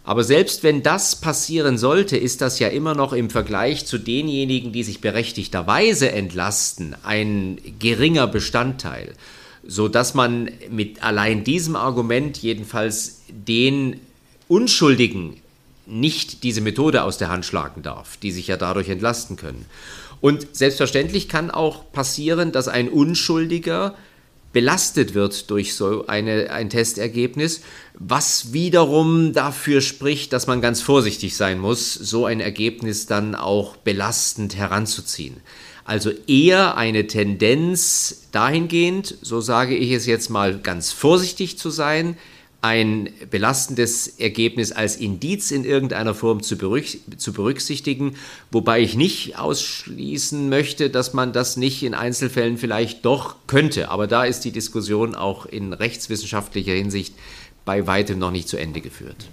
Aber 0.02 0.24
selbst 0.24 0.64
wenn 0.64 0.82
das 0.82 1.14
passieren 1.14 1.78
sollte, 1.78 2.16
ist 2.16 2.40
das 2.40 2.58
ja 2.58 2.66
immer 2.66 2.94
noch 2.94 3.12
im 3.12 3.30
Vergleich 3.30 3.86
zu 3.86 3.96
denjenigen, 3.96 4.72
die 4.72 4.82
sich 4.82 5.00
berechtigterweise 5.00 6.10
entlasten, 6.10 6.96
ein 7.04 7.58
geringer 7.78 8.26
Bestandteil, 8.26 9.12
so 9.62 9.88
dass 9.88 10.14
man 10.14 10.50
mit 10.70 11.02
allein 11.02 11.44
diesem 11.44 11.76
Argument 11.76 12.38
jedenfalls 12.38 13.22
den 13.28 14.00
Unschuldigen 14.48 15.36
nicht 15.86 16.42
diese 16.44 16.60
Methode 16.60 17.02
aus 17.02 17.18
der 17.18 17.28
Hand 17.28 17.44
schlagen 17.44 17.82
darf, 17.82 18.16
die 18.16 18.30
sich 18.30 18.46
ja 18.46 18.56
dadurch 18.56 18.88
entlasten 18.88 19.36
können. 19.36 19.66
Und 20.20 20.54
selbstverständlich 20.54 21.28
kann 21.28 21.50
auch 21.50 21.90
passieren, 21.92 22.52
dass 22.52 22.68
ein 22.68 22.88
Unschuldiger 22.88 23.94
belastet 24.52 25.14
wird 25.14 25.50
durch 25.50 25.74
so 25.74 26.06
eine, 26.06 26.50
ein 26.50 26.70
Testergebnis, 26.70 27.62
was 27.94 28.52
wiederum 28.52 29.32
dafür 29.32 29.80
spricht, 29.80 30.32
dass 30.32 30.46
man 30.46 30.60
ganz 30.60 30.80
vorsichtig 30.82 31.36
sein 31.36 31.58
muss, 31.58 31.94
so 31.94 32.26
ein 32.26 32.40
Ergebnis 32.40 33.06
dann 33.06 33.34
auch 33.34 33.76
belastend 33.76 34.56
heranzuziehen. 34.56 35.36
Also 35.84 36.10
eher 36.26 36.76
eine 36.76 37.06
Tendenz 37.06 38.28
dahingehend, 38.32 39.16
so 39.22 39.40
sage 39.40 39.76
ich 39.76 39.92
es 39.92 40.06
jetzt 40.06 40.30
mal 40.30 40.58
ganz 40.58 40.92
vorsichtig 40.92 41.58
zu 41.58 41.70
sein, 41.70 42.16
ein 42.62 43.08
belastendes 43.30 44.06
Ergebnis 44.18 44.70
als 44.70 44.96
Indiz 44.96 45.50
in 45.50 45.64
irgendeiner 45.64 46.14
Form 46.14 46.42
zu, 46.42 46.58
berücksichtigen, 46.58 48.16
wobei 48.50 48.80
ich 48.80 48.96
nicht 48.96 49.38
ausschließen 49.38 50.48
möchte, 50.48 50.90
dass 50.90 51.14
man 51.14 51.32
das 51.32 51.56
nicht 51.56 51.82
in 51.82 51.94
Einzelfällen 51.94 52.58
vielleicht 52.58 53.04
doch 53.06 53.36
könnte. 53.46 53.90
Aber 53.90 54.06
da 54.06 54.24
ist 54.24 54.40
die 54.40 54.52
Diskussion 54.52 55.14
auch 55.14 55.46
in 55.46 55.72
rechtswissenschaftlicher 55.72 56.74
Hinsicht 56.74 57.14
bei 57.64 57.86
weitem 57.86 58.18
noch 58.18 58.30
nicht 58.30 58.48
zu 58.48 58.58
Ende 58.58 58.82
geführt. 58.82 59.28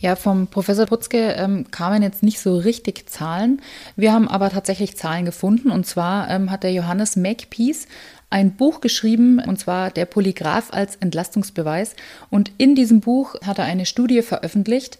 Ja, 0.00 0.14
vom 0.14 0.46
Professor 0.46 0.86
Putzke 0.86 1.32
ähm, 1.32 1.70
kamen 1.72 2.02
jetzt 2.04 2.22
nicht 2.22 2.38
so 2.38 2.56
richtig 2.56 3.10
Zahlen. 3.10 3.60
Wir 3.96 4.12
haben 4.12 4.28
aber 4.28 4.48
tatsächlich 4.50 4.96
Zahlen 4.96 5.24
gefunden. 5.24 5.70
Und 5.72 5.86
zwar 5.86 6.30
ähm, 6.30 6.52
hat 6.52 6.62
der 6.62 6.72
Johannes 6.72 7.16
Makepeace 7.16 7.88
ein 8.30 8.54
Buch 8.54 8.80
geschrieben, 8.80 9.40
und 9.44 9.58
zwar 9.58 9.90
Der 9.90 10.04
Polygraph 10.06 10.72
als 10.72 10.96
Entlastungsbeweis. 10.96 11.96
Und 12.30 12.52
in 12.58 12.76
diesem 12.76 13.00
Buch 13.00 13.34
hat 13.44 13.58
er 13.58 13.64
eine 13.64 13.86
Studie 13.86 14.22
veröffentlicht. 14.22 14.98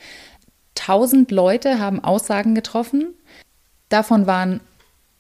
1000 0.81 1.31
Leute 1.31 1.79
haben 1.79 2.03
Aussagen 2.03 2.57
getroffen. 2.57 3.15
Davon 3.91 4.27
waren 4.27 4.61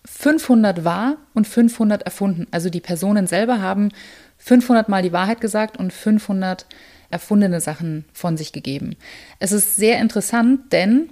500 0.06 0.84
wahr 0.84 1.18
und 1.34 1.46
500 1.46 2.02
erfunden. 2.02 2.48
Also 2.50 2.68
die 2.68 2.80
Personen 2.80 3.28
selber 3.28 3.60
haben 3.60 3.90
500 4.38 4.88
Mal 4.88 5.02
die 5.02 5.12
Wahrheit 5.12 5.40
gesagt 5.40 5.76
und 5.76 5.92
500 5.92 6.66
erfundene 7.10 7.60
Sachen 7.60 8.04
von 8.12 8.36
sich 8.36 8.52
gegeben. 8.52 8.96
Es 9.38 9.52
ist 9.52 9.76
sehr 9.76 9.98
interessant, 9.98 10.72
denn 10.72 11.10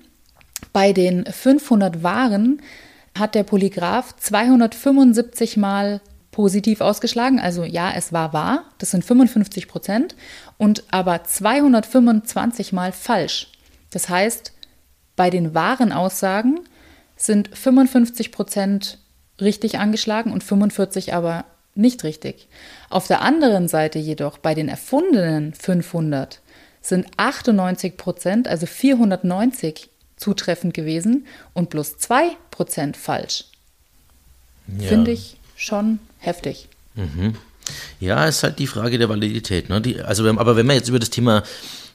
bei 0.72 0.92
den 0.92 1.24
500 1.24 2.02
Wahren 2.02 2.60
hat 3.18 3.34
der 3.34 3.44
Polygraph 3.44 4.14
275 4.16 5.56
Mal 5.56 6.00
positiv 6.30 6.82
ausgeschlagen. 6.82 7.40
Also 7.40 7.64
ja, 7.64 7.92
es 7.94 8.12
war 8.12 8.32
wahr, 8.34 8.64
das 8.78 8.90
sind 8.90 9.04
55 9.04 9.68
Prozent, 9.68 10.14
und 10.58 10.84
aber 10.90 11.24
225 11.24 12.72
Mal 12.72 12.92
falsch. 12.92 13.52
Das 13.90 14.08
heißt, 14.08 14.52
bei 15.16 15.30
den 15.30 15.54
wahren 15.54 15.92
Aussagen 15.92 16.60
sind 17.16 17.56
55 17.56 18.32
Prozent 18.32 18.98
richtig 19.40 19.78
angeschlagen 19.78 20.32
und 20.32 20.44
45 20.44 21.14
aber 21.14 21.46
nicht 21.76 22.04
richtig. 22.04 22.48
Auf 22.90 23.06
der 23.06 23.22
anderen 23.22 23.68
Seite 23.68 23.98
jedoch 23.98 24.38
bei 24.38 24.54
den 24.54 24.68
erfundenen 24.68 25.54
500 25.54 26.40
sind 26.80 27.06
98 27.16 27.96
Prozent, 27.96 28.48
also 28.48 28.66
490 28.66 29.88
zutreffend 30.16 30.72
gewesen 30.72 31.26
und 31.52 31.70
bloß 31.70 31.98
2 31.98 32.30
Prozent 32.50 32.96
falsch. 32.96 33.44
Ja. 34.78 34.88
Finde 34.88 35.12
ich 35.12 35.36
schon 35.56 35.98
heftig. 36.18 36.68
Mhm. 36.94 37.34
Ja, 38.00 38.26
ist 38.26 38.42
halt 38.42 38.58
die 38.58 38.66
Frage 38.66 38.98
der 38.98 39.08
Validität. 39.08 39.68
Ne? 39.68 39.80
Die, 39.80 40.00
also, 40.00 40.28
aber 40.28 40.56
wenn 40.56 40.66
man 40.66 40.76
jetzt 40.76 40.88
über 40.88 40.98
das 40.98 41.10
Thema 41.10 41.42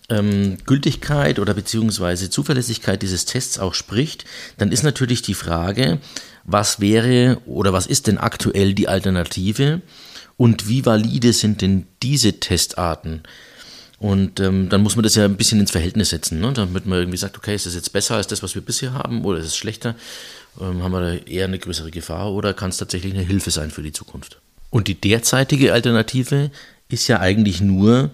ähm, 0.09 0.57
Gültigkeit 0.65 1.39
oder 1.39 1.53
beziehungsweise 1.53 2.29
Zuverlässigkeit 2.29 3.01
dieses 3.01 3.25
Tests 3.25 3.59
auch 3.59 3.73
spricht, 3.73 4.25
dann 4.57 4.71
ist 4.71 4.83
natürlich 4.83 5.21
die 5.21 5.33
Frage, 5.33 5.99
was 6.43 6.79
wäre 6.79 7.41
oder 7.45 7.73
was 7.73 7.85
ist 7.85 8.07
denn 8.07 8.17
aktuell 8.17 8.73
die 8.73 8.87
Alternative 8.87 9.81
und 10.37 10.67
wie 10.67 10.85
valide 10.85 11.33
sind 11.33 11.61
denn 11.61 11.87
diese 12.01 12.39
Testarten? 12.39 13.23
Und 13.99 14.39
ähm, 14.39 14.67
dann 14.69 14.81
muss 14.81 14.95
man 14.95 15.03
das 15.03 15.13
ja 15.13 15.25
ein 15.25 15.37
bisschen 15.37 15.59
ins 15.59 15.69
Verhältnis 15.69 16.09
setzen, 16.09 16.39
ne? 16.39 16.51
damit 16.53 16.87
man 16.87 16.97
irgendwie 16.97 17.19
sagt, 17.19 17.37
okay, 17.37 17.53
ist 17.53 17.67
das 17.67 17.75
jetzt 17.75 17.93
besser 17.93 18.15
als 18.15 18.25
das, 18.25 18.41
was 18.41 18.55
wir 18.55 18.63
bisher 18.63 18.93
haben 18.93 19.23
oder 19.23 19.37
ist 19.37 19.45
es 19.45 19.55
schlechter? 19.55 19.95
Ähm, 20.59 20.81
haben 20.81 20.91
wir 20.91 21.01
da 21.01 21.13
eher 21.13 21.45
eine 21.45 21.59
größere 21.59 21.91
Gefahr 21.91 22.31
oder 22.31 22.55
kann 22.55 22.71
es 22.71 22.77
tatsächlich 22.77 23.13
eine 23.13 23.21
Hilfe 23.21 23.51
sein 23.51 23.69
für 23.69 23.83
die 23.83 23.91
Zukunft? 23.91 24.41
Und 24.71 24.87
die 24.87 24.99
derzeitige 24.99 25.73
Alternative 25.73 26.49
ist 26.89 27.07
ja 27.07 27.19
eigentlich 27.19 27.61
nur 27.61 28.09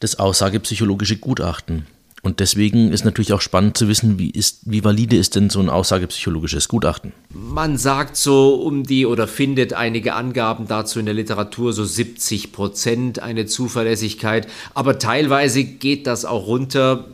das 0.00 0.18
aussagepsychologische 0.18 1.18
Gutachten. 1.18 1.86
Und 2.22 2.40
deswegen 2.40 2.92
ist 2.92 3.04
natürlich 3.04 3.32
auch 3.32 3.40
spannend 3.40 3.76
zu 3.76 3.88
wissen, 3.88 4.18
wie, 4.18 4.30
ist, 4.30 4.60
wie 4.64 4.84
valide 4.84 5.16
ist 5.16 5.36
denn 5.36 5.50
so 5.50 5.60
ein 5.60 5.68
aussagepsychologisches 5.68 6.68
Gutachten? 6.68 7.12
Man 7.30 7.78
sagt 7.78 8.16
so 8.16 8.54
um 8.54 8.84
die 8.84 9.06
oder 9.06 9.28
findet 9.28 9.72
einige 9.72 10.14
Angaben 10.14 10.66
dazu 10.66 10.98
in 10.98 11.06
der 11.06 11.14
Literatur, 11.14 11.72
so 11.72 11.84
70 11.84 12.52
Prozent 12.52 13.22
eine 13.22 13.46
Zuverlässigkeit, 13.46 14.48
aber 14.74 14.98
teilweise 14.98 15.64
geht 15.64 16.06
das 16.06 16.24
auch 16.24 16.46
runter 16.46 17.06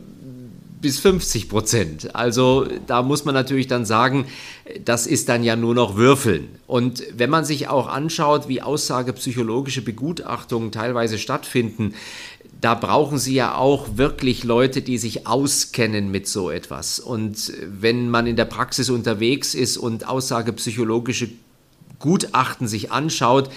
bis 0.85 0.99
50 0.99 1.49
Prozent. 1.49 2.15
Also 2.15 2.67
da 2.85 3.01
muss 3.01 3.25
man 3.25 3.33
natürlich 3.33 3.65
dann 3.65 3.85
sagen, 3.85 4.27
das 4.83 5.07
ist 5.07 5.29
dann 5.29 5.43
ja 5.43 5.55
nur 5.55 5.73
noch 5.73 5.95
Würfeln. 5.95 6.49
Und 6.67 7.01
wenn 7.11 7.31
man 7.31 7.43
sich 7.43 7.67
auch 7.69 7.87
anschaut, 7.87 8.47
wie 8.47 8.61
aussagepsychologische 8.61 9.81
Begutachtungen 9.81 10.71
teilweise 10.71 11.17
stattfinden, 11.17 11.95
da 12.61 12.73
brauchen 12.73 13.17
Sie 13.17 13.35
ja 13.35 13.55
auch 13.55 13.97
wirklich 13.97 14.43
Leute, 14.43 14.81
die 14.81 14.97
sich 14.97 15.27
auskennen 15.27 16.09
mit 16.09 16.27
so 16.27 16.49
etwas. 16.49 16.99
Und 16.99 17.53
wenn 17.67 18.09
man 18.09 18.27
in 18.27 18.35
der 18.35 18.45
Praxis 18.45 18.89
unterwegs 18.89 19.53
ist 19.53 19.77
und 19.77 20.07
aussagepsychologische 20.07 21.29
Gutachten 21.99 22.67
sich 22.67 22.91
anschaut, 22.91 23.49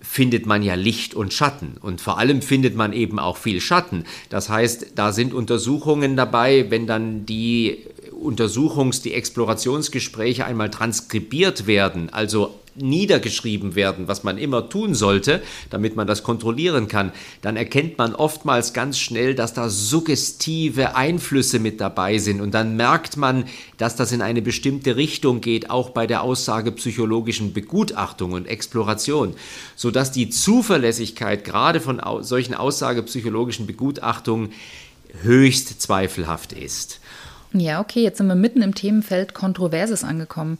findet 0.00 0.46
man 0.46 0.62
ja 0.62 0.74
Licht 0.74 1.14
und 1.14 1.32
Schatten. 1.32 1.76
Und 1.80 2.00
vor 2.00 2.18
allem 2.18 2.42
findet 2.42 2.76
man 2.76 2.92
eben 2.92 3.18
auch 3.18 3.36
viel 3.36 3.60
Schatten. 3.60 4.04
Das 4.28 4.48
heißt, 4.48 4.92
da 4.94 5.12
sind 5.12 5.34
Untersuchungen 5.34 6.16
dabei, 6.16 6.70
wenn 6.70 6.86
dann 6.86 7.26
die 7.26 7.84
Untersuchungs-, 8.12 9.02
die 9.02 9.14
Explorationsgespräche 9.14 10.44
einmal 10.44 10.70
transkribiert 10.70 11.66
werden, 11.66 12.10
also 12.10 12.54
niedergeschrieben 12.80 13.74
werden, 13.74 14.08
was 14.08 14.24
man 14.24 14.38
immer 14.38 14.68
tun 14.68 14.94
sollte, 14.94 15.42
damit 15.70 15.96
man 15.96 16.06
das 16.06 16.22
kontrollieren 16.22 16.88
kann, 16.88 17.12
dann 17.42 17.56
erkennt 17.56 17.98
man 17.98 18.14
oftmals 18.14 18.72
ganz 18.72 18.98
schnell, 18.98 19.34
dass 19.34 19.54
da 19.54 19.68
suggestive 19.68 20.96
Einflüsse 20.96 21.58
mit 21.58 21.80
dabei 21.80 22.18
sind 22.18 22.40
und 22.40 22.52
dann 22.52 22.76
merkt 22.76 23.16
man, 23.16 23.44
dass 23.76 23.96
das 23.96 24.12
in 24.12 24.22
eine 24.22 24.42
bestimmte 24.42 24.96
Richtung 24.96 25.40
geht, 25.40 25.70
auch 25.70 25.90
bei 25.90 26.06
der 26.06 26.22
aussagepsychologischen 26.22 27.52
Begutachtung 27.52 28.32
und 28.32 28.46
Exploration, 28.46 29.34
sodass 29.76 30.12
die 30.12 30.30
Zuverlässigkeit 30.30 31.44
gerade 31.44 31.80
von 31.80 32.00
solchen 32.22 32.54
aussagepsychologischen 32.54 33.66
Begutachtungen 33.66 34.52
höchst 35.22 35.80
zweifelhaft 35.80 36.52
ist. 36.52 37.00
Ja, 37.54 37.80
okay, 37.80 38.02
jetzt 38.02 38.18
sind 38.18 38.26
wir 38.26 38.34
mitten 38.34 38.60
im 38.60 38.74
Themenfeld 38.74 39.32
Kontroverses 39.32 40.04
angekommen. 40.04 40.58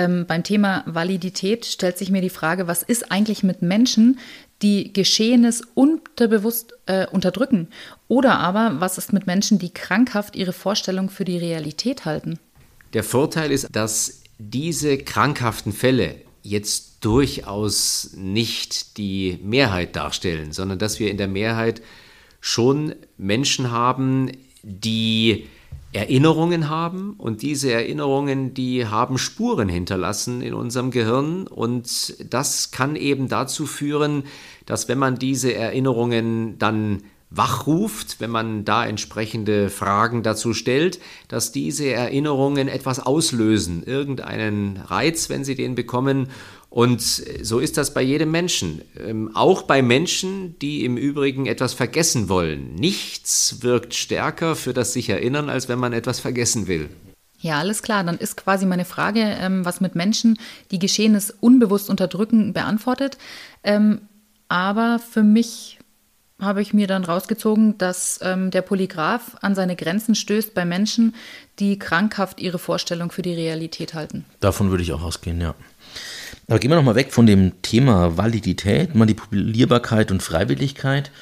Ähm, 0.00 0.24
beim 0.26 0.42
Thema 0.42 0.82
Validität 0.86 1.66
stellt 1.66 1.98
sich 1.98 2.10
mir 2.10 2.22
die 2.22 2.30
Frage, 2.30 2.66
was 2.66 2.82
ist 2.82 3.12
eigentlich 3.12 3.42
mit 3.42 3.60
Menschen, 3.60 4.18
die 4.62 4.92
Geschehenes 4.92 5.62
unterbewusst 5.74 6.72
äh, 6.86 7.06
unterdrücken? 7.06 7.68
Oder 8.08 8.38
aber, 8.38 8.80
was 8.80 8.96
ist 8.96 9.12
mit 9.12 9.26
Menschen, 9.26 9.58
die 9.58 9.74
krankhaft 9.74 10.36
ihre 10.36 10.54
Vorstellung 10.54 11.10
für 11.10 11.24
die 11.24 11.36
Realität 11.36 12.06
halten? 12.06 12.38
Der 12.94 13.04
Vorteil 13.04 13.52
ist, 13.52 13.68
dass 13.70 14.22
diese 14.38 14.96
krankhaften 14.96 15.72
Fälle 15.72 16.14
jetzt 16.42 17.04
durchaus 17.04 18.12
nicht 18.16 18.96
die 18.96 19.38
Mehrheit 19.42 19.96
darstellen, 19.96 20.52
sondern 20.52 20.78
dass 20.78 20.98
wir 20.98 21.10
in 21.10 21.18
der 21.18 21.28
Mehrheit 21.28 21.82
schon 22.40 22.94
Menschen 23.18 23.70
haben, 23.70 24.32
die 24.62 25.46
Erinnerungen 25.92 26.68
haben 26.68 27.14
und 27.18 27.42
diese 27.42 27.72
Erinnerungen, 27.72 28.54
die 28.54 28.86
haben 28.86 29.18
Spuren 29.18 29.68
hinterlassen 29.68 30.40
in 30.40 30.54
unserem 30.54 30.92
Gehirn 30.92 31.48
und 31.48 32.14
das 32.32 32.70
kann 32.70 32.94
eben 32.94 33.28
dazu 33.28 33.66
führen, 33.66 34.24
dass 34.66 34.88
wenn 34.88 34.98
man 34.98 35.18
diese 35.18 35.52
Erinnerungen 35.52 36.58
dann 36.58 37.02
wachruft, 37.30 38.20
wenn 38.20 38.30
man 38.30 38.64
da 38.64 38.84
entsprechende 38.84 39.70
Fragen 39.70 40.22
dazu 40.22 40.52
stellt, 40.52 41.00
dass 41.28 41.52
diese 41.52 41.88
Erinnerungen 41.88 42.68
etwas 42.68 43.00
auslösen, 43.00 43.84
irgendeinen 43.84 44.76
Reiz, 44.76 45.28
wenn 45.30 45.44
sie 45.44 45.54
den 45.54 45.76
bekommen 45.76 46.28
und 46.70 47.02
so 47.02 47.58
ist 47.58 47.76
das 47.76 47.92
bei 47.92 48.00
jedem 48.00 48.30
Menschen. 48.30 48.82
Ähm, 48.96 49.34
auch 49.34 49.62
bei 49.62 49.82
Menschen, 49.82 50.56
die 50.60 50.84
im 50.84 50.96
Übrigen 50.96 51.46
etwas 51.46 51.74
vergessen 51.74 52.28
wollen. 52.28 52.76
Nichts 52.76 53.62
wirkt 53.62 53.92
stärker 53.92 54.54
für 54.54 54.72
das 54.72 54.92
sich 54.92 55.10
erinnern, 55.10 55.50
als 55.50 55.68
wenn 55.68 55.80
man 55.80 55.92
etwas 55.92 56.20
vergessen 56.20 56.68
will. 56.68 56.88
Ja, 57.40 57.58
alles 57.58 57.82
klar. 57.82 58.04
Dann 58.04 58.18
ist 58.18 58.36
quasi 58.36 58.66
meine 58.66 58.84
Frage, 58.84 59.20
ähm, 59.20 59.64
was 59.64 59.80
mit 59.80 59.96
Menschen, 59.96 60.38
die 60.70 60.78
Geschehenes 60.78 61.34
unbewusst 61.40 61.90
unterdrücken, 61.90 62.52
beantwortet. 62.52 63.18
Ähm, 63.64 64.02
aber 64.48 65.00
für 65.00 65.24
mich 65.24 65.78
habe 66.40 66.62
ich 66.62 66.72
mir 66.72 66.86
dann 66.86 67.04
rausgezogen, 67.04 67.78
dass 67.78 68.20
ähm, 68.22 68.50
der 68.50 68.62
Polygraph 68.62 69.36
an 69.40 69.54
seine 69.54 69.76
Grenzen 69.76 70.14
stößt 70.14 70.54
bei 70.54 70.64
Menschen, 70.64 71.14
die 71.58 71.78
krankhaft 71.78 72.40
ihre 72.40 72.58
Vorstellung 72.58 73.10
für 73.10 73.22
die 73.22 73.34
Realität 73.34 73.94
halten. 73.94 74.24
Davon 74.40 74.70
würde 74.70 74.82
ich 74.82 74.92
auch 74.92 75.02
ausgehen, 75.02 75.40
ja. 75.40 75.54
Aber 76.50 76.58
gehen 76.58 76.72
wir 76.72 76.76
nochmal 76.76 76.96
weg 76.96 77.12
von 77.12 77.26
dem 77.26 77.62
Thema 77.62 78.16
Validität, 78.16 78.96
Manipulierbarkeit 78.96 80.10
und 80.10 80.20
Freiwilligkeit. 80.20 81.12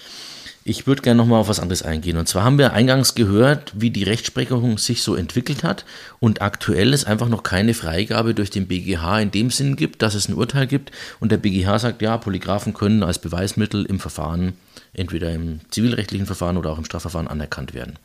Ich 0.65 0.87
würde 0.87 1.03
gerne 1.03 1.19
nochmal 1.19 1.39
auf 1.39 1.49
was 1.49 1.61
anderes 1.61 1.83
eingehen. 1.83 2.17
Und 2.17 2.27
zwar 2.29 2.45
haben 2.45 2.57
wir 2.57 2.73
eingangs 2.73 3.15
gehört, 3.15 3.75
wie 3.77 3.91
die 3.91 4.05
Rechtsprechung 4.05 4.79
sich 4.79 5.03
so 5.03 5.15
entwickelt 5.15 5.65
hat. 5.65 5.85
Und 6.19 6.41
aktuell 6.41 6.95
es 6.95 7.05
einfach 7.05 7.29
noch 7.29 7.43
keine 7.43 7.75
Freigabe 7.75 8.33
durch 8.33 8.49
den 8.49 8.69
BGH 8.69 9.21
in 9.21 9.31
dem 9.31 9.51
Sinn 9.51 9.77
gibt, 9.77 10.01
dass 10.01 10.15
es 10.15 10.29
ein 10.31 10.35
Urteil 10.35 10.67
gibt. 10.67 10.93
Und 11.21 11.31
der 11.31 11.37
BGH 11.37 11.79
sagt, 11.79 12.01
ja, 12.01 12.17
Polygraphen 12.17 12.73
können 12.73 13.03
als 13.03 13.19
Beweismittel 13.19 13.85
im 13.85 14.01
Verfahren, 14.01 14.55
entweder 14.95 15.31
im 15.31 15.61
zivilrechtlichen 15.71 16.27
Verfahren 16.27 16.57
oder 16.57 16.71
auch 16.71 16.79
im 16.79 16.87
Strafverfahren 16.87 17.29
anerkannt 17.29 17.75
werden. 17.75 17.99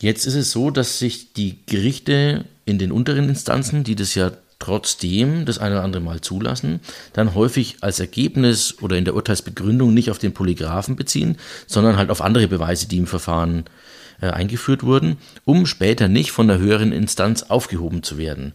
Jetzt 0.00 0.26
ist 0.26 0.34
es 0.34 0.50
so, 0.50 0.72
dass 0.72 0.98
sich 0.98 1.32
die 1.32 1.60
Gerichte 1.66 2.44
in 2.64 2.80
den 2.80 2.90
unteren 2.90 3.28
Instanzen, 3.28 3.84
die 3.84 3.94
das 3.94 4.16
ja 4.16 4.32
trotzdem 4.62 5.44
das 5.44 5.58
eine 5.58 5.74
oder 5.74 5.84
andere 5.84 6.02
Mal 6.02 6.20
zulassen, 6.20 6.80
dann 7.12 7.34
häufig 7.34 7.76
als 7.80 8.00
Ergebnis 8.00 8.76
oder 8.80 8.96
in 8.96 9.04
der 9.04 9.14
Urteilsbegründung 9.14 9.92
nicht 9.92 10.10
auf 10.10 10.18
den 10.18 10.32
Polygraphen 10.32 10.96
beziehen, 10.96 11.36
sondern 11.66 11.96
halt 11.96 12.10
auf 12.10 12.22
andere 12.22 12.48
Beweise, 12.48 12.86
die 12.86 12.98
im 12.98 13.06
Verfahren 13.06 13.64
äh, 14.20 14.26
eingeführt 14.28 14.84
wurden, 14.84 15.16
um 15.44 15.66
später 15.66 16.08
nicht 16.08 16.30
von 16.30 16.46
der 16.46 16.58
höheren 16.58 16.92
Instanz 16.92 17.42
aufgehoben 17.42 18.02
zu 18.02 18.18
werden 18.18 18.52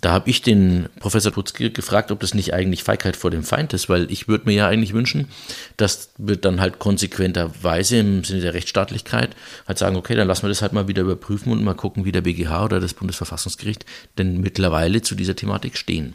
da 0.00 0.12
habe 0.12 0.28
ich 0.28 0.42
den 0.42 0.88
Professor 0.98 1.32
Putzke 1.32 1.70
gefragt, 1.70 2.10
ob 2.10 2.20
das 2.20 2.34
nicht 2.34 2.52
eigentlich 2.52 2.82
Feigheit 2.82 3.16
vor 3.16 3.30
dem 3.30 3.42
Feind 3.42 3.72
ist, 3.72 3.88
weil 3.88 4.10
ich 4.10 4.28
würde 4.28 4.46
mir 4.46 4.54
ja 4.54 4.68
eigentlich 4.68 4.92
wünschen, 4.92 5.28
dass 5.76 6.10
wir 6.18 6.36
dann 6.36 6.60
halt 6.60 6.78
konsequenterweise 6.78 7.98
im 7.98 8.24
Sinne 8.24 8.42
der 8.42 8.54
Rechtsstaatlichkeit 8.54 9.34
halt 9.66 9.78
sagen, 9.78 9.96
okay, 9.96 10.14
dann 10.14 10.28
lassen 10.28 10.42
wir 10.42 10.48
das 10.48 10.62
halt 10.62 10.72
mal 10.72 10.88
wieder 10.88 11.02
überprüfen 11.02 11.52
und 11.52 11.64
mal 11.64 11.74
gucken, 11.74 12.04
wie 12.04 12.12
der 12.12 12.20
BGH 12.22 12.64
oder 12.64 12.80
das 12.80 12.94
Bundesverfassungsgericht 12.94 13.86
denn 14.18 14.40
mittlerweile 14.40 15.02
zu 15.02 15.14
dieser 15.14 15.36
Thematik 15.36 15.76
stehen. 15.78 16.14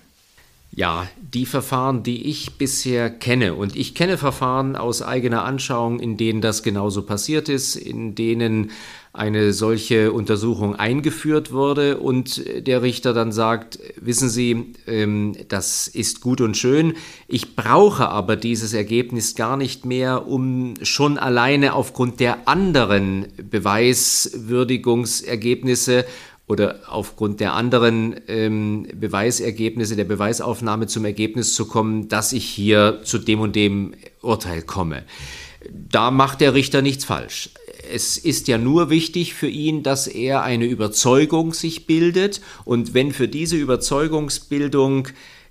Ja, 0.73 1.05
die 1.19 1.45
Verfahren, 1.45 2.03
die 2.03 2.29
ich 2.29 2.53
bisher 2.53 3.09
kenne, 3.09 3.55
und 3.55 3.75
ich 3.75 3.93
kenne 3.93 4.17
Verfahren 4.17 4.77
aus 4.77 5.01
eigener 5.01 5.43
Anschauung, 5.43 5.99
in 5.99 6.15
denen 6.15 6.39
das 6.39 6.63
genauso 6.63 7.01
passiert 7.01 7.49
ist, 7.49 7.75
in 7.75 8.15
denen 8.15 8.71
eine 9.11 9.51
solche 9.51 10.13
Untersuchung 10.13 10.77
eingeführt 10.77 11.51
wurde 11.51 11.97
und 11.97 12.41
der 12.65 12.81
Richter 12.81 13.13
dann 13.13 13.33
sagt, 13.33 13.79
wissen 13.99 14.29
Sie, 14.29 14.73
ähm, 14.87 15.35
das 15.49 15.89
ist 15.89 16.21
gut 16.21 16.39
und 16.39 16.55
schön, 16.55 16.93
ich 17.27 17.57
brauche 17.57 18.07
aber 18.07 18.37
dieses 18.37 18.73
Ergebnis 18.73 19.35
gar 19.35 19.57
nicht 19.57 19.85
mehr, 19.85 20.25
um 20.27 20.75
schon 20.83 21.17
alleine 21.17 21.73
aufgrund 21.73 22.21
der 22.21 22.47
anderen 22.47 23.25
Beweiswürdigungsergebnisse 23.49 26.05
oder 26.51 26.81
aufgrund 26.89 27.39
der 27.39 27.53
anderen 27.53 28.19
ähm, 28.27 28.85
Beweisergebnisse, 28.93 29.95
der 29.95 30.03
Beweisaufnahme 30.03 30.87
zum 30.87 31.05
Ergebnis 31.05 31.53
zu 31.55 31.65
kommen, 31.65 32.09
dass 32.09 32.33
ich 32.33 32.43
hier 32.43 32.99
zu 33.05 33.19
dem 33.19 33.39
und 33.39 33.55
dem 33.55 33.93
Urteil 34.21 34.61
komme. 34.61 35.03
Da 35.71 36.11
macht 36.11 36.41
der 36.41 36.53
Richter 36.53 36.81
nichts 36.81 37.05
falsch. 37.05 37.51
Es 37.93 38.17
ist 38.17 38.49
ja 38.49 38.57
nur 38.57 38.89
wichtig 38.89 39.33
für 39.33 39.47
ihn, 39.47 39.81
dass 39.81 40.07
er 40.07 40.43
eine 40.43 40.65
Überzeugung 40.65 41.53
sich 41.53 41.87
bildet 41.87 42.41
und 42.65 42.93
wenn 42.93 43.13
für 43.13 43.29
diese 43.29 43.55
Überzeugungsbildung 43.55 45.07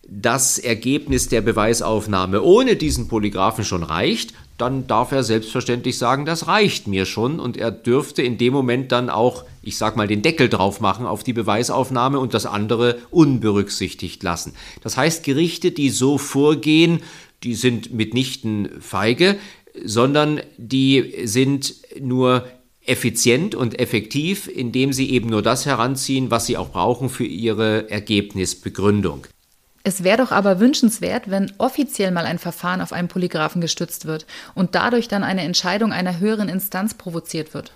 das 0.06 0.58
Ergebnis 0.58 1.28
der 1.28 1.40
Beweisaufnahme 1.40 2.42
ohne 2.42 2.76
diesen 2.76 3.08
Polygraphen 3.08 3.64
schon 3.64 3.84
reicht, 3.84 4.34
dann 4.60 4.86
darf 4.86 5.12
er 5.12 5.22
selbstverständlich 5.22 5.96
sagen, 5.98 6.24
das 6.24 6.46
reicht 6.46 6.86
mir 6.86 7.06
schon 7.06 7.40
und 7.40 7.56
er 7.56 7.70
dürfte 7.70 8.22
in 8.22 8.38
dem 8.38 8.52
Moment 8.52 8.92
dann 8.92 9.10
auch, 9.10 9.44
ich 9.62 9.76
sag 9.78 9.96
mal, 9.96 10.08
den 10.08 10.22
Deckel 10.22 10.48
drauf 10.48 10.80
machen 10.80 11.06
auf 11.06 11.22
die 11.22 11.32
Beweisaufnahme 11.32 12.18
und 12.18 12.34
das 12.34 12.46
andere 12.46 12.98
unberücksichtigt 13.10 14.22
lassen. 14.22 14.54
Das 14.82 14.96
heißt, 14.96 15.24
Gerichte, 15.24 15.70
die 15.70 15.90
so 15.90 16.18
vorgehen, 16.18 17.00
die 17.42 17.54
sind 17.54 17.92
mitnichten 17.92 18.68
feige, 18.80 19.36
sondern 19.84 20.40
die 20.58 21.14
sind 21.24 21.74
nur 22.00 22.44
effizient 22.84 23.54
und 23.54 23.78
effektiv, 23.78 24.48
indem 24.48 24.92
sie 24.92 25.10
eben 25.10 25.28
nur 25.28 25.42
das 25.42 25.66
heranziehen, 25.66 26.30
was 26.30 26.46
sie 26.46 26.56
auch 26.56 26.70
brauchen 26.70 27.08
für 27.08 27.24
ihre 27.24 27.90
Ergebnisbegründung. 27.90 29.26
Es 29.90 30.04
wäre 30.04 30.18
doch 30.18 30.30
aber 30.30 30.60
wünschenswert, 30.60 31.32
wenn 31.32 31.52
offiziell 31.58 32.12
mal 32.12 32.24
ein 32.24 32.38
Verfahren 32.38 32.80
auf 32.80 32.92
einen 32.92 33.08
Polygraphen 33.08 33.60
gestützt 33.60 34.06
wird 34.06 34.24
und 34.54 34.76
dadurch 34.76 35.08
dann 35.08 35.24
eine 35.24 35.40
Entscheidung 35.42 35.92
einer 35.92 36.20
höheren 36.20 36.48
Instanz 36.48 36.94
provoziert 36.94 37.54
wird. 37.54 37.72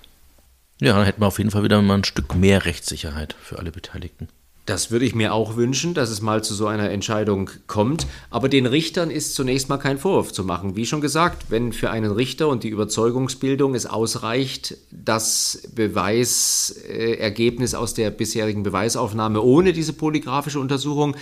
Ja, 0.81 0.95
dann 0.95 1.05
hätten 1.05 1.21
wir 1.21 1.27
auf 1.27 1.39
jeden 1.39 1.51
Fall 1.51 1.65
wieder 1.65 1.83
mal 1.83 1.99
ein 1.99 2.05
Stück 2.05 2.37
mehr 2.37 2.67
Rechtssicherheit 2.67 3.35
für 3.43 3.59
alle 3.59 3.73
Beteiligten. 3.73 4.29
Das 4.67 4.91
würde 4.91 5.05
ich 5.05 5.15
mir 5.15 5.35
auch 5.35 5.57
wünschen, 5.57 5.93
dass 5.93 6.09
es 6.09 6.23
mal 6.23 6.43
zu 6.43 6.55
so 6.55 6.67
einer 6.67 6.91
Entscheidung 6.91 7.51
kommt. 7.67 8.07
Aber 8.31 8.49
den 8.49 8.65
Richtern 8.65 9.11
ist 9.11 9.35
zunächst 9.35 9.69
mal 9.69 9.77
kein 9.77 9.99
Vorwurf 9.99 10.33
zu 10.33 10.43
machen. 10.43 10.75
Wie 10.75 10.87
schon 10.87 11.03
gesagt, 11.03 11.51
wenn 11.51 11.75
für 11.75 11.91
einen 11.91 12.11
Richter 12.11 12.49
und 12.49 12.65
die 12.65 12.71
Überzeugungsbildung 12.71 13.75
es 13.75 13.85
ausreicht, 13.85 14.79
das 14.91 15.69
Beweisergebnis 15.75 17.75
aus 17.75 17.93
der 17.93 18.09
bisherigen 18.11 18.63
Beweisaufnahme 18.63 19.43
ohne 19.43 19.75
diese 19.75 19.93
polygraphische 19.93 20.61
Untersuchung, 20.61 21.15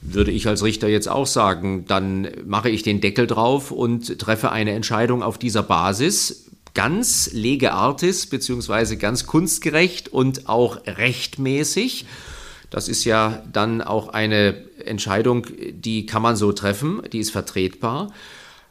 würde 0.00 0.32
ich 0.32 0.48
als 0.48 0.64
Richter 0.64 0.88
jetzt 0.88 1.08
auch 1.08 1.26
sagen, 1.26 1.84
dann 1.86 2.26
mache 2.46 2.70
ich 2.70 2.82
den 2.82 3.00
Deckel 3.00 3.28
drauf 3.28 3.70
und 3.70 4.18
treffe 4.18 4.50
eine 4.50 4.72
Entscheidung 4.72 5.22
auf 5.22 5.38
dieser 5.38 5.62
Basis 5.62 6.46
ganz 6.74 7.30
lege 7.32 7.72
artis, 7.72 8.26
beziehungsweise 8.26 8.96
ganz 8.96 9.26
kunstgerecht 9.26 10.12
und 10.12 10.48
auch 10.48 10.78
rechtmäßig. 10.86 12.06
Das 12.70 12.88
ist 12.88 13.04
ja 13.04 13.42
dann 13.52 13.80
auch 13.80 14.08
eine 14.08 14.54
Entscheidung, 14.84 15.46
die 15.72 16.06
kann 16.06 16.22
man 16.22 16.36
so 16.36 16.52
treffen, 16.52 17.02
die 17.12 17.20
ist 17.20 17.30
vertretbar. 17.30 18.12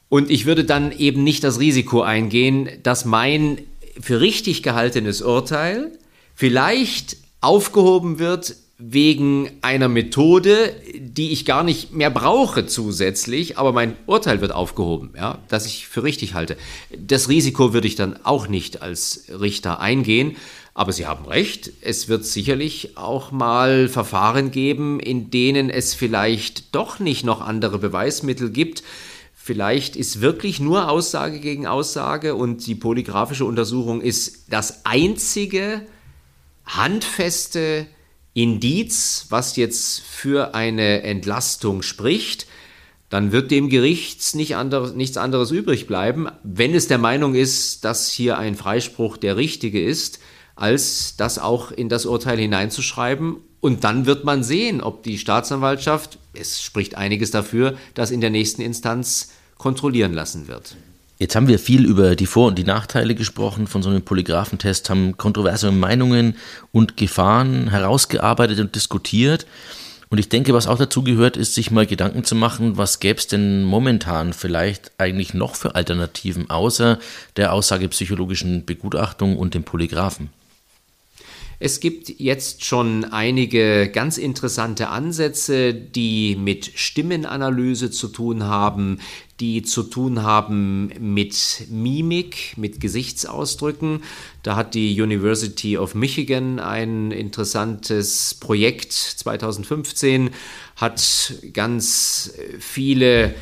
Und 0.09 0.29
ich 0.29 0.45
würde 0.45 0.63
dann 0.63 0.91
eben 0.91 1.23
nicht 1.23 1.43
das 1.43 1.59
Risiko 1.59 2.01
eingehen, 2.01 2.69
dass 2.83 3.05
mein 3.05 3.59
für 3.99 4.21
richtig 4.21 4.63
gehaltenes 4.63 5.21
Urteil 5.21 5.91
vielleicht 6.35 7.17
aufgehoben 7.41 8.19
wird 8.19 8.55
wegen 8.79 9.49
einer 9.61 9.87
Methode, 9.87 10.75
die 10.99 11.31
ich 11.31 11.45
gar 11.45 11.63
nicht 11.63 11.93
mehr 11.93 12.11
brauche 12.11 12.67
zusätzlich, 12.67 13.57
aber 13.57 13.73
mein 13.73 13.95
Urteil 14.05 14.39
wird 14.39 14.51
aufgehoben, 14.51 15.13
ja, 15.17 15.39
das 15.47 15.65
ich 15.65 15.87
für 15.87 16.03
richtig 16.03 16.35
halte. 16.35 16.57
Das 16.95 17.27
Risiko 17.27 17.73
würde 17.73 17.87
ich 17.87 17.95
dann 17.95 18.19
auch 18.23 18.47
nicht 18.47 18.83
als 18.83 19.25
Richter 19.29 19.79
eingehen. 19.79 20.35
Aber 20.77 20.93
Sie 20.93 21.07
haben 21.07 21.25
recht, 21.25 21.71
es 21.81 22.07
wird 22.07 22.23
sicherlich 22.23 22.97
auch 22.97 23.31
mal 23.31 23.87
Verfahren 23.87 24.51
geben, 24.51 24.99
in 24.99 25.31
denen 25.31 25.71
es 25.71 25.95
vielleicht 25.95 26.75
doch 26.75 26.99
nicht 26.99 27.25
noch 27.25 27.41
andere 27.41 27.79
Beweismittel 27.79 28.51
gibt. 28.51 28.83
Vielleicht 29.33 29.95
ist 29.95 30.21
wirklich 30.21 30.59
nur 30.59 30.87
Aussage 30.91 31.39
gegen 31.39 31.65
Aussage 31.65 32.35
und 32.35 32.67
die 32.67 32.75
polygraphische 32.75 33.43
Untersuchung 33.43 34.01
ist 34.01 34.53
das 34.53 34.85
einzige 34.85 35.81
handfeste 36.63 37.87
Indiz, 38.35 39.25
was 39.29 39.55
jetzt 39.55 40.01
für 40.01 40.53
eine 40.53 41.01
Entlastung 41.01 41.81
spricht 41.81 42.45
dann 43.09 43.31
wird 43.31 43.51
dem 43.51 43.69
Gericht 43.69 44.35
nicht 44.35 44.57
anderes, 44.57 44.93
nichts 44.93 45.15
anderes 45.15 45.51
übrig 45.51 45.87
bleiben, 45.87 46.27
wenn 46.43 46.75
es 46.75 46.89
der 46.89 46.97
Meinung 46.97 47.35
ist, 47.35 47.85
dass 47.85 48.09
hier 48.09 48.37
ein 48.37 48.55
Freispruch 48.55 49.15
der 49.15 49.37
richtige 49.37 49.81
ist, 49.81 50.19
als 50.57 51.15
das 51.15 51.39
auch 51.39 51.71
in 51.71 51.87
das 51.87 52.05
Urteil 52.05 52.37
hineinzuschreiben. 52.37 53.37
Und 53.61 53.83
dann 53.83 54.05
wird 54.05 54.23
man 54.23 54.43
sehen, 54.43 54.81
ob 54.81 55.03
die 55.03 55.17
Staatsanwaltschaft, 55.17 56.19
es 56.33 56.61
spricht 56.61 56.95
einiges 56.95 57.31
dafür, 57.31 57.75
das 57.93 58.11
in 58.11 58.21
der 58.21 58.29
nächsten 58.29 58.61
Instanz 58.61 59.31
kontrollieren 59.57 60.13
lassen 60.13 60.47
wird. 60.47 60.75
Jetzt 61.19 61.35
haben 61.35 61.47
wir 61.47 61.57
viel 61.57 61.83
über 61.83 62.15
die 62.15 62.27
Vor- 62.27 62.49
und 62.49 62.59
die 62.59 62.63
Nachteile 62.63 63.15
gesprochen 63.15 63.65
von 63.65 63.81
so 63.81 63.89
einem 63.89 64.03
Polygraphentest, 64.03 64.89
haben 64.91 65.17
kontroverse 65.17 65.71
Meinungen 65.71 66.35
und 66.71 66.95
Gefahren 66.95 67.69
herausgearbeitet 67.69 68.59
und 68.59 68.75
diskutiert. 68.75 69.47
Und 70.09 70.19
ich 70.19 70.29
denke, 70.29 70.53
was 70.53 70.67
auch 70.67 70.77
dazu 70.77 71.03
gehört, 71.03 71.35
ist, 71.35 71.55
sich 71.55 71.71
mal 71.71 71.87
Gedanken 71.87 72.23
zu 72.23 72.35
machen, 72.35 72.77
was 72.77 72.99
gäbe 72.99 73.19
es 73.19 73.27
denn 73.27 73.63
momentan 73.63 74.31
vielleicht 74.31 74.91
eigentlich 74.99 75.33
noch 75.33 75.55
für 75.55 75.73
Alternativen 75.73 76.49
außer 76.51 76.99
der 77.35 77.51
aussagepsychologischen 77.51 78.65
Begutachtung 78.65 79.37
und 79.37 79.55
dem 79.55 79.63
Polygraphen. 79.63 80.29
Es 81.59 81.79
gibt 81.79 82.19
jetzt 82.19 82.65
schon 82.65 83.03
einige 83.05 83.89
ganz 83.89 84.19
interessante 84.19 84.89
Ansätze, 84.89 85.73
die 85.73 86.35
mit 86.35 86.71
Stimmenanalyse 86.75 87.89
zu 87.89 88.09
tun 88.09 88.43
haben, 88.43 88.99
die 89.39 89.63
zu 89.63 89.81
tun 89.81 90.21
haben 90.21 90.91
mit 90.99 91.65
Mimik, 91.71 92.53
mit 92.57 92.79
Gesichtsausdrücken. 92.79 94.03
Da 94.43 94.55
hat 94.55 94.75
die 94.75 95.01
University 95.01 95.79
of 95.79 95.95
Michigan 95.95 96.59
ein 96.59 97.09
interessantes 97.09 98.35
Projekt 98.35 98.93
2015, 98.93 100.29
hat 100.75 101.33
ganz 101.53 102.33
viele 102.59 103.29
äh, 103.29 103.33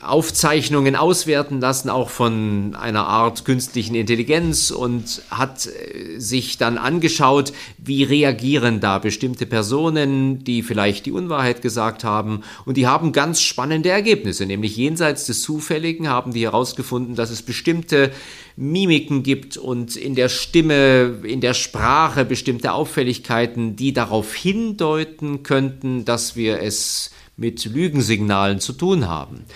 Aufzeichnungen 0.00 0.96
auswerten 0.96 1.60
lassen, 1.60 1.90
auch 1.90 2.08
von 2.08 2.74
einer 2.74 3.06
Art 3.06 3.44
künstlichen 3.44 3.94
Intelligenz 3.94 4.70
und 4.70 5.22
hat 5.30 5.66
äh, 5.66 6.18
sich 6.18 6.56
dann 6.56 6.78
angeschaut, 6.78 7.52
wie 7.78 8.04
reagieren 8.04 8.80
da 8.80 8.98
bestimmte 8.98 9.44
Personen, 9.44 10.44
die 10.44 10.62
vielleicht 10.62 11.06
die 11.06 11.12
Unwahrheit 11.12 11.60
gesagt 11.62 12.04
haben. 12.04 12.42
Und 12.64 12.76
die 12.76 12.86
haben 12.86 13.12
ganz 13.12 13.42
spannende 13.42 13.90
Ergebnisse, 13.90 14.46
nämlich 14.46 14.76
jenseits 14.76 15.26
des 15.26 15.42
Zufälligen 15.42 16.08
haben 16.08 16.32
die 16.32 16.44
herausgefunden, 16.44 17.14
dass 17.14 17.30
es 17.30 17.42
bestimmte 17.42 18.12
Mimiken 18.56 19.22
gibt 19.22 19.56
und 19.56 19.94
in 19.96 20.14
der 20.14 20.28
Stimme, 20.28 21.18
in 21.22 21.40
der 21.40 21.54
Sprache 21.54 22.24
bestimmte 22.24 22.72
Auffälligkeiten, 22.72 23.76
die 23.76 23.92
darauf 23.92 24.34
hindeuten 24.34 25.42
könnten, 25.42 26.04
dass 26.04 26.34
wir 26.34 26.62
es 26.62 27.10
mit 27.38 27.64
Lügensignalen 27.64 28.60
zu 28.60 28.74
tun 28.74 29.08
haben. 29.08 29.46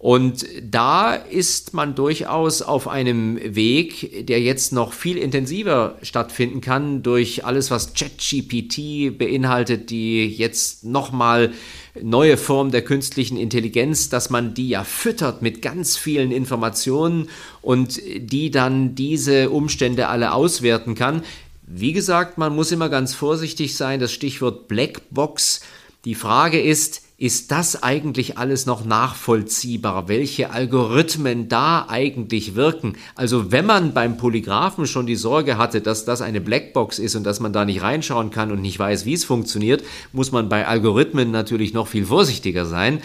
Und 0.00 0.46
da 0.62 1.14
ist 1.14 1.74
man 1.74 1.96
durchaus 1.96 2.62
auf 2.62 2.86
einem 2.86 3.36
Weg, 3.56 4.28
der 4.28 4.40
jetzt 4.40 4.72
noch 4.72 4.92
viel 4.92 5.16
intensiver 5.16 5.98
stattfinden 6.02 6.60
kann 6.60 7.02
durch 7.02 7.44
alles, 7.44 7.72
was 7.72 7.94
ChatGPT 7.94 9.18
beinhaltet, 9.18 9.90
die 9.90 10.24
jetzt 10.24 10.84
nochmal 10.84 11.52
neue 12.00 12.36
Form 12.36 12.70
der 12.70 12.82
künstlichen 12.82 13.36
Intelligenz, 13.36 14.08
dass 14.08 14.30
man 14.30 14.54
die 14.54 14.68
ja 14.68 14.84
füttert 14.84 15.42
mit 15.42 15.62
ganz 15.62 15.96
vielen 15.96 16.30
Informationen 16.30 17.28
und 17.60 18.00
die 18.18 18.52
dann 18.52 18.94
diese 18.94 19.50
Umstände 19.50 20.06
alle 20.06 20.32
auswerten 20.32 20.94
kann. 20.94 21.24
Wie 21.66 21.92
gesagt, 21.92 22.38
man 22.38 22.54
muss 22.54 22.70
immer 22.70 22.88
ganz 22.88 23.14
vorsichtig 23.14 23.76
sein, 23.76 23.98
das 23.98 24.12
Stichwort 24.12 24.68
Blackbox. 24.68 25.60
Die 26.04 26.14
Frage 26.14 26.60
ist, 26.60 27.02
ist 27.20 27.50
das 27.50 27.82
eigentlich 27.82 28.38
alles 28.38 28.64
noch 28.66 28.84
nachvollziehbar, 28.84 30.06
welche 30.06 30.52
Algorithmen 30.52 31.48
da 31.48 31.86
eigentlich 31.88 32.54
wirken. 32.54 32.96
Also 33.16 33.50
wenn 33.50 33.66
man 33.66 33.92
beim 33.92 34.16
Polygraphen 34.16 34.86
schon 34.86 35.06
die 35.06 35.16
Sorge 35.16 35.58
hatte, 35.58 35.80
dass 35.80 36.04
das 36.04 36.22
eine 36.22 36.40
Blackbox 36.40 37.00
ist 37.00 37.16
und 37.16 37.24
dass 37.24 37.40
man 37.40 37.52
da 37.52 37.64
nicht 37.64 37.82
reinschauen 37.82 38.30
kann 38.30 38.52
und 38.52 38.62
nicht 38.62 38.78
weiß, 38.78 39.04
wie 39.04 39.14
es 39.14 39.24
funktioniert, 39.24 39.82
muss 40.12 40.30
man 40.30 40.48
bei 40.48 40.68
Algorithmen 40.68 41.32
natürlich 41.32 41.74
noch 41.74 41.88
viel 41.88 42.06
vorsichtiger 42.06 42.66
sein. 42.66 43.00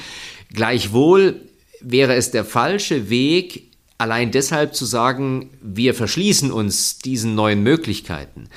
Gleichwohl 0.53 1.41
wäre 1.82 2.14
es 2.14 2.30
der 2.30 2.45
falsche 2.45 3.09
Weg, 3.09 3.64
allein 3.97 4.30
deshalb 4.30 4.76
zu 4.76 4.86
sagen, 4.86 5.49
wir 5.59 5.95
verschließen 5.95 6.51
uns 6.51 6.99
diesen 6.99 7.34
neuen 7.34 7.64
Möglichkeiten 7.64 8.47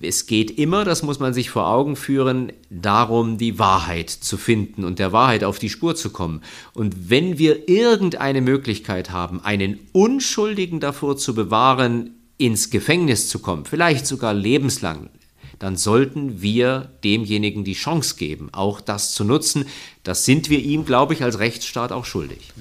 es 0.00 0.26
geht 0.26 0.58
immer, 0.58 0.84
das 0.84 1.02
muss 1.02 1.18
man 1.18 1.34
sich 1.34 1.50
vor 1.50 1.68
Augen 1.68 1.96
führen, 1.96 2.52
darum, 2.70 3.38
die 3.38 3.58
Wahrheit 3.58 4.10
zu 4.10 4.36
finden 4.36 4.84
und 4.84 4.98
der 4.98 5.12
Wahrheit 5.12 5.44
auf 5.44 5.58
die 5.58 5.70
Spur 5.70 5.94
zu 5.96 6.10
kommen. 6.10 6.42
Und 6.74 7.10
wenn 7.10 7.38
wir 7.38 7.68
irgendeine 7.68 8.40
Möglichkeit 8.40 9.10
haben, 9.10 9.40
einen 9.40 9.80
Unschuldigen 9.92 10.80
davor 10.80 11.16
zu 11.16 11.34
bewahren, 11.34 12.10
ins 12.38 12.70
Gefängnis 12.70 13.28
zu 13.28 13.38
kommen, 13.38 13.64
vielleicht 13.64 14.06
sogar 14.06 14.34
lebenslang, 14.34 15.10
dann 15.58 15.76
sollten 15.76 16.42
wir 16.42 16.90
demjenigen 17.04 17.62
die 17.62 17.74
Chance 17.74 18.16
geben, 18.16 18.48
auch 18.52 18.80
das 18.80 19.14
zu 19.14 19.22
nutzen. 19.22 19.66
Das 20.02 20.24
sind 20.24 20.50
wir 20.50 20.58
ihm, 20.58 20.84
glaube 20.84 21.14
ich, 21.14 21.22
als 21.22 21.38
Rechtsstaat 21.38 21.92
auch 21.92 22.04
schuldig. 22.04 22.52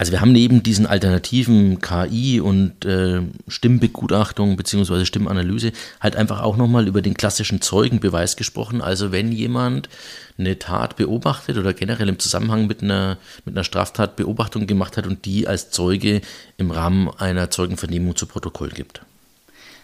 Also 0.00 0.12
wir 0.12 0.22
haben 0.22 0.32
neben 0.32 0.62
diesen 0.62 0.86
alternativen 0.86 1.82
KI 1.82 2.40
und 2.40 2.86
äh, 2.86 3.20
Stimmbegutachtung 3.48 4.56
bzw. 4.56 5.04
Stimmanalyse 5.04 5.72
halt 6.00 6.16
einfach 6.16 6.40
auch 6.40 6.56
nochmal 6.56 6.88
über 6.88 7.02
den 7.02 7.12
klassischen 7.12 7.60
Zeugenbeweis 7.60 8.36
gesprochen. 8.36 8.80
Also 8.80 9.12
wenn 9.12 9.30
jemand 9.30 9.90
eine 10.38 10.58
Tat 10.58 10.96
beobachtet 10.96 11.58
oder 11.58 11.74
generell 11.74 12.08
im 12.08 12.18
Zusammenhang 12.18 12.66
mit 12.66 12.82
einer, 12.82 13.18
mit 13.44 13.54
einer 13.54 13.62
Straftat 13.62 14.16
Beobachtung 14.16 14.66
gemacht 14.66 14.96
hat 14.96 15.06
und 15.06 15.26
die 15.26 15.46
als 15.46 15.70
Zeuge 15.70 16.22
im 16.56 16.70
Rahmen 16.70 17.10
einer 17.18 17.50
Zeugenvernehmung 17.50 18.16
zu 18.16 18.24
Protokoll 18.24 18.70
gibt. 18.70 19.02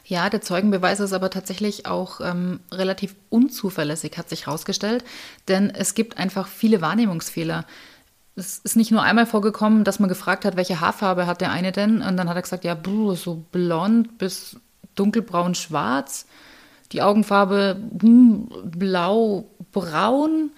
Ja, 0.07 0.31
der 0.31 0.41
Zeugenbeweis 0.41 0.99
ist 1.01 1.13
aber 1.13 1.29
tatsächlich 1.29 1.85
auch 1.85 2.23
ähm, 2.23 2.61
relativ 2.73 3.17
unzuverlässig, 3.29 4.17
hat 4.17 4.31
sich 4.31 4.47
herausgestellt, 4.47 5.05
denn 5.49 5.69
es 5.69 5.95
gibt 5.95 6.17
einfach 6.17 6.49
viele 6.49 6.81
Wahrnehmungsfehler 6.81 7.67
es 8.37 8.59
ist 8.59 8.77
nicht 8.77 8.91
nur 8.91 9.03
einmal 9.03 9.27
vorgekommen, 9.27 9.83
dass 9.83 9.99
man 9.99 10.09
gefragt 10.09 10.45
hat, 10.45 10.57
welche 10.57 10.81
Haarfarbe 10.81 11.27
hat 11.27 11.41
der 11.41 11.51
eine 11.51 11.73
denn? 11.73 12.03
Und 12.03 12.17
dann 12.17 12.29
hat 12.29 12.37
er 12.37 12.43
gesagt, 12.43 12.65
ja, 12.65 12.77
so 13.15 13.45
blond 13.51 14.19
bis 14.19 14.57
dunkelbraun 14.95 15.55
schwarz. 15.55 16.27
Die 16.93 17.03
Augenfarbe 17.03 17.81
hm, 18.01 18.49
blau 18.65 19.47
braun. 19.73 20.51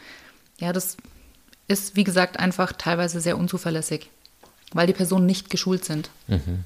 Ja, 0.58 0.72
das 0.72 0.96
ist, 1.68 1.96
wie 1.96 2.04
gesagt, 2.04 2.38
einfach 2.38 2.72
teilweise 2.72 3.20
sehr 3.20 3.38
unzuverlässig, 3.38 4.10
weil 4.72 4.88
die 4.88 4.92
Personen 4.92 5.26
nicht 5.26 5.48
geschult 5.48 5.84
sind. 5.84 6.10
Mhm. 6.26 6.64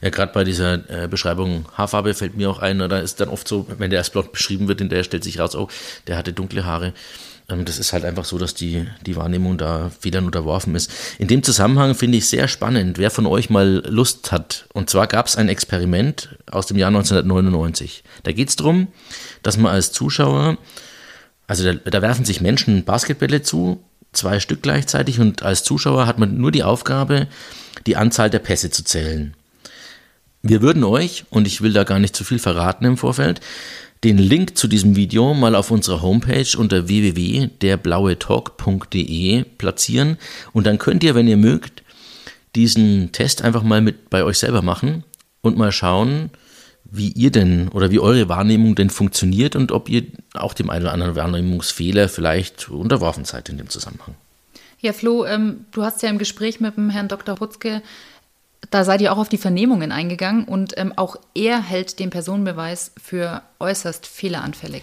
Ja, 0.00 0.10
gerade 0.10 0.32
bei 0.32 0.44
dieser 0.44 1.04
äh, 1.04 1.08
Beschreibung 1.08 1.66
Haarfarbe 1.74 2.14
fällt 2.14 2.36
mir 2.36 2.50
auch 2.50 2.58
ein, 2.58 2.78
da 2.78 2.98
ist 2.98 3.20
dann 3.20 3.28
oft 3.28 3.46
so, 3.46 3.66
wenn 3.78 3.90
der 3.90 4.02
blond 4.12 4.32
beschrieben 4.32 4.68
wird, 4.68 4.80
hinterher 4.80 5.04
stellt 5.04 5.24
sich 5.24 5.38
raus, 5.38 5.54
oh, 5.54 5.68
der 6.06 6.16
hatte 6.16 6.32
dunkle 6.32 6.64
Haare. 6.64 6.92
Ähm, 7.48 7.64
das 7.64 7.78
ist 7.78 7.92
halt 7.92 8.04
einfach 8.04 8.24
so, 8.24 8.38
dass 8.38 8.54
die, 8.54 8.86
die 9.04 9.16
Wahrnehmung 9.16 9.58
da 9.58 9.90
Fehlern 10.00 10.26
unterworfen 10.26 10.74
ist. 10.74 10.90
In 11.18 11.28
dem 11.28 11.42
Zusammenhang 11.42 11.94
finde 11.94 12.18
ich 12.18 12.28
sehr 12.28 12.48
spannend, 12.48 12.98
wer 12.98 13.10
von 13.10 13.26
euch 13.26 13.50
mal 13.50 13.82
Lust 13.88 14.32
hat. 14.32 14.66
Und 14.72 14.90
zwar 14.90 15.06
gab 15.06 15.26
es 15.26 15.36
ein 15.36 15.48
Experiment 15.48 16.36
aus 16.50 16.66
dem 16.66 16.78
Jahr 16.78 16.88
1999. 16.88 18.04
Da 18.22 18.32
geht 18.32 18.48
es 18.48 18.56
darum, 18.56 18.88
dass 19.42 19.56
man 19.56 19.72
als 19.72 19.92
Zuschauer, 19.92 20.58
also 21.46 21.64
da, 21.64 21.74
da 21.90 22.02
werfen 22.02 22.24
sich 22.24 22.40
Menschen 22.40 22.84
Basketbälle 22.84 23.42
zu, 23.42 23.82
zwei 24.12 24.40
Stück 24.40 24.62
gleichzeitig, 24.62 25.20
und 25.20 25.42
als 25.42 25.64
Zuschauer 25.64 26.06
hat 26.06 26.18
man 26.18 26.36
nur 26.36 26.52
die 26.52 26.62
Aufgabe, 26.62 27.28
die 27.86 27.96
Anzahl 27.96 28.30
der 28.30 28.40
Pässe 28.40 28.70
zu 28.70 28.84
zählen. 28.84 29.34
Wir 30.42 30.60
würden 30.60 30.82
euch, 30.82 31.24
und 31.30 31.46
ich 31.46 31.62
will 31.62 31.72
da 31.72 31.84
gar 31.84 32.00
nicht 32.00 32.16
zu 32.16 32.24
viel 32.24 32.40
verraten 32.40 32.84
im 32.84 32.96
Vorfeld, 32.96 33.40
den 34.02 34.18
Link 34.18 34.58
zu 34.58 34.66
diesem 34.66 34.96
Video 34.96 35.34
mal 35.34 35.54
auf 35.54 35.70
unserer 35.70 36.02
Homepage 36.02 36.58
unter 36.58 36.88
www.derblauetalk.de 36.88 39.44
platzieren 39.44 40.18
und 40.52 40.66
dann 40.66 40.78
könnt 40.78 41.04
ihr, 41.04 41.14
wenn 41.14 41.28
ihr 41.28 41.36
mögt, 41.36 41.84
diesen 42.56 43.12
Test 43.12 43.42
einfach 43.42 43.62
mal 43.62 43.80
mit 43.80 44.10
bei 44.10 44.24
euch 44.24 44.38
selber 44.38 44.62
machen 44.62 45.04
und 45.40 45.56
mal 45.56 45.70
schauen, 45.70 46.30
wie 46.84 47.12
ihr 47.12 47.30
denn 47.30 47.68
oder 47.68 47.92
wie 47.92 48.00
eure 48.00 48.28
Wahrnehmung 48.28 48.74
denn 48.74 48.90
funktioniert 48.90 49.54
und 49.54 49.70
ob 49.70 49.88
ihr 49.88 50.02
auch 50.34 50.52
dem 50.52 50.68
einen 50.68 50.82
oder 50.82 50.92
anderen 50.92 51.14
Wahrnehmungsfehler 51.14 52.08
vielleicht 52.08 52.68
unterworfen 52.68 53.24
seid 53.24 53.48
in 53.48 53.58
dem 53.58 53.68
Zusammenhang. 53.68 54.16
Ja, 54.80 54.92
Flo, 54.92 55.24
ähm, 55.24 55.66
du 55.70 55.84
hast 55.84 56.02
ja 56.02 56.10
im 56.10 56.18
Gespräch 56.18 56.58
mit 56.58 56.76
dem 56.76 56.90
Herrn 56.90 57.06
Dr. 57.06 57.38
Hutzke 57.38 57.82
da 58.72 58.84
seid 58.84 59.00
ihr 59.02 59.12
auch 59.12 59.18
auf 59.18 59.28
die 59.28 59.38
Vernehmungen 59.38 59.92
eingegangen 59.92 60.44
und 60.44 60.74
ähm, 60.76 60.92
auch 60.96 61.16
er 61.34 61.62
hält 61.62 61.98
den 61.98 62.10
Personenbeweis 62.10 62.92
für 63.00 63.42
äußerst 63.60 64.06
fehleranfällig. 64.06 64.82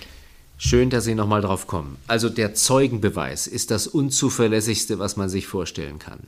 Schön, 0.58 0.90
dass 0.90 1.06
Sie 1.06 1.16
nochmal 1.16 1.42
drauf 1.42 1.68
kommen. 1.68 1.98
Also 2.08 2.30
der 2.30 2.54
Zeugenbeweis 2.54 3.48
ist 3.48 3.72
das 3.72 3.88
unzuverlässigste, 3.88 5.00
was 5.00 5.16
man 5.18 5.30
sich 5.30 5.48
vorstellen 5.48 6.00
kann. 6.00 6.20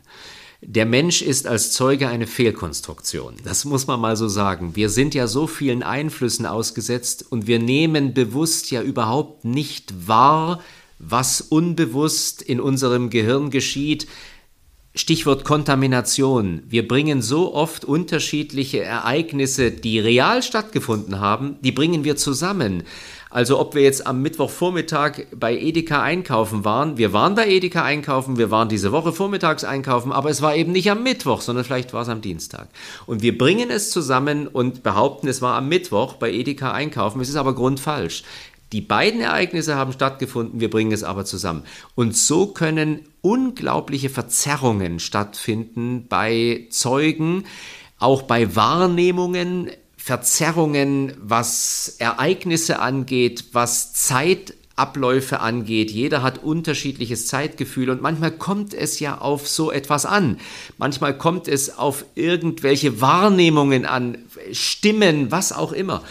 Der 0.62 0.86
Mensch 0.86 1.22
ist 1.22 1.48
als 1.48 1.72
Zeuge 1.72 2.08
eine 2.08 2.28
Fehlkonstruktion. 2.28 3.36
Das 3.44 3.66
muss 3.66 3.88
man 3.88 4.00
mal 4.00 4.16
so 4.16 4.28
sagen. 4.28 4.76
Wir 4.76 4.90
sind 4.90 5.14
ja 5.14 5.28
so 5.28 5.48
vielen 5.48 5.84
Einflüssen 5.84 6.46
ausgesetzt 6.46 7.26
und 7.30 7.46
wir 7.46 7.60
nehmen 7.60 8.14
bewusst 8.14 8.72
ja 8.72 8.82
überhaupt 8.82 9.44
nicht 9.44 10.08
wahr, 10.08 10.62
was 10.98 11.42
unbewusst 11.42 12.42
in 12.42 12.62
unserem 12.62 13.10
Gehirn 13.10 13.50
geschieht, 13.50 14.08
Stichwort 14.94 15.46
Kontamination. 15.46 16.64
Wir 16.68 16.86
bringen 16.86 17.22
so 17.22 17.54
oft 17.54 17.86
unterschiedliche 17.86 18.84
Ereignisse, 18.84 19.72
die 19.72 20.00
real 20.00 20.44
stattgefunden 20.44 21.22
haben, 21.22 21.56
die 21.62 21.72
bringen 21.72 22.04
wir 22.04 22.18
zusammen. 22.18 22.84
Also 23.30 23.58
ob 23.58 23.74
wir 23.74 23.84
jetzt 23.84 24.06
am 24.06 24.22
Mittwochvormittag 24.22 25.28
bei 25.34 25.58
Edeka 25.58 26.04
einkaufen 26.04 26.66
waren, 26.66 26.98
wir 26.98 27.14
waren 27.14 27.36
bei 27.36 27.48
Edeka 27.48 27.82
einkaufen, 27.82 28.38
wir 28.38 28.52
waren 28.52 28.68
diese 28.68 28.92
Woche 28.92 29.14
vormittags 29.14 29.64
einkaufen, 29.64 30.12
aber 30.12 30.30
es 30.30 30.42
war 30.42 30.58
eben 30.58 30.74
nicht 30.74 30.92
am 30.92 31.04
Mittwoch, 31.04 31.40
sondern 31.40 31.64
vielleicht 31.64 31.94
war 31.94 32.02
es 32.02 32.10
am 32.10 32.20
Dienstag. 32.20 32.68
Und 33.06 33.22
wir 33.22 33.38
bringen 33.38 33.70
es 33.70 33.92
zusammen 33.92 34.48
und 34.48 34.84
behaupten, 34.84 35.30
es 35.30 35.42
war 35.42 35.56
am 35.56 35.70
Mittwoch 35.70 36.16
bei 36.16 36.30
Edeka 36.30 36.74
einkaufen. 36.74 37.22
Es 37.22 37.30
ist 37.30 37.38
aber 37.38 37.56
grundfalsch. 37.56 38.24
Die 38.72 38.82
beiden 38.82 39.20
Ereignisse 39.20 39.76
haben 39.76 39.92
stattgefunden, 39.92 40.62
wir 40.62 40.70
bringen 40.70 40.94
es 40.94 41.04
aber 41.04 41.26
zusammen. 41.26 41.64
Und 41.96 42.16
so 42.16 42.48
können 42.48 43.02
unglaubliche 43.22 44.10
Verzerrungen 44.10 45.00
stattfinden 45.00 46.08
bei 46.08 46.68
Zeugen, 46.70 47.44
auch 48.00 48.22
bei 48.22 48.56
Wahrnehmungen, 48.56 49.70
Verzerrungen, 49.98 51.14
was 51.22 51.98
Ereignisse 52.00 52.80
angeht, 52.80 53.46
was 53.52 53.94
Zeitabläufe 53.94 55.42
angeht. 55.42 55.92
Jeder 55.92 56.24
hat 56.24 56.42
unterschiedliches 56.42 57.28
Zeitgefühl 57.28 57.90
und 57.90 58.02
manchmal 58.02 58.32
kommt 58.32 58.74
es 58.74 59.02
ja 59.02 59.18
auf 59.18 59.50
so 59.50 59.70
etwas 59.70 60.06
an. 60.06 60.40
Manchmal 60.78 61.18
kommt 61.18 61.50
es 61.50 61.78
auf 61.78 62.06
irgendwelche 62.16 63.02
Wahrnehmungen 63.02 63.86
an, 63.86 64.18
Stimmen, 64.54 65.30
was 65.30 65.52
auch 65.52 65.74
immer. 65.74 66.04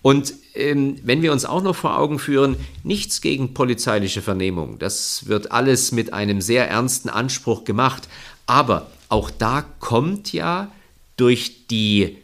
Und 0.00 0.32
wenn 0.54 1.22
wir 1.22 1.32
uns 1.32 1.44
auch 1.44 1.62
noch 1.62 1.74
vor 1.74 1.98
Augen 1.98 2.18
führen, 2.18 2.56
nichts 2.84 3.20
gegen 3.20 3.54
polizeiliche 3.54 4.22
Vernehmung, 4.22 4.78
das 4.78 5.26
wird 5.26 5.50
alles 5.50 5.90
mit 5.90 6.12
einem 6.12 6.40
sehr 6.40 6.68
ernsten 6.68 7.08
Anspruch 7.08 7.64
gemacht, 7.64 8.08
aber 8.46 8.90
auch 9.08 9.30
da 9.30 9.64
kommt 9.80 10.32
ja 10.32 10.70
durch 11.16 11.66
die 11.66 12.18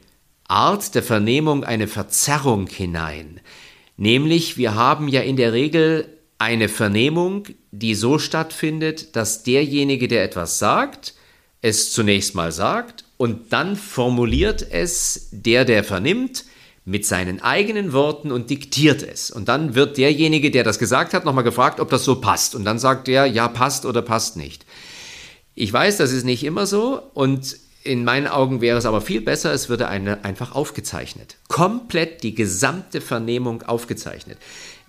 Art 0.46 0.94
der 0.94 1.02
Vernehmung 1.02 1.64
eine 1.64 1.88
Verzerrung 1.88 2.66
hinein. 2.66 3.40
Nämlich, 3.96 4.56
wir 4.56 4.74
haben 4.74 5.08
ja 5.08 5.20
in 5.20 5.36
der 5.36 5.52
Regel 5.52 6.08
eine 6.38 6.68
Vernehmung, 6.68 7.44
die 7.70 7.94
so 7.94 8.18
stattfindet, 8.18 9.14
dass 9.14 9.42
derjenige, 9.42 10.08
der 10.08 10.24
etwas 10.24 10.58
sagt, 10.58 11.14
es 11.62 11.92
zunächst 11.92 12.34
mal 12.34 12.50
sagt 12.50 13.04
und 13.18 13.52
dann 13.52 13.76
formuliert 13.76 14.66
es 14.70 15.28
der, 15.32 15.64
der 15.64 15.84
vernimmt, 15.84 16.44
mit 16.84 17.06
seinen 17.06 17.42
eigenen 17.42 17.92
Worten 17.92 18.32
und 18.32 18.50
diktiert 18.50 19.02
es. 19.02 19.30
Und 19.30 19.48
dann 19.48 19.74
wird 19.74 19.98
derjenige, 19.98 20.50
der 20.50 20.64
das 20.64 20.78
gesagt 20.78 21.14
hat, 21.14 21.24
nochmal 21.24 21.44
gefragt, 21.44 21.78
ob 21.78 21.90
das 21.90 22.04
so 22.04 22.20
passt. 22.20 22.54
Und 22.54 22.64
dann 22.64 22.78
sagt 22.78 23.08
er, 23.08 23.26
ja, 23.26 23.48
passt 23.48 23.84
oder 23.84 24.02
passt 24.02 24.36
nicht. 24.36 24.64
Ich 25.54 25.72
weiß, 25.72 25.98
das 25.98 26.12
ist 26.12 26.24
nicht 26.24 26.44
immer 26.44 26.66
so 26.66 27.02
und 27.14 27.56
in 27.82 28.04
meinen 28.04 28.26
Augen 28.26 28.60
wäre 28.60 28.78
es 28.78 28.84
aber 28.84 29.00
viel 29.00 29.20
besser, 29.22 29.52
es 29.52 29.68
würde 29.68 29.88
eine 29.88 30.24
einfach 30.24 30.54
aufgezeichnet. 30.54 31.36
Komplett 31.48 32.22
die 32.22 32.34
gesamte 32.34 33.00
Vernehmung 33.00 33.62
aufgezeichnet. 33.62 34.38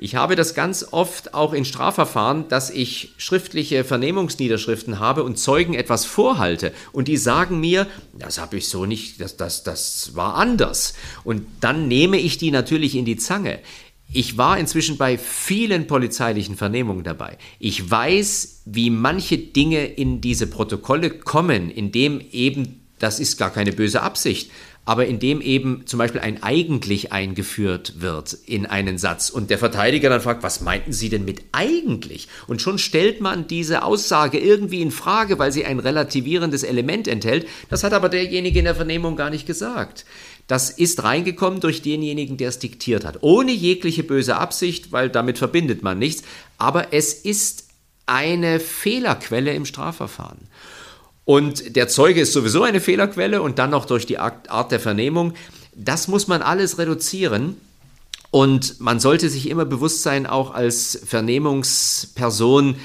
Ich 0.04 0.16
habe 0.16 0.36
das 0.36 0.56
ganz 0.56 0.88
oft 0.89 1.36
auch 1.36 1.54
in 1.54 1.64
Strafverfahren, 1.64 2.47
dass 2.47 2.72
ich 2.72 3.14
schriftliche 3.18 3.84
Vernehmungsniederschriften 3.84 4.97
habe 4.97 5.24
und 5.24 5.38
Zeugen 5.38 5.76
etwas 5.76 6.06
vorhalte 6.06 6.74
und 6.91 7.08
die 7.08 7.18
sagen 7.18 7.60
mir, 7.60 7.86
das 8.18 8.39
habe 8.39 8.58
ich 8.58 8.68
so 8.68 8.88
nicht, 8.88 9.22
das, 9.22 9.38
das, 9.38 9.62
das 9.62 10.16
war 10.16 10.38
anders. 10.38 10.95
Und 11.24 11.45
dann 11.60 11.88
nehme 11.88 12.18
ich 12.18 12.39
die 12.39 12.49
natürlich 12.49 12.95
in 12.95 13.06
die 13.06 13.18
Zange. 13.18 13.60
Ich 14.12 14.39
war 14.39 14.58
inzwischen 14.58 14.97
bei 14.97 15.20
vielen 15.20 15.86
polizeilichen 15.86 16.58
Vernehmungen 16.58 17.04
dabei. 17.04 17.38
Ich 17.60 17.91
weiß, 17.91 18.64
wie 18.66 18.89
manche 18.89 19.38
Dinge 19.38 19.86
in 19.86 20.20
diese 20.20 20.47
Protokolle 20.47 21.12
kommen, 21.12 21.70
indem 21.70 22.22
eben 22.32 22.82
das 23.02 23.20
ist 23.20 23.38
gar 23.38 23.52
keine 23.52 23.72
böse 23.72 24.02
Absicht, 24.02 24.52
aber 24.86 25.06
indem 25.06 25.42
eben 25.42 25.84
zum 25.86 26.00
Beispiel 26.00 26.22
ein 26.22 26.42
eigentlich 26.42 27.12
eingeführt 27.12 28.02
wird 28.02 28.34
in 28.46 28.66
einen 28.66 28.98
Satz 28.98 29.30
und 29.30 29.50
der 29.50 29.60
Verteidiger 29.60 30.10
dann 30.10 30.22
fragt, 30.22 30.42
was 30.42 30.62
meinten 30.62 30.92
Sie 30.92 31.10
denn 31.10 31.24
mit 31.24 31.44
eigentlich? 31.52 32.28
Und 32.48 32.62
schon 32.62 32.80
stellt 32.80 33.22
man 33.22 33.48
diese 33.48 33.84
Aussage 33.84 34.40
irgendwie 34.40 34.82
in 34.82 34.92
Frage, 34.92 35.38
weil 35.38 35.52
sie 35.52 35.66
ein 35.66 35.80
relativierendes 35.80 36.64
Element 36.64 37.08
enthält. 37.08 37.48
Das 37.70 37.84
hat 37.84 37.94
aber 37.94 38.10
derjenige 38.10 38.60
in 38.60 38.66
der 38.66 38.76
Vernehmung 38.76 39.16
gar 39.16 39.30
nicht 39.30 39.46
gesagt. 39.46 40.06
Das 40.48 40.72
ist 40.72 41.04
reingekommen 41.04 41.60
durch 41.60 41.82
denjenigen, 41.82 42.38
der 42.38 42.50
es 42.50 42.60
diktiert 42.60 43.06
hat. 43.06 43.20
Ohne 43.22 43.52
jegliche 43.52 44.04
böse 44.04 44.36
Absicht, 44.36 44.92
weil 44.92 45.10
damit 45.10 45.38
verbindet 45.38 45.84
man 45.84 46.00
nichts. 46.00 46.24
Aber 46.58 46.92
es 46.92 47.14
ist 47.14 47.68
eine 48.08 48.60
Fehlerquelle 48.60 49.54
im 49.54 49.66
Strafverfahren. 49.66 50.40
Und 51.26 51.76
der 51.76 51.88
Zeuge 51.88 52.22
ist 52.22 52.34
sowieso 52.34 52.63
eine 52.63 52.82
Fehlerquelle 52.82 53.41
und 53.41 53.59
dann 53.59 53.69
noch 53.69 53.86
durch 53.86 54.05
die 54.05 54.17
Art 54.17 54.72
der 54.72 54.80
Vernehmung. 54.80 55.34
Das 55.76 56.07
muss 56.07 56.28
man 56.28 56.41
alles 56.41 56.78
reduzieren. 56.78 57.57
Und 58.32 58.80
man 58.80 58.99
sollte 58.99 59.30
sich 59.30 59.49
immer 59.49 59.65
bewusst 59.65 60.03
sein, 60.03 60.26
auch 60.26 60.51
als 60.51 60.99
Vernehmungsperson, 61.05 62.78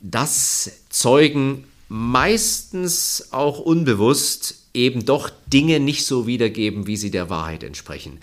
dass 0.00 0.70
Zeugen 0.88 1.64
meistens 1.88 3.28
auch 3.30 3.58
unbewusst 3.58 4.56
eben 4.74 5.04
doch 5.04 5.30
Dinge 5.52 5.80
nicht 5.80 6.06
so 6.06 6.26
wiedergeben, 6.26 6.86
wie 6.86 6.96
sie 6.96 7.10
der 7.10 7.30
Wahrheit 7.30 7.62
entsprechen. 7.62 8.18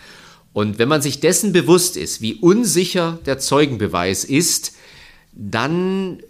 Und 0.52 0.78
wenn 0.78 0.88
man 0.90 1.02
sich 1.02 1.20
dessen 1.20 1.52
bewusst 1.52 1.98
ist, 1.98 2.22
wie 2.22 2.36
unsicher 2.36 3.20
der 3.26 3.40
Zeugenbeweis 3.40 4.24
ist, 4.24 4.74
dann 5.32 6.22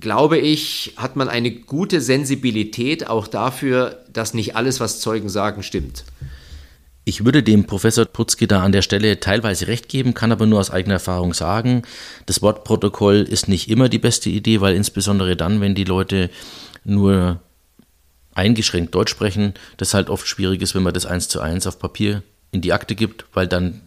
glaube 0.00 0.38
ich, 0.38 0.94
hat 0.96 1.16
man 1.16 1.28
eine 1.28 1.50
gute 1.50 2.00
Sensibilität 2.00 3.06
auch 3.06 3.26
dafür, 3.26 4.04
dass 4.12 4.34
nicht 4.34 4.56
alles, 4.56 4.80
was 4.80 5.00
Zeugen 5.00 5.28
sagen, 5.28 5.62
stimmt. 5.62 6.04
Ich 7.04 7.24
würde 7.24 7.42
dem 7.42 7.64
Professor 7.66 8.04
Putzke 8.04 8.46
da 8.46 8.62
an 8.62 8.72
der 8.72 8.82
Stelle 8.82 9.20
teilweise 9.20 9.66
recht 9.68 9.88
geben, 9.88 10.14
kann 10.14 10.32
aber 10.32 10.46
nur 10.46 10.60
aus 10.60 10.70
eigener 10.70 10.94
Erfahrung 10.94 11.34
sagen, 11.34 11.82
das 12.26 12.42
Wortprotokoll 12.42 13.26
ist 13.28 13.48
nicht 13.48 13.68
immer 13.68 13.88
die 13.88 13.98
beste 13.98 14.30
Idee, 14.30 14.60
weil 14.60 14.74
insbesondere 14.74 15.36
dann, 15.36 15.60
wenn 15.60 15.74
die 15.74 15.84
Leute 15.84 16.30
nur 16.84 17.40
eingeschränkt 18.34 18.94
Deutsch 18.94 19.10
sprechen, 19.10 19.54
das 19.76 19.94
halt 19.94 20.08
oft 20.08 20.26
schwierig 20.26 20.62
ist, 20.62 20.74
wenn 20.74 20.82
man 20.82 20.94
das 20.94 21.06
eins 21.06 21.28
zu 21.28 21.40
eins 21.40 21.66
auf 21.66 21.78
Papier 21.78 22.22
in 22.52 22.60
die 22.60 22.72
Akte 22.72 22.94
gibt, 22.94 23.24
weil 23.32 23.46
dann 23.46 23.80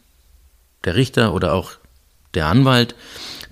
der 0.83 0.95
Richter 0.95 1.33
oder 1.33 1.53
auch 1.53 1.71
der 2.33 2.47
Anwalt 2.47 2.95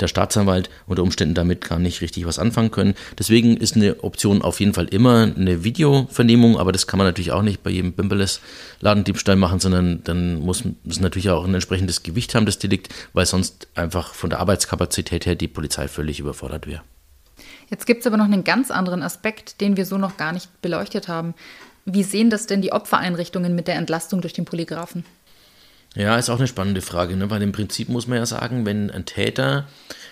der 0.01 0.07
Staatsanwalt 0.07 0.69
unter 0.87 1.03
Umständen 1.03 1.35
damit 1.35 1.61
gar 1.61 1.79
nicht 1.79 2.01
richtig 2.01 2.25
was 2.25 2.39
anfangen 2.39 2.71
können. 2.71 2.95
Deswegen 3.17 3.57
ist 3.57 3.75
eine 3.75 4.03
Option 4.03 4.41
auf 4.41 4.59
jeden 4.59 4.73
Fall 4.73 4.87
immer 4.87 5.31
eine 5.35 5.63
Videovernehmung, 5.63 6.57
aber 6.57 6.71
das 6.71 6.87
kann 6.87 6.97
man 6.97 7.07
natürlich 7.07 7.31
auch 7.31 7.41
nicht 7.41 7.63
bei 7.63 7.69
jedem 7.69 7.93
Bimbeles 7.93 8.41
Ladendiebstahl 8.79 9.35
machen, 9.35 9.59
sondern 9.59 10.03
dann 10.03 10.39
muss 10.39 10.63
es 10.87 10.99
natürlich 10.99 11.29
auch 11.29 11.45
ein 11.45 11.53
entsprechendes 11.53 12.03
Gewicht 12.03 12.35
haben, 12.35 12.45
das 12.45 12.59
Delikt, 12.59 12.89
weil 13.13 13.25
sonst 13.25 13.67
einfach 13.75 14.13
von 14.13 14.29
der 14.29 14.39
Arbeitskapazität 14.39 15.25
her 15.25 15.35
die 15.35 15.47
Polizei 15.47 15.87
völlig 15.87 16.19
überfordert 16.19 16.67
wäre. 16.67 16.81
Jetzt 17.69 17.85
gibt 17.85 18.01
es 18.01 18.07
aber 18.07 18.17
noch 18.17 18.25
einen 18.25 18.43
ganz 18.43 18.69
anderen 18.69 19.01
Aspekt, 19.01 19.61
den 19.61 19.77
wir 19.77 19.85
so 19.85 19.97
noch 19.97 20.17
gar 20.17 20.33
nicht 20.33 20.61
beleuchtet 20.61 21.07
haben. 21.07 21.33
Wie 21.85 22.03
sehen 22.03 22.29
das 22.29 22.45
denn 22.45 22.61
die 22.61 22.73
Opfereinrichtungen 22.73 23.55
mit 23.55 23.67
der 23.67 23.75
Entlastung 23.75 24.21
durch 24.21 24.33
den 24.33 24.45
Polygraphen? 24.45 25.05
Ja, 25.95 26.17
ist 26.17 26.29
auch 26.29 26.37
eine 26.37 26.47
spannende 26.47 26.81
Frage, 26.81 27.17
ne? 27.17 27.29
weil 27.29 27.41
im 27.41 27.51
Prinzip 27.51 27.89
muss 27.89 28.07
man 28.07 28.17
ja 28.17 28.25
sagen, 28.25 28.65
wenn 28.65 28.89
ein 28.89 29.05
Täter 29.05 29.67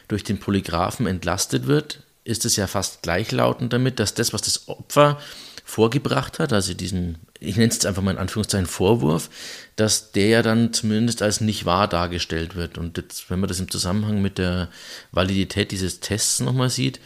durch 0.07 0.23
den 0.23 0.39
Polygraphen 0.39 1.07
entlastet 1.07 1.67
wird, 1.67 2.03
ist 2.25 2.45
es 2.45 2.57
ja 2.57 2.67
fast 2.67 3.01
gleichlautend 3.01 3.71
damit, 3.71 3.99
dass 3.99 4.13
das, 4.13 4.33
was 4.33 4.41
das 4.41 4.67
Opfer 4.67 5.19
vorgebracht 5.63 6.39
hat, 6.39 6.51
also 6.51 6.73
diesen, 6.73 7.19
ich 7.39 7.55
nenne 7.55 7.69
es 7.69 7.75
jetzt 7.75 7.85
einfach 7.85 8.01
mal 8.01 8.11
in 8.11 8.17
Anführungszeichen 8.17 8.65
Vorwurf, 8.65 9.29
dass 9.75 10.11
der 10.11 10.27
ja 10.27 10.41
dann 10.41 10.73
zumindest 10.73 11.21
als 11.21 11.41
nicht 11.41 11.65
wahr 11.65 11.87
dargestellt 11.87 12.55
wird. 12.55 12.77
Und 12.77 12.97
jetzt, 12.97 13.29
wenn 13.29 13.39
man 13.39 13.47
das 13.47 13.59
im 13.59 13.69
Zusammenhang 13.69 14.21
mit 14.21 14.37
der 14.39 14.69
Validität 15.11 15.71
dieses 15.71 15.99
Tests 15.99 16.39
nochmal 16.39 16.69
sieht, 16.69 16.99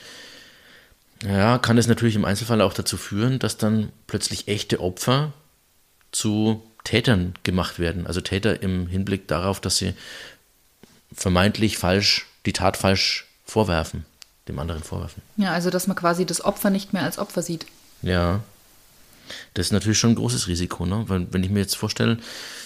ja, 1.24 1.57
kann 1.57 1.78
es 1.78 1.88
natürlich 1.88 2.15
im 2.15 2.26
Einzelfall 2.26 2.61
auch 2.61 2.74
dazu 2.74 2.97
führen, 2.97 3.38
dass 3.38 3.57
dann 3.57 3.91
plötzlich 4.07 4.47
echte 4.47 4.80
Opfer 4.80 5.34
zu 6.11 6.63
Tätern 6.84 7.34
gemacht 7.43 7.79
werden. 7.79 8.07
Also 8.07 8.21
Täter 8.21 8.61
im 8.61 8.88
Hinblick 8.88 9.27
darauf, 9.27 9.61
dass 9.61 9.77
sie 9.77 9.93
vermeintlich 11.13 11.77
falsch, 11.77 12.25
die 12.45 12.53
Tat 12.53 12.77
falsch 12.77 13.27
vorwerfen, 13.45 14.05
dem 14.47 14.59
anderen 14.59 14.84
vorwerfen. 14.84 15.21
Ja, 15.38 15.53
also 15.53 15.69
dass 15.69 15.88
man 15.88 15.95
quasi 15.95 16.25
das 16.25 16.43
Opfer 16.43 16.69
nicht 16.69 16.93
mehr 16.93 17.03
als 17.03 17.17
Opfer 17.19 17.41
sieht. 17.41 17.65
Ja. 18.01 18.43
Das 19.53 19.67
ist 19.67 19.71
natürlich 19.71 19.97
schon 19.97 20.11
ein 20.11 20.15
großes 20.15 20.47
Risiko, 20.47 20.86
ne? 20.86 21.05
Weil, 21.07 21.27
wenn 21.31 21.43
ich 21.43 21.49
mir 21.49 21.61
jetzt 21.61 21.77
vorstelle, 21.77 22.17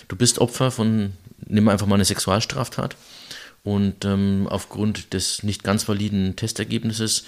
du 0.08 0.16
bist 0.16 0.40
Opfer 0.40 0.72
von, 0.72 1.14
nimm 1.46 1.70
einfach 1.70 1.86
mal 1.86 1.96
eine 1.96 2.06
Sexualstraftat 2.06 2.96
und 3.64 4.06
ähm, 4.06 4.48
aufgrund 4.50 5.14
des 5.14 5.44
nicht 5.44 5.64
ganz 5.64 5.88
validen 5.88 6.36
Testergebnisses 6.36 7.26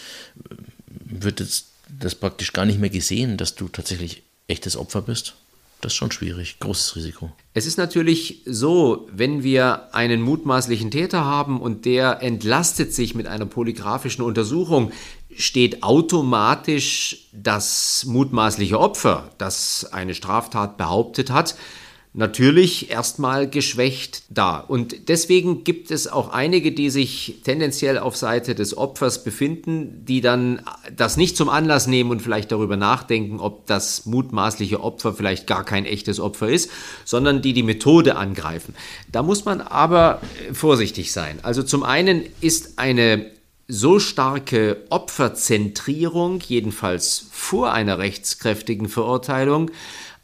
wird 0.87 1.41
jetzt 1.41 1.67
das 1.87 2.15
praktisch 2.15 2.53
gar 2.53 2.65
nicht 2.65 2.79
mehr 2.79 2.89
gesehen, 2.89 3.37
dass 3.37 3.55
du 3.55 3.67
tatsächlich 3.67 4.23
echtes 4.47 4.75
Opfer 4.77 5.01
bist. 5.01 5.35
Das 5.82 5.93
ist 5.93 5.97
schon 5.97 6.11
schwierig, 6.11 6.59
großes 6.59 6.97
Risiko. 6.97 7.32
Es 7.53 7.65
ist 7.65 7.77
natürlich 7.77 8.41
so, 8.45 9.07
wenn 9.13 9.43
wir 9.43 9.93
einen 9.95 10.21
mutmaßlichen 10.21 10.91
Täter 10.91 11.23
haben 11.23 11.61
und 11.61 11.86
der 11.86 12.21
entlastet 12.21 12.93
sich 12.93 13.15
mit 13.15 13.27
einer 13.27 13.45
polygraphischen 13.45 14.23
Untersuchung, 14.23 14.91
steht 15.36 15.84
automatisch 15.84 17.30
das 17.32 18.03
mutmaßliche 18.05 18.77
Opfer, 18.77 19.32
das 19.38 19.86
eine 19.93 20.15
Straftat 20.15 20.75
behauptet 20.77 21.30
hat, 21.30 21.55
natürlich 22.14 22.89
erstmal 22.89 23.47
geschwächt 23.47 24.24
da. 24.30 24.57
Und 24.60 25.10
deswegen 25.10 25.64
gibt 25.64 25.91
es 25.91 26.07
auch 26.07 26.30
einige, 26.30 26.72
die 26.72 26.89
sich 26.89 27.41
tendenziell 27.43 27.99
auf 27.99 28.18
Seite 28.18 28.55
des 28.55 28.76
Opfers 28.76 29.24
befinden, 29.24 30.05
die 30.05 30.20
dann 30.20 30.62
das 30.95 31.18
nicht 31.18 31.38
zum 31.38 31.49
Anlass 31.49 31.86
nehmen 31.86 32.10
und 32.10 32.22
vielleicht 32.22 32.51
darüber 32.51 32.78
nachdenken, 32.78 33.39
ob 33.39 33.68
das 33.68 34.07
mutmaßliche 34.07 34.82
Opfer 34.82 35.14
vielleicht 35.14 35.45
gar 35.45 35.64
kein 35.64 35.86
echtes 35.86 36.20
Opfer 36.20 36.49
ist, 36.49 36.72
sondern 37.05 37.43
die 37.43 37.53
die 37.53 37.64
Methode 37.64 38.16
angreifen. 38.16 38.74
Da 39.12 39.22
muss 39.22 39.45
man 39.45 39.62
aber 39.62 40.20
vorsichtig 40.51 41.12
sein. 41.12 41.38
Also 41.43 41.62
zum 41.62 41.84
einen 41.84 42.24
ist 42.41 42.80
eine 42.80 43.28
so 43.72 43.99
starke 43.99 44.78
Opferzentrierung, 44.89 46.41
jedenfalls 46.47 47.28
vor 47.32 47.72
einer 47.72 47.99
rechtskräftigen 47.99 48.89
Verurteilung, 48.89 49.70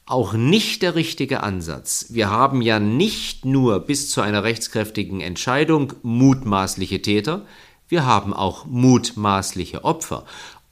auch 0.06 0.34
nicht 0.34 0.82
der 0.82 0.96
richtige 0.96 1.42
Ansatz. 1.42 2.08
Wir 2.10 2.30
haben 2.30 2.62
ja 2.62 2.80
nicht 2.80 3.46
nur 3.46 3.80
bis 3.80 4.12
zu 4.12 4.22
einer 4.22 4.44
rechtskräftigen 4.44 5.22
Entscheidung 5.22 5.94
mutmaßliche 6.04 7.02
Täter, 7.02 7.46
wir 7.88 8.06
haben 8.06 8.34
auch 8.34 8.66
mutmaßliche 8.66 9.84
Opfer. 9.84 10.26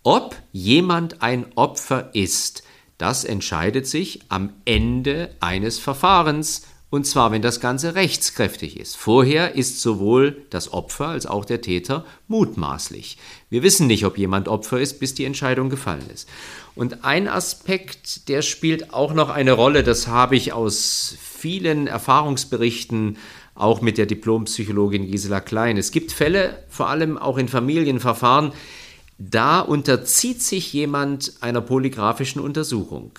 Ob 0.04 0.36
jemand 0.52 1.22
ein 1.22 1.46
Opfer 1.56 2.14
ist, 2.14 2.64
das 2.98 3.24
entscheidet 3.24 3.88
sich 3.88 4.22
am 4.30 4.54
Ende 4.66 5.36
eines 5.40 5.80
Verfahrens, 5.80 6.66
und 6.94 7.08
zwar 7.08 7.32
wenn 7.32 7.42
das 7.42 7.60
Ganze 7.60 7.96
rechtskräftig 7.96 8.80
ist. 8.80 8.98
Vorher 8.98 9.56
ist 9.56 9.82
sowohl 9.82 10.44
das 10.52 10.72
Opfer 10.72 11.08
als 11.08 11.26
auch 11.26 11.44
der 11.44 11.60
Täter 11.60 12.06
mutmaßlich. 12.28 13.18
Wir 13.50 13.64
wissen 13.64 13.88
nicht, 13.88 14.06
ob 14.06 14.16
jemand 14.16 14.48
Opfer 14.48 14.80
ist, 14.80 15.00
bis 15.00 15.16
die 15.16 15.26
Entscheidung 15.26 15.72
gefallen 15.72 16.08
ist. 16.14 16.30
Und 16.76 17.04
ein 17.04 17.28
Aspekt, 17.28 18.30
der 18.30 18.44
spielt 18.44 18.94
auch 18.94 19.16
noch 19.16 19.32
eine 19.32 19.54
Rolle, 19.54 19.82
das 19.82 20.06
habe 20.06 20.36
ich 20.36 20.54
aus 20.54 21.18
vielen 21.20 21.88
Erfahrungsberichten 21.88 23.18
auch 23.56 23.82
mit 23.82 23.98
der 23.98 24.06
Diplompsychologin 24.06 25.10
Gisela 25.10 25.40
Klein. 25.40 25.78
Es 25.78 25.90
gibt 25.90 26.12
Fälle, 26.12 26.60
vor 26.70 26.90
allem 26.90 27.18
auch 27.18 27.40
in 27.40 27.48
Familienverfahren, 27.48 28.52
da 29.18 29.62
unterzieht 29.62 30.44
sich 30.44 30.72
jemand 30.74 31.38
einer 31.42 31.62
polygraphischen 31.62 32.40
Untersuchung, 32.40 33.14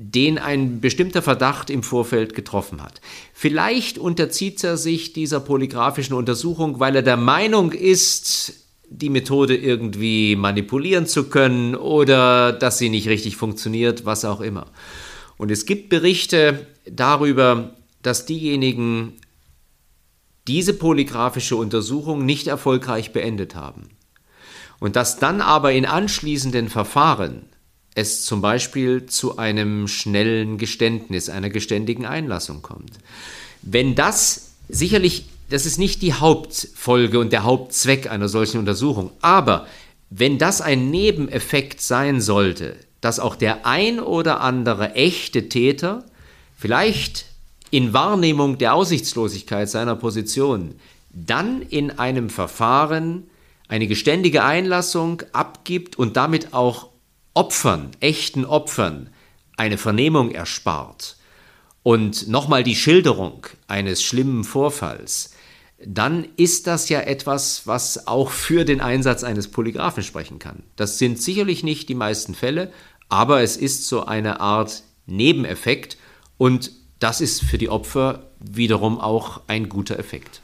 den 0.00 0.38
ein 0.38 0.80
bestimmter 0.80 1.22
Verdacht 1.22 1.70
im 1.70 1.82
Vorfeld 1.82 2.34
getroffen 2.34 2.82
hat. 2.82 3.00
Vielleicht 3.34 3.98
unterzieht 3.98 4.62
er 4.62 4.76
sich 4.76 5.12
dieser 5.12 5.40
polygraphischen 5.40 6.14
Untersuchung, 6.14 6.78
weil 6.78 6.94
er 6.94 7.02
der 7.02 7.16
Meinung 7.16 7.72
ist, 7.72 8.54
die 8.88 9.10
Methode 9.10 9.56
irgendwie 9.56 10.36
manipulieren 10.36 11.06
zu 11.06 11.24
können 11.24 11.74
oder 11.74 12.52
dass 12.52 12.78
sie 12.78 12.90
nicht 12.90 13.08
richtig 13.08 13.36
funktioniert, 13.36 14.06
was 14.06 14.24
auch 14.24 14.40
immer. 14.40 14.66
Und 15.36 15.50
es 15.50 15.66
gibt 15.66 15.88
Berichte 15.88 16.66
darüber, 16.88 17.74
dass 18.02 18.24
diejenigen 18.24 19.14
diese 20.46 20.74
polygraphische 20.74 21.56
Untersuchung 21.56 22.24
nicht 22.24 22.46
erfolgreich 22.46 23.12
beendet 23.12 23.56
haben. 23.56 23.88
Und 24.78 24.94
dass 24.94 25.18
dann 25.18 25.40
aber 25.40 25.72
in 25.72 25.84
anschließenden 25.84 26.68
Verfahren 26.68 27.46
es 27.98 28.24
zum 28.24 28.40
Beispiel 28.40 29.06
zu 29.06 29.38
einem 29.38 29.88
schnellen 29.88 30.58
Geständnis, 30.58 31.28
einer 31.28 31.50
geständigen 31.50 32.06
Einlassung 32.06 32.62
kommt. 32.62 32.92
Wenn 33.62 33.94
das 33.94 34.52
sicherlich 34.68 35.26
das 35.48 35.64
ist 35.64 35.78
nicht 35.78 36.02
die 36.02 36.14
Hauptfolge 36.14 37.18
und 37.18 37.32
der 37.32 37.44
Hauptzweck 37.44 38.10
einer 38.10 38.28
solchen 38.28 38.58
Untersuchung. 38.58 39.10
Aber 39.22 39.66
wenn 40.10 40.38
das 40.38 40.60
ein 40.60 40.90
Nebeneffekt 40.90 41.80
sein 41.80 42.20
sollte, 42.20 42.76
dass 43.00 43.20
auch 43.20 43.36
der 43.36 43.66
ein 43.66 44.00
oder 44.00 44.40
andere 44.40 44.94
echte 44.94 45.48
Täter 45.48 46.04
vielleicht 46.56 47.26
in 47.70 47.92
Wahrnehmung 47.92 48.58
der 48.58 48.74
Aussichtslosigkeit 48.74 49.68
seiner 49.68 49.96
Position 49.96 50.74
dann 51.10 51.62
in 51.62 51.98
einem 51.98 52.30
Verfahren 52.30 53.24
eine 53.68 53.86
geständige 53.86 54.44
Einlassung 54.44 55.22
abgibt 55.32 55.96
und 55.96 56.16
damit 56.16 56.52
auch 56.52 56.88
Opfern, 57.34 57.90
echten 58.00 58.44
Opfern, 58.44 59.10
eine 59.56 59.78
Vernehmung 59.78 60.30
erspart 60.30 61.16
und 61.82 62.28
nochmal 62.28 62.62
die 62.64 62.76
Schilderung 62.76 63.46
eines 63.66 64.02
schlimmen 64.02 64.44
Vorfalls, 64.44 65.32
dann 65.84 66.26
ist 66.36 66.66
das 66.66 66.88
ja 66.88 67.00
etwas, 67.00 67.66
was 67.66 68.06
auch 68.06 68.30
für 68.30 68.64
den 68.64 68.80
Einsatz 68.80 69.22
eines 69.22 69.48
Polygraphen 69.48 70.02
sprechen 70.02 70.38
kann. 70.38 70.64
Das 70.76 70.98
sind 70.98 71.22
sicherlich 71.22 71.62
nicht 71.62 71.88
die 71.88 71.94
meisten 71.94 72.34
Fälle, 72.34 72.72
aber 73.08 73.42
es 73.42 73.56
ist 73.56 73.86
so 73.86 74.04
eine 74.04 74.40
Art 74.40 74.82
Nebeneffekt 75.06 75.96
und 76.36 76.72
das 76.98 77.20
ist 77.20 77.42
für 77.42 77.58
die 77.58 77.68
Opfer 77.68 78.30
wiederum 78.40 79.00
auch 79.00 79.42
ein 79.46 79.68
guter 79.68 79.98
Effekt. 79.98 80.42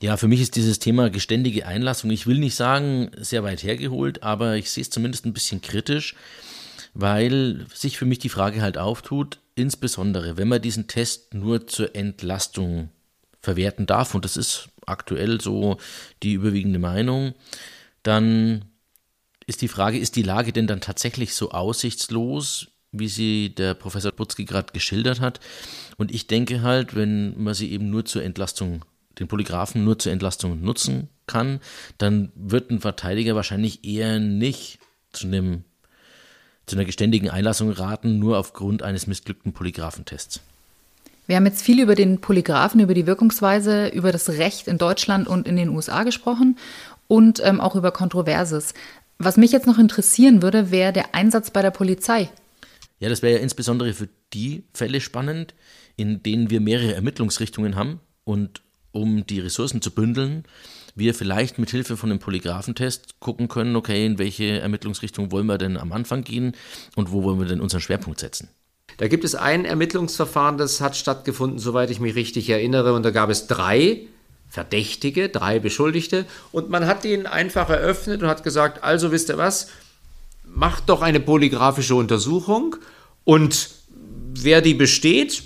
Ja, 0.00 0.16
für 0.16 0.28
mich 0.28 0.40
ist 0.40 0.54
dieses 0.54 0.78
Thema 0.78 1.10
geständige 1.10 1.66
Einlassung, 1.66 2.10
ich 2.10 2.28
will 2.28 2.38
nicht 2.38 2.54
sagen, 2.54 3.10
sehr 3.16 3.42
weit 3.42 3.64
hergeholt, 3.64 4.22
aber 4.22 4.56
ich 4.56 4.70
sehe 4.70 4.82
es 4.82 4.90
zumindest 4.90 5.26
ein 5.26 5.32
bisschen 5.32 5.60
kritisch, 5.60 6.14
weil 6.94 7.66
sich 7.74 7.98
für 7.98 8.06
mich 8.06 8.20
die 8.20 8.28
Frage 8.28 8.62
halt 8.62 8.78
auftut, 8.78 9.40
insbesondere 9.56 10.36
wenn 10.36 10.46
man 10.46 10.62
diesen 10.62 10.86
Test 10.86 11.34
nur 11.34 11.66
zur 11.66 11.96
Entlastung 11.96 12.90
verwerten 13.40 13.86
darf, 13.86 14.14
und 14.14 14.24
das 14.24 14.36
ist 14.36 14.68
aktuell 14.86 15.40
so 15.40 15.78
die 16.22 16.34
überwiegende 16.34 16.78
Meinung, 16.78 17.34
dann 18.04 18.66
ist 19.46 19.62
die 19.62 19.68
Frage, 19.68 19.98
ist 19.98 20.14
die 20.14 20.22
Lage 20.22 20.52
denn 20.52 20.68
dann 20.68 20.80
tatsächlich 20.80 21.34
so 21.34 21.50
aussichtslos, 21.50 22.68
wie 22.92 23.08
sie 23.08 23.52
der 23.52 23.74
Professor 23.74 24.12
Butzki 24.12 24.44
gerade 24.44 24.72
geschildert 24.72 25.20
hat? 25.20 25.40
Und 25.96 26.12
ich 26.12 26.28
denke 26.28 26.62
halt, 26.62 26.94
wenn 26.94 27.42
man 27.42 27.54
sie 27.54 27.72
eben 27.72 27.90
nur 27.90 28.04
zur 28.04 28.22
Entlastung, 28.22 28.84
den 29.18 29.28
Polygraphen 29.28 29.84
nur 29.84 29.98
zur 29.98 30.12
Entlastung 30.12 30.60
nutzen 30.60 31.08
kann, 31.26 31.60
dann 31.98 32.32
wird 32.34 32.70
ein 32.70 32.80
Verteidiger 32.80 33.34
wahrscheinlich 33.34 33.84
eher 33.84 34.18
nicht 34.18 34.78
zu 35.12 35.26
einem 35.26 35.64
zu 36.66 36.76
einer 36.76 36.84
geständigen 36.84 37.30
Einlassung 37.30 37.70
raten, 37.70 38.18
nur 38.18 38.38
aufgrund 38.38 38.82
eines 38.82 39.06
missglückten 39.06 39.54
Polygraphentests. 39.54 40.40
Wir 41.26 41.36
haben 41.36 41.46
jetzt 41.46 41.62
viel 41.62 41.80
über 41.80 41.94
den 41.94 42.20
Polygraphen, 42.20 42.80
über 42.80 42.94
die 42.94 43.06
Wirkungsweise, 43.06 43.88
über 43.88 44.12
das 44.12 44.28
Recht 44.28 44.68
in 44.68 44.78
Deutschland 44.78 45.28
und 45.28 45.46
in 45.48 45.56
den 45.56 45.70
USA 45.70 46.02
gesprochen 46.02 46.58
und 47.06 47.40
ähm, 47.44 47.60
auch 47.60 47.74
über 47.74 47.90
Kontroverses. 47.90 48.74
Was 49.18 49.36
mich 49.36 49.50
jetzt 49.50 49.66
noch 49.66 49.78
interessieren 49.78 50.42
würde, 50.42 50.70
wäre 50.70 50.92
der 50.92 51.14
Einsatz 51.14 51.50
bei 51.50 51.60
der 51.60 51.70
Polizei. 51.70 52.30
Ja, 52.98 53.08
das 53.08 53.22
wäre 53.22 53.36
ja 53.36 53.42
insbesondere 53.42 53.92
für 53.92 54.08
die 54.32 54.64
Fälle 54.74 55.00
spannend, 55.00 55.54
in 55.96 56.22
denen 56.22 56.50
wir 56.50 56.60
mehrere 56.60 56.94
Ermittlungsrichtungen 56.94 57.76
haben 57.76 58.00
und 58.24 58.62
um 58.92 59.26
die 59.26 59.40
Ressourcen 59.40 59.82
zu 59.82 59.90
bündeln, 59.90 60.44
wir 60.94 61.14
vielleicht 61.14 61.58
mit 61.58 61.70
Hilfe 61.70 61.96
von 61.96 62.10
einem 62.10 62.18
Polygraphentest 62.18 63.20
gucken 63.20 63.48
können, 63.48 63.76
okay, 63.76 64.04
in 64.04 64.18
welche 64.18 64.60
Ermittlungsrichtung 64.60 65.30
wollen 65.30 65.46
wir 65.46 65.58
denn 65.58 65.76
am 65.76 65.92
Anfang 65.92 66.24
gehen 66.24 66.52
und 66.96 67.12
wo 67.12 67.22
wollen 67.22 67.38
wir 67.38 67.46
denn 67.46 67.60
unseren 67.60 67.80
Schwerpunkt 67.80 68.18
setzen. 68.18 68.48
Da 68.96 69.06
gibt 69.06 69.24
es 69.24 69.34
ein 69.34 69.64
Ermittlungsverfahren, 69.64 70.58
das 70.58 70.80
hat 70.80 70.96
stattgefunden, 70.96 71.58
soweit 71.58 71.90
ich 71.90 72.00
mich 72.00 72.14
richtig 72.16 72.50
erinnere, 72.50 72.94
und 72.94 73.04
da 73.04 73.10
gab 73.10 73.30
es 73.30 73.46
drei 73.46 74.06
Verdächtige, 74.48 75.28
drei 75.28 75.58
Beschuldigte, 75.58 76.24
und 76.52 76.70
man 76.70 76.86
hat 76.86 77.04
den 77.04 77.26
einfach 77.26 77.68
eröffnet 77.68 78.22
und 78.22 78.28
hat 78.28 78.42
gesagt, 78.42 78.82
also 78.82 79.12
wisst 79.12 79.28
ihr 79.28 79.38
was, 79.38 79.68
macht 80.44 80.88
doch 80.88 81.02
eine 81.02 81.20
polygraphische 81.20 81.94
Untersuchung 81.94 82.76
und 83.24 83.70
wer 84.34 84.62
die 84.62 84.74
besteht, 84.74 85.44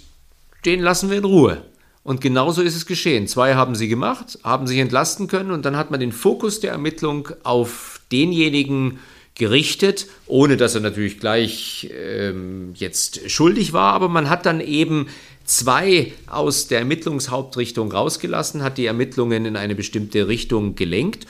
den 0.64 0.80
lassen 0.80 1.11
wir 1.11 1.18
in 1.18 1.24
Ruhe. 1.24 1.62
Und 2.05 2.20
genauso 2.20 2.62
ist 2.62 2.74
es 2.74 2.86
geschehen. 2.86 3.28
Zwei 3.28 3.55
haben 3.55 3.74
sie 3.74 3.88
gemacht, 3.88 4.38
haben 4.42 4.66
sich 4.66 4.78
entlasten 4.78 5.28
können 5.28 5.53
und 5.53 5.64
dann 5.64 5.76
hat 5.76 5.90
man 5.90 6.00
den 6.00 6.12
Fokus 6.12 6.61
der 6.61 6.72
Ermittlung 6.72 7.28
auf 7.44 8.00
denjenigen 8.11 8.98
gerichtet, 9.34 10.09
ohne 10.26 10.57
dass 10.57 10.74
er 10.74 10.82
natürlich 10.82 11.18
gleich 11.18 11.90
ähm, 11.92 12.72
jetzt 12.74 13.30
schuldig 13.30 13.72
war, 13.72 13.94
aber 13.94 14.09
man 14.09 14.28
hat 14.28 14.46
dann 14.46 14.61
eben 14.61 15.07
zwei 15.44 16.12
aus 16.26 16.68
der 16.68 16.80
Ermittlungshauptrichtung 16.80 17.90
rausgelassen, 17.90 18.62
hat 18.62 18.78
die 18.78 18.86
Ermittlungen 18.86 19.46
in 19.46 19.57
eine 19.57 19.74
bestimmte 19.74 20.28
Richtung 20.28 20.74
gelenkt 20.74 21.26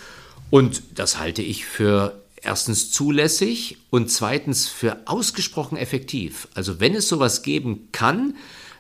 und 0.51 0.83
das 0.97 1.19
halte 1.19 1.43
ich 1.43 1.65
für 1.65 2.21
erstens 2.43 2.91
zulässig 2.91 3.79
und 3.91 4.11
zweitens 4.11 4.69
für 4.69 4.99
ausgesprochen 5.07 5.79
effektiv. 5.79 6.49
Also 6.55 6.81
wenn 6.81 6.95
es 6.95 7.09
sowas 7.09 7.43
geben 7.43 7.89
kann, 7.93 8.35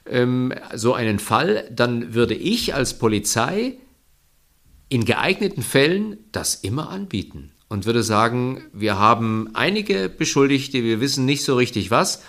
ähm, 0.06 0.52
so 0.74 0.94
einen 0.94 1.18
Fall, 1.18 1.68
dann 1.70 2.14
würde 2.14 2.34
ich 2.34 2.74
als 2.74 2.98
Polizei 2.98 3.78
in 4.88 5.04
geeigneten 5.04 5.62
Fällen 5.62 6.18
das 6.32 6.54
immer 6.56 6.90
anbieten 6.90 7.52
und 7.68 7.86
würde 7.86 8.02
sagen, 8.02 8.62
wir 8.72 8.98
haben 8.98 9.48
einige 9.54 10.08
Beschuldigte, 10.10 10.84
wir 10.84 11.00
wissen 11.00 11.24
nicht 11.24 11.44
so 11.44 11.56
richtig 11.56 11.90
was, 11.90 12.22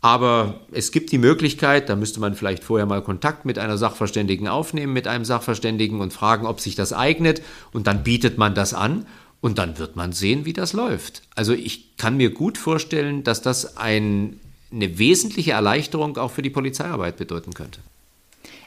aber 0.00 0.60
es 0.70 0.92
gibt 0.92 1.10
die 1.12 1.18
Möglichkeit, 1.18 1.88
da 1.88 1.96
müsste 1.96 2.20
man 2.20 2.34
vielleicht 2.34 2.62
vorher 2.62 2.86
mal 2.86 3.02
Kontakt 3.02 3.44
mit 3.44 3.58
einer 3.58 3.76
Sachverständigen 3.76 4.46
aufnehmen, 4.46 4.92
mit 4.92 5.08
einem 5.08 5.24
Sachverständigen 5.24 6.00
und 6.00 6.12
fragen, 6.12 6.46
ob 6.46 6.60
sich 6.60 6.76
das 6.76 6.92
eignet 6.92 7.42
und 7.72 7.86
dann 7.86 8.04
bietet 8.04 8.38
man 8.38 8.54
das 8.54 8.74
an 8.74 9.06
und 9.40 9.58
dann 9.58 9.78
wird 9.78 9.96
man 9.96 10.12
sehen, 10.12 10.44
wie 10.44 10.52
das 10.52 10.72
läuft. 10.72 11.22
Also 11.34 11.52
ich 11.52 11.96
kann 11.96 12.16
mir 12.16 12.30
gut 12.30 12.58
vorstellen, 12.58 13.24
dass 13.24 13.42
das 13.42 13.76
ein 13.76 14.40
eine 14.70 14.98
wesentliche 14.98 15.52
Erleichterung 15.52 16.16
auch 16.16 16.30
für 16.30 16.42
die 16.42 16.50
Polizeiarbeit 16.50 17.16
bedeuten 17.16 17.54
könnte. 17.54 17.80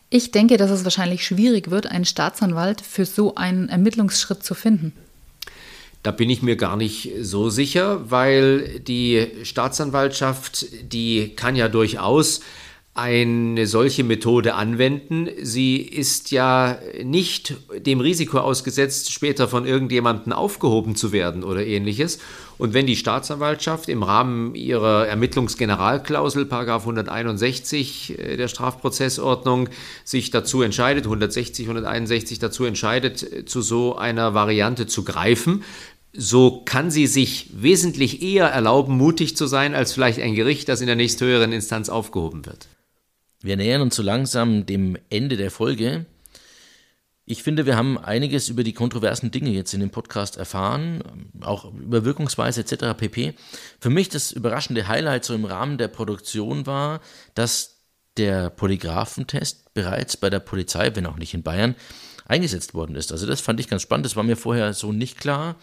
Ich 0.10 0.32
denke, 0.32 0.58
dass 0.58 0.72
es 0.72 0.84
wahrscheinlich 0.84 1.26
schwierig 1.26 1.72
wird, 1.72 1.88
einen 1.88 2.06
Staatsanwalt 2.06 2.82
für 2.82 3.06
so 3.06 3.36
einen 3.36 3.70
Ermittlungsschritt 3.70 4.44
zu 4.44 4.54
finden. 4.54 4.94
Da 6.04 6.12
bin 6.12 6.30
ich 6.30 6.42
mir 6.42 6.56
gar 6.56 6.78
nicht 6.78 7.12
so 7.22 7.50
sicher, 7.50 8.10
weil 8.10 8.80
die 8.80 9.28
Staatsanwaltschaft, 9.44 10.66
die 10.92 11.30
kann 11.36 11.56
ja 11.56 11.70
durchaus 11.70 12.42
eine 12.94 13.68
solche 13.68 14.04
Methode 14.04 14.56
anwenden. 14.56 15.30
Sie 15.42 15.78
ist 15.78 16.32
ja 16.32 16.78
nicht 17.04 17.56
dem 17.86 18.02
Risiko 18.02 18.40
ausgesetzt, 18.40 19.14
später 19.14 19.48
von 19.48 19.66
irgendjemandem 19.66 20.34
aufgehoben 20.34 20.96
zu 20.96 21.14
werden 21.14 21.44
oder 21.44 21.66
ähnliches. 21.66 22.20
Und 22.62 22.76
wenn 22.76 22.86
die 22.86 22.96
Staatsanwaltschaft 22.96 23.90
im 23.90 24.04
Rahmen 24.04 24.54
ihrer 24.54 25.08
Ermittlungsgeneralklausel, 25.08 26.46
Paragraph 26.46 26.84
161 26.84 28.20
äh, 28.20 28.38
der 28.38 28.48
Strafprozessordnung, 28.48 29.68
sich 30.04 30.30
dazu 30.30 30.62
entscheidet, 30.62 31.06
160, 31.06 31.66
161 31.66 32.38
dazu 32.38 32.66
entscheidet, 32.66 33.24
äh, 33.24 33.46
zu 33.46 33.64
so 33.64 33.96
einer 33.96 34.36
Variante 34.36 34.86
zu 34.86 35.04
greifen, 35.04 35.64
so 36.14 36.62
kann 36.64 36.92
sie 36.92 37.08
sich 37.08 37.50
wesentlich 37.52 38.22
eher 38.22 38.50
erlauben, 38.50 38.96
mutig 38.96 39.36
zu 39.36 39.48
sein, 39.48 39.74
als 39.74 39.94
vielleicht 39.94 40.20
ein 40.20 40.36
Gericht, 40.36 40.70
das 40.70 40.82
in 40.82 40.88
der 40.88 40.96
nächsthöheren 40.96 41.52
Instanz 41.54 41.90
aufgehoben 41.90 42.46
wird. 42.46 42.68
Wir 43.42 43.58
nähern 43.58 43.82
uns 43.82 43.96
so 43.96 44.04
langsam 44.04 44.68
dem 44.68 45.00
Ende 45.10 45.36
der 45.36 45.50
Folge. 45.50 46.06
Ich 47.26 47.44
finde, 47.44 47.66
wir 47.66 47.78
haben 47.78 47.98
einiges 47.98 48.50
über 48.50 48.64
die 48.64 48.74
kontroversen 48.74 49.32
Dinge 49.32 49.52
jetzt 49.52 49.74
in 49.74 49.80
dem 49.80 49.92
Podcast 49.92 50.38
erfahren, 50.38 51.32
auch 51.42 51.72
über 51.74 52.04
Wirkungsweise 52.04 52.62
etc. 52.62 52.98
pp. 52.98 53.36
Für 53.80 53.90
mich 53.90 54.10
das 54.10 54.32
überraschende 54.32 54.88
Highlight 54.88 55.24
so 55.24 55.34
im 55.36 55.46
Rahmen 55.46 55.78
der 55.78 55.88
Produktion 55.88 56.66
war, 56.66 57.00
dass 57.36 57.78
der 58.18 58.50
Polygraphentest 58.50 59.74
bereits 59.74 60.18
bei 60.18 60.30
der 60.30 60.40
Polizei, 60.40 60.96
wenn 60.96 61.06
auch 61.06 61.18
nicht 61.18 61.34
in 61.34 61.44
Bayern, 61.44 61.76
eingesetzt 62.26 62.74
worden 62.74 62.96
ist. 62.96 63.12
Also 63.12 63.28
das 63.28 63.42
fand 63.42 63.60
ich 63.60 63.68
ganz 63.68 63.82
spannend, 63.84 64.06
das 64.06 64.16
war 64.16 64.24
mir 64.24 64.38
vorher 64.38 64.74
so 64.74 64.92
nicht 64.92 65.20
klar 65.20 65.56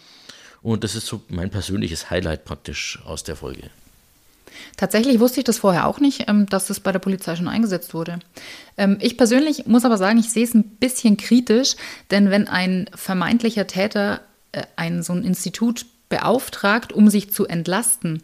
und 0.61 0.83
das 0.83 0.95
ist 0.95 1.07
so 1.07 1.21
mein 1.27 1.49
persönliches 1.49 2.09
Highlight 2.09 2.45
praktisch 2.45 2.99
aus 3.05 3.23
der 3.23 3.35
Folge. 3.35 3.69
Tatsächlich 4.77 5.19
wusste 5.19 5.39
ich 5.39 5.43
das 5.43 5.59
vorher 5.59 5.87
auch 5.87 5.99
nicht, 5.99 6.25
ähm, 6.27 6.45
dass 6.45 6.69
es 6.69 6.79
bei 6.79 6.91
der 6.91 6.99
Polizei 6.99 7.35
schon 7.35 7.47
eingesetzt 7.47 7.93
wurde. 7.93 8.19
Ähm, 8.77 8.97
ich 9.01 9.17
persönlich 9.17 9.65
muss 9.65 9.85
aber 9.85 9.97
sagen, 9.97 10.19
ich 10.19 10.29
sehe 10.29 10.43
es 10.43 10.53
ein 10.53 10.63
bisschen 10.63 11.17
kritisch, 11.17 11.75
denn 12.11 12.29
wenn 12.29 12.47
ein 12.47 12.89
vermeintlicher 12.95 13.67
Täter 13.67 14.21
äh, 14.51 14.63
ein 14.75 15.03
so 15.03 15.13
ein 15.13 15.23
Institut 15.23 15.85
beauftragt, 16.09 16.91
um 16.91 17.09
sich 17.09 17.31
zu 17.31 17.45
entlasten, 17.45 18.23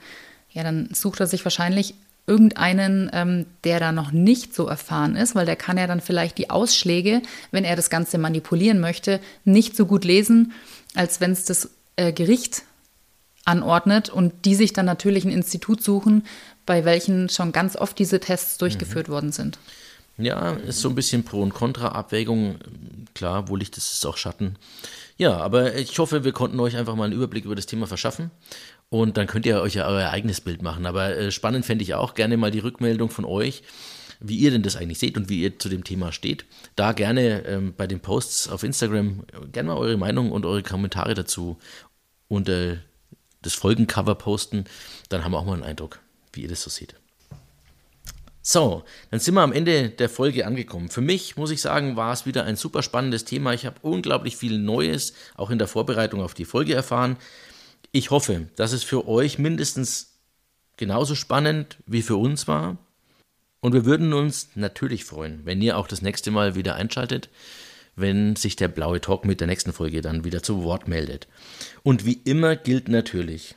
ja, 0.52 0.64
dann 0.64 0.90
sucht 0.94 1.20
er 1.20 1.28
sich 1.28 1.46
wahrscheinlich 1.46 1.96
irgendeinen, 2.28 3.12
ähm, 3.14 3.46
der 3.64 3.80
da 3.80 3.92
noch 3.92 4.12
nicht 4.12 4.56
so 4.56 4.68
erfahren 4.68 5.16
ist, 5.16 5.36
weil 5.36 5.46
der 5.46 5.56
kann 5.56 5.78
ja 5.78 5.86
dann 5.86 6.02
vielleicht 6.02 6.38
die 6.38 6.50
Ausschläge, 6.50 7.22
wenn 7.52 7.64
er 7.64 7.76
das 7.76 7.90
Ganze 7.90 8.18
manipulieren 8.18 8.80
möchte, 8.80 9.20
nicht 9.44 9.76
so 9.76 9.86
gut 9.86 10.06
lesen, 10.06 10.54
als 10.96 11.22
wenn 11.22 11.32
es 11.32 11.46
das 11.46 11.70
äh, 11.98 12.12
Gericht 12.12 12.64
anordnet 13.46 14.10
und 14.10 14.46
die 14.46 14.56
sich 14.56 14.74
dann 14.74 14.86
natürlich 14.86 15.24
ein 15.24 15.32
Institut 15.32 15.82
suchen, 15.82 16.26
bei 16.66 16.84
welchen 16.84 17.30
schon 17.30 17.52
ganz 17.52 17.76
oft 17.76 17.98
diese 17.98 18.20
Tests 18.20 18.58
durchgeführt 18.58 19.08
mhm. 19.08 19.14
worden 19.14 19.32
sind. 19.32 19.60
Ja, 20.18 20.52
ist 20.52 20.80
so 20.80 20.90
ein 20.90 20.96
bisschen 20.96 21.24
Pro- 21.24 21.42
und 21.42 21.54
Contra-Abwägung. 21.54 22.56
Klar, 23.14 23.50
wo 23.50 23.56
Licht 23.56 23.78
ist, 23.78 23.92
ist 23.92 24.06
auch 24.06 24.18
Schatten. 24.18 24.56
Ja, 25.18 25.38
aber 25.38 25.76
ich 25.76 25.98
hoffe, 26.00 26.24
wir 26.24 26.32
konnten 26.32 26.60
euch 26.60 26.78
einfach 26.78 26.96
mal 26.96 27.06
einen 27.06 27.14
Überblick 27.14 27.46
über 27.46 27.56
das 27.56 27.66
Thema 27.66 27.86
verschaffen. 27.86 28.32
Und 28.90 29.18
dann 29.18 29.28
könnt 29.28 29.46
ihr 29.46 29.62
euch 29.62 29.76
ja 29.76 29.88
euer 29.88 30.10
eigenes 30.10 30.42
Bild 30.42 30.62
machen. 30.62 30.86
Aber 30.86 31.16
äh, 31.16 31.32
spannend 31.32 31.66
fände 31.66 31.84
ich 31.84 31.96
auch 31.96 32.14
gerne 32.14 32.38
mal 32.38 32.52
die 32.52 32.60
Rückmeldung 32.60 33.10
von 33.10 33.26
euch, 33.26 33.64
wie 34.22 34.38
ihr 34.38 34.52
denn 34.52 34.64
das 34.64 34.78
eigentlich 34.78 35.00
seht 35.00 35.18
und 35.18 35.28
wie 35.28 35.42
ihr 35.42 35.60
zu 35.60 35.68
dem 35.68 35.84
Thema 35.84 36.12
steht. 36.12 36.46
Da 36.76 36.94
gerne 36.94 37.46
ähm, 37.46 37.74
bei 37.76 37.88
den 37.88 38.00
Posts 38.00 38.50
auf 38.50 38.64
Instagram 38.64 39.26
gerne 39.52 39.70
mal 39.70 39.78
eure 39.78 39.98
Meinung 39.98 40.32
und 40.32 40.46
eure 40.46 40.64
Kommentare 40.64 41.14
dazu 41.14 41.58
unter 42.28 42.78
das 43.46 43.54
Folgencover 43.54 44.16
posten, 44.16 44.66
dann 45.10 45.24
haben 45.24 45.32
wir 45.32 45.40
auch 45.40 45.46
mal 45.46 45.54
einen 45.54 45.64
Eindruck, 45.64 46.00
wie 46.34 46.42
ihr 46.42 46.48
das 46.48 46.62
so 46.62 46.70
seht. 46.70 46.96
So, 48.42 48.84
dann 49.10 49.20
sind 49.20 49.34
wir 49.34 49.42
am 49.42 49.54
Ende 49.54 49.90
der 49.90 50.08
Folge 50.08 50.46
angekommen. 50.46 50.90
Für 50.90 51.02
mich, 51.02 51.36
muss 51.36 51.50
ich 51.50 51.62
sagen, 51.62 51.96
war 51.96 52.14
es 52.14 52.28
wieder 52.28 52.44
ein 52.44 52.56
super 52.56 52.84
spannendes 52.84 53.26
Thema. 53.26 53.54
Ich 53.54 53.66
habe 53.66 53.78
unglaublich 53.82 54.38
viel 54.38 54.60
Neues 54.60 55.14
auch 55.36 55.50
in 55.50 55.58
der 55.58 55.68
Vorbereitung 55.68 56.22
auf 56.22 56.36
die 56.36 56.46
Folge 56.46 56.76
erfahren. 56.76 57.18
Ich 57.92 58.12
hoffe, 58.12 58.48
dass 58.56 58.72
es 58.72 58.84
für 58.84 59.08
euch 59.08 59.40
mindestens 59.40 60.20
genauso 60.78 61.16
spannend 61.16 61.78
wie 61.88 62.04
für 62.04 62.18
uns 62.18 62.48
war. 62.48 62.78
Und 63.62 63.74
wir 63.74 63.86
würden 63.86 64.14
uns 64.14 64.50
natürlich 64.54 65.06
freuen, 65.06 65.42
wenn 65.44 65.62
ihr 65.62 65.78
auch 65.78 65.88
das 65.88 66.04
nächste 66.04 66.30
Mal 66.30 66.54
wieder 66.54 66.76
einschaltet 66.76 67.30
wenn 67.96 68.36
sich 68.36 68.56
der 68.56 68.68
blaue 68.68 69.02
Talk 69.02 69.26
mit 69.26 69.40
der 69.40 69.48
nächsten 69.48 69.74
Folge 69.74 70.02
dann 70.02 70.24
wieder 70.24 70.44
zu 70.44 70.64
Wort 70.64 70.88
meldet. 70.88 71.28
Und 71.86 72.04
wie 72.04 72.20
immer 72.24 72.56
gilt 72.56 72.90
natürlich, 72.90 73.56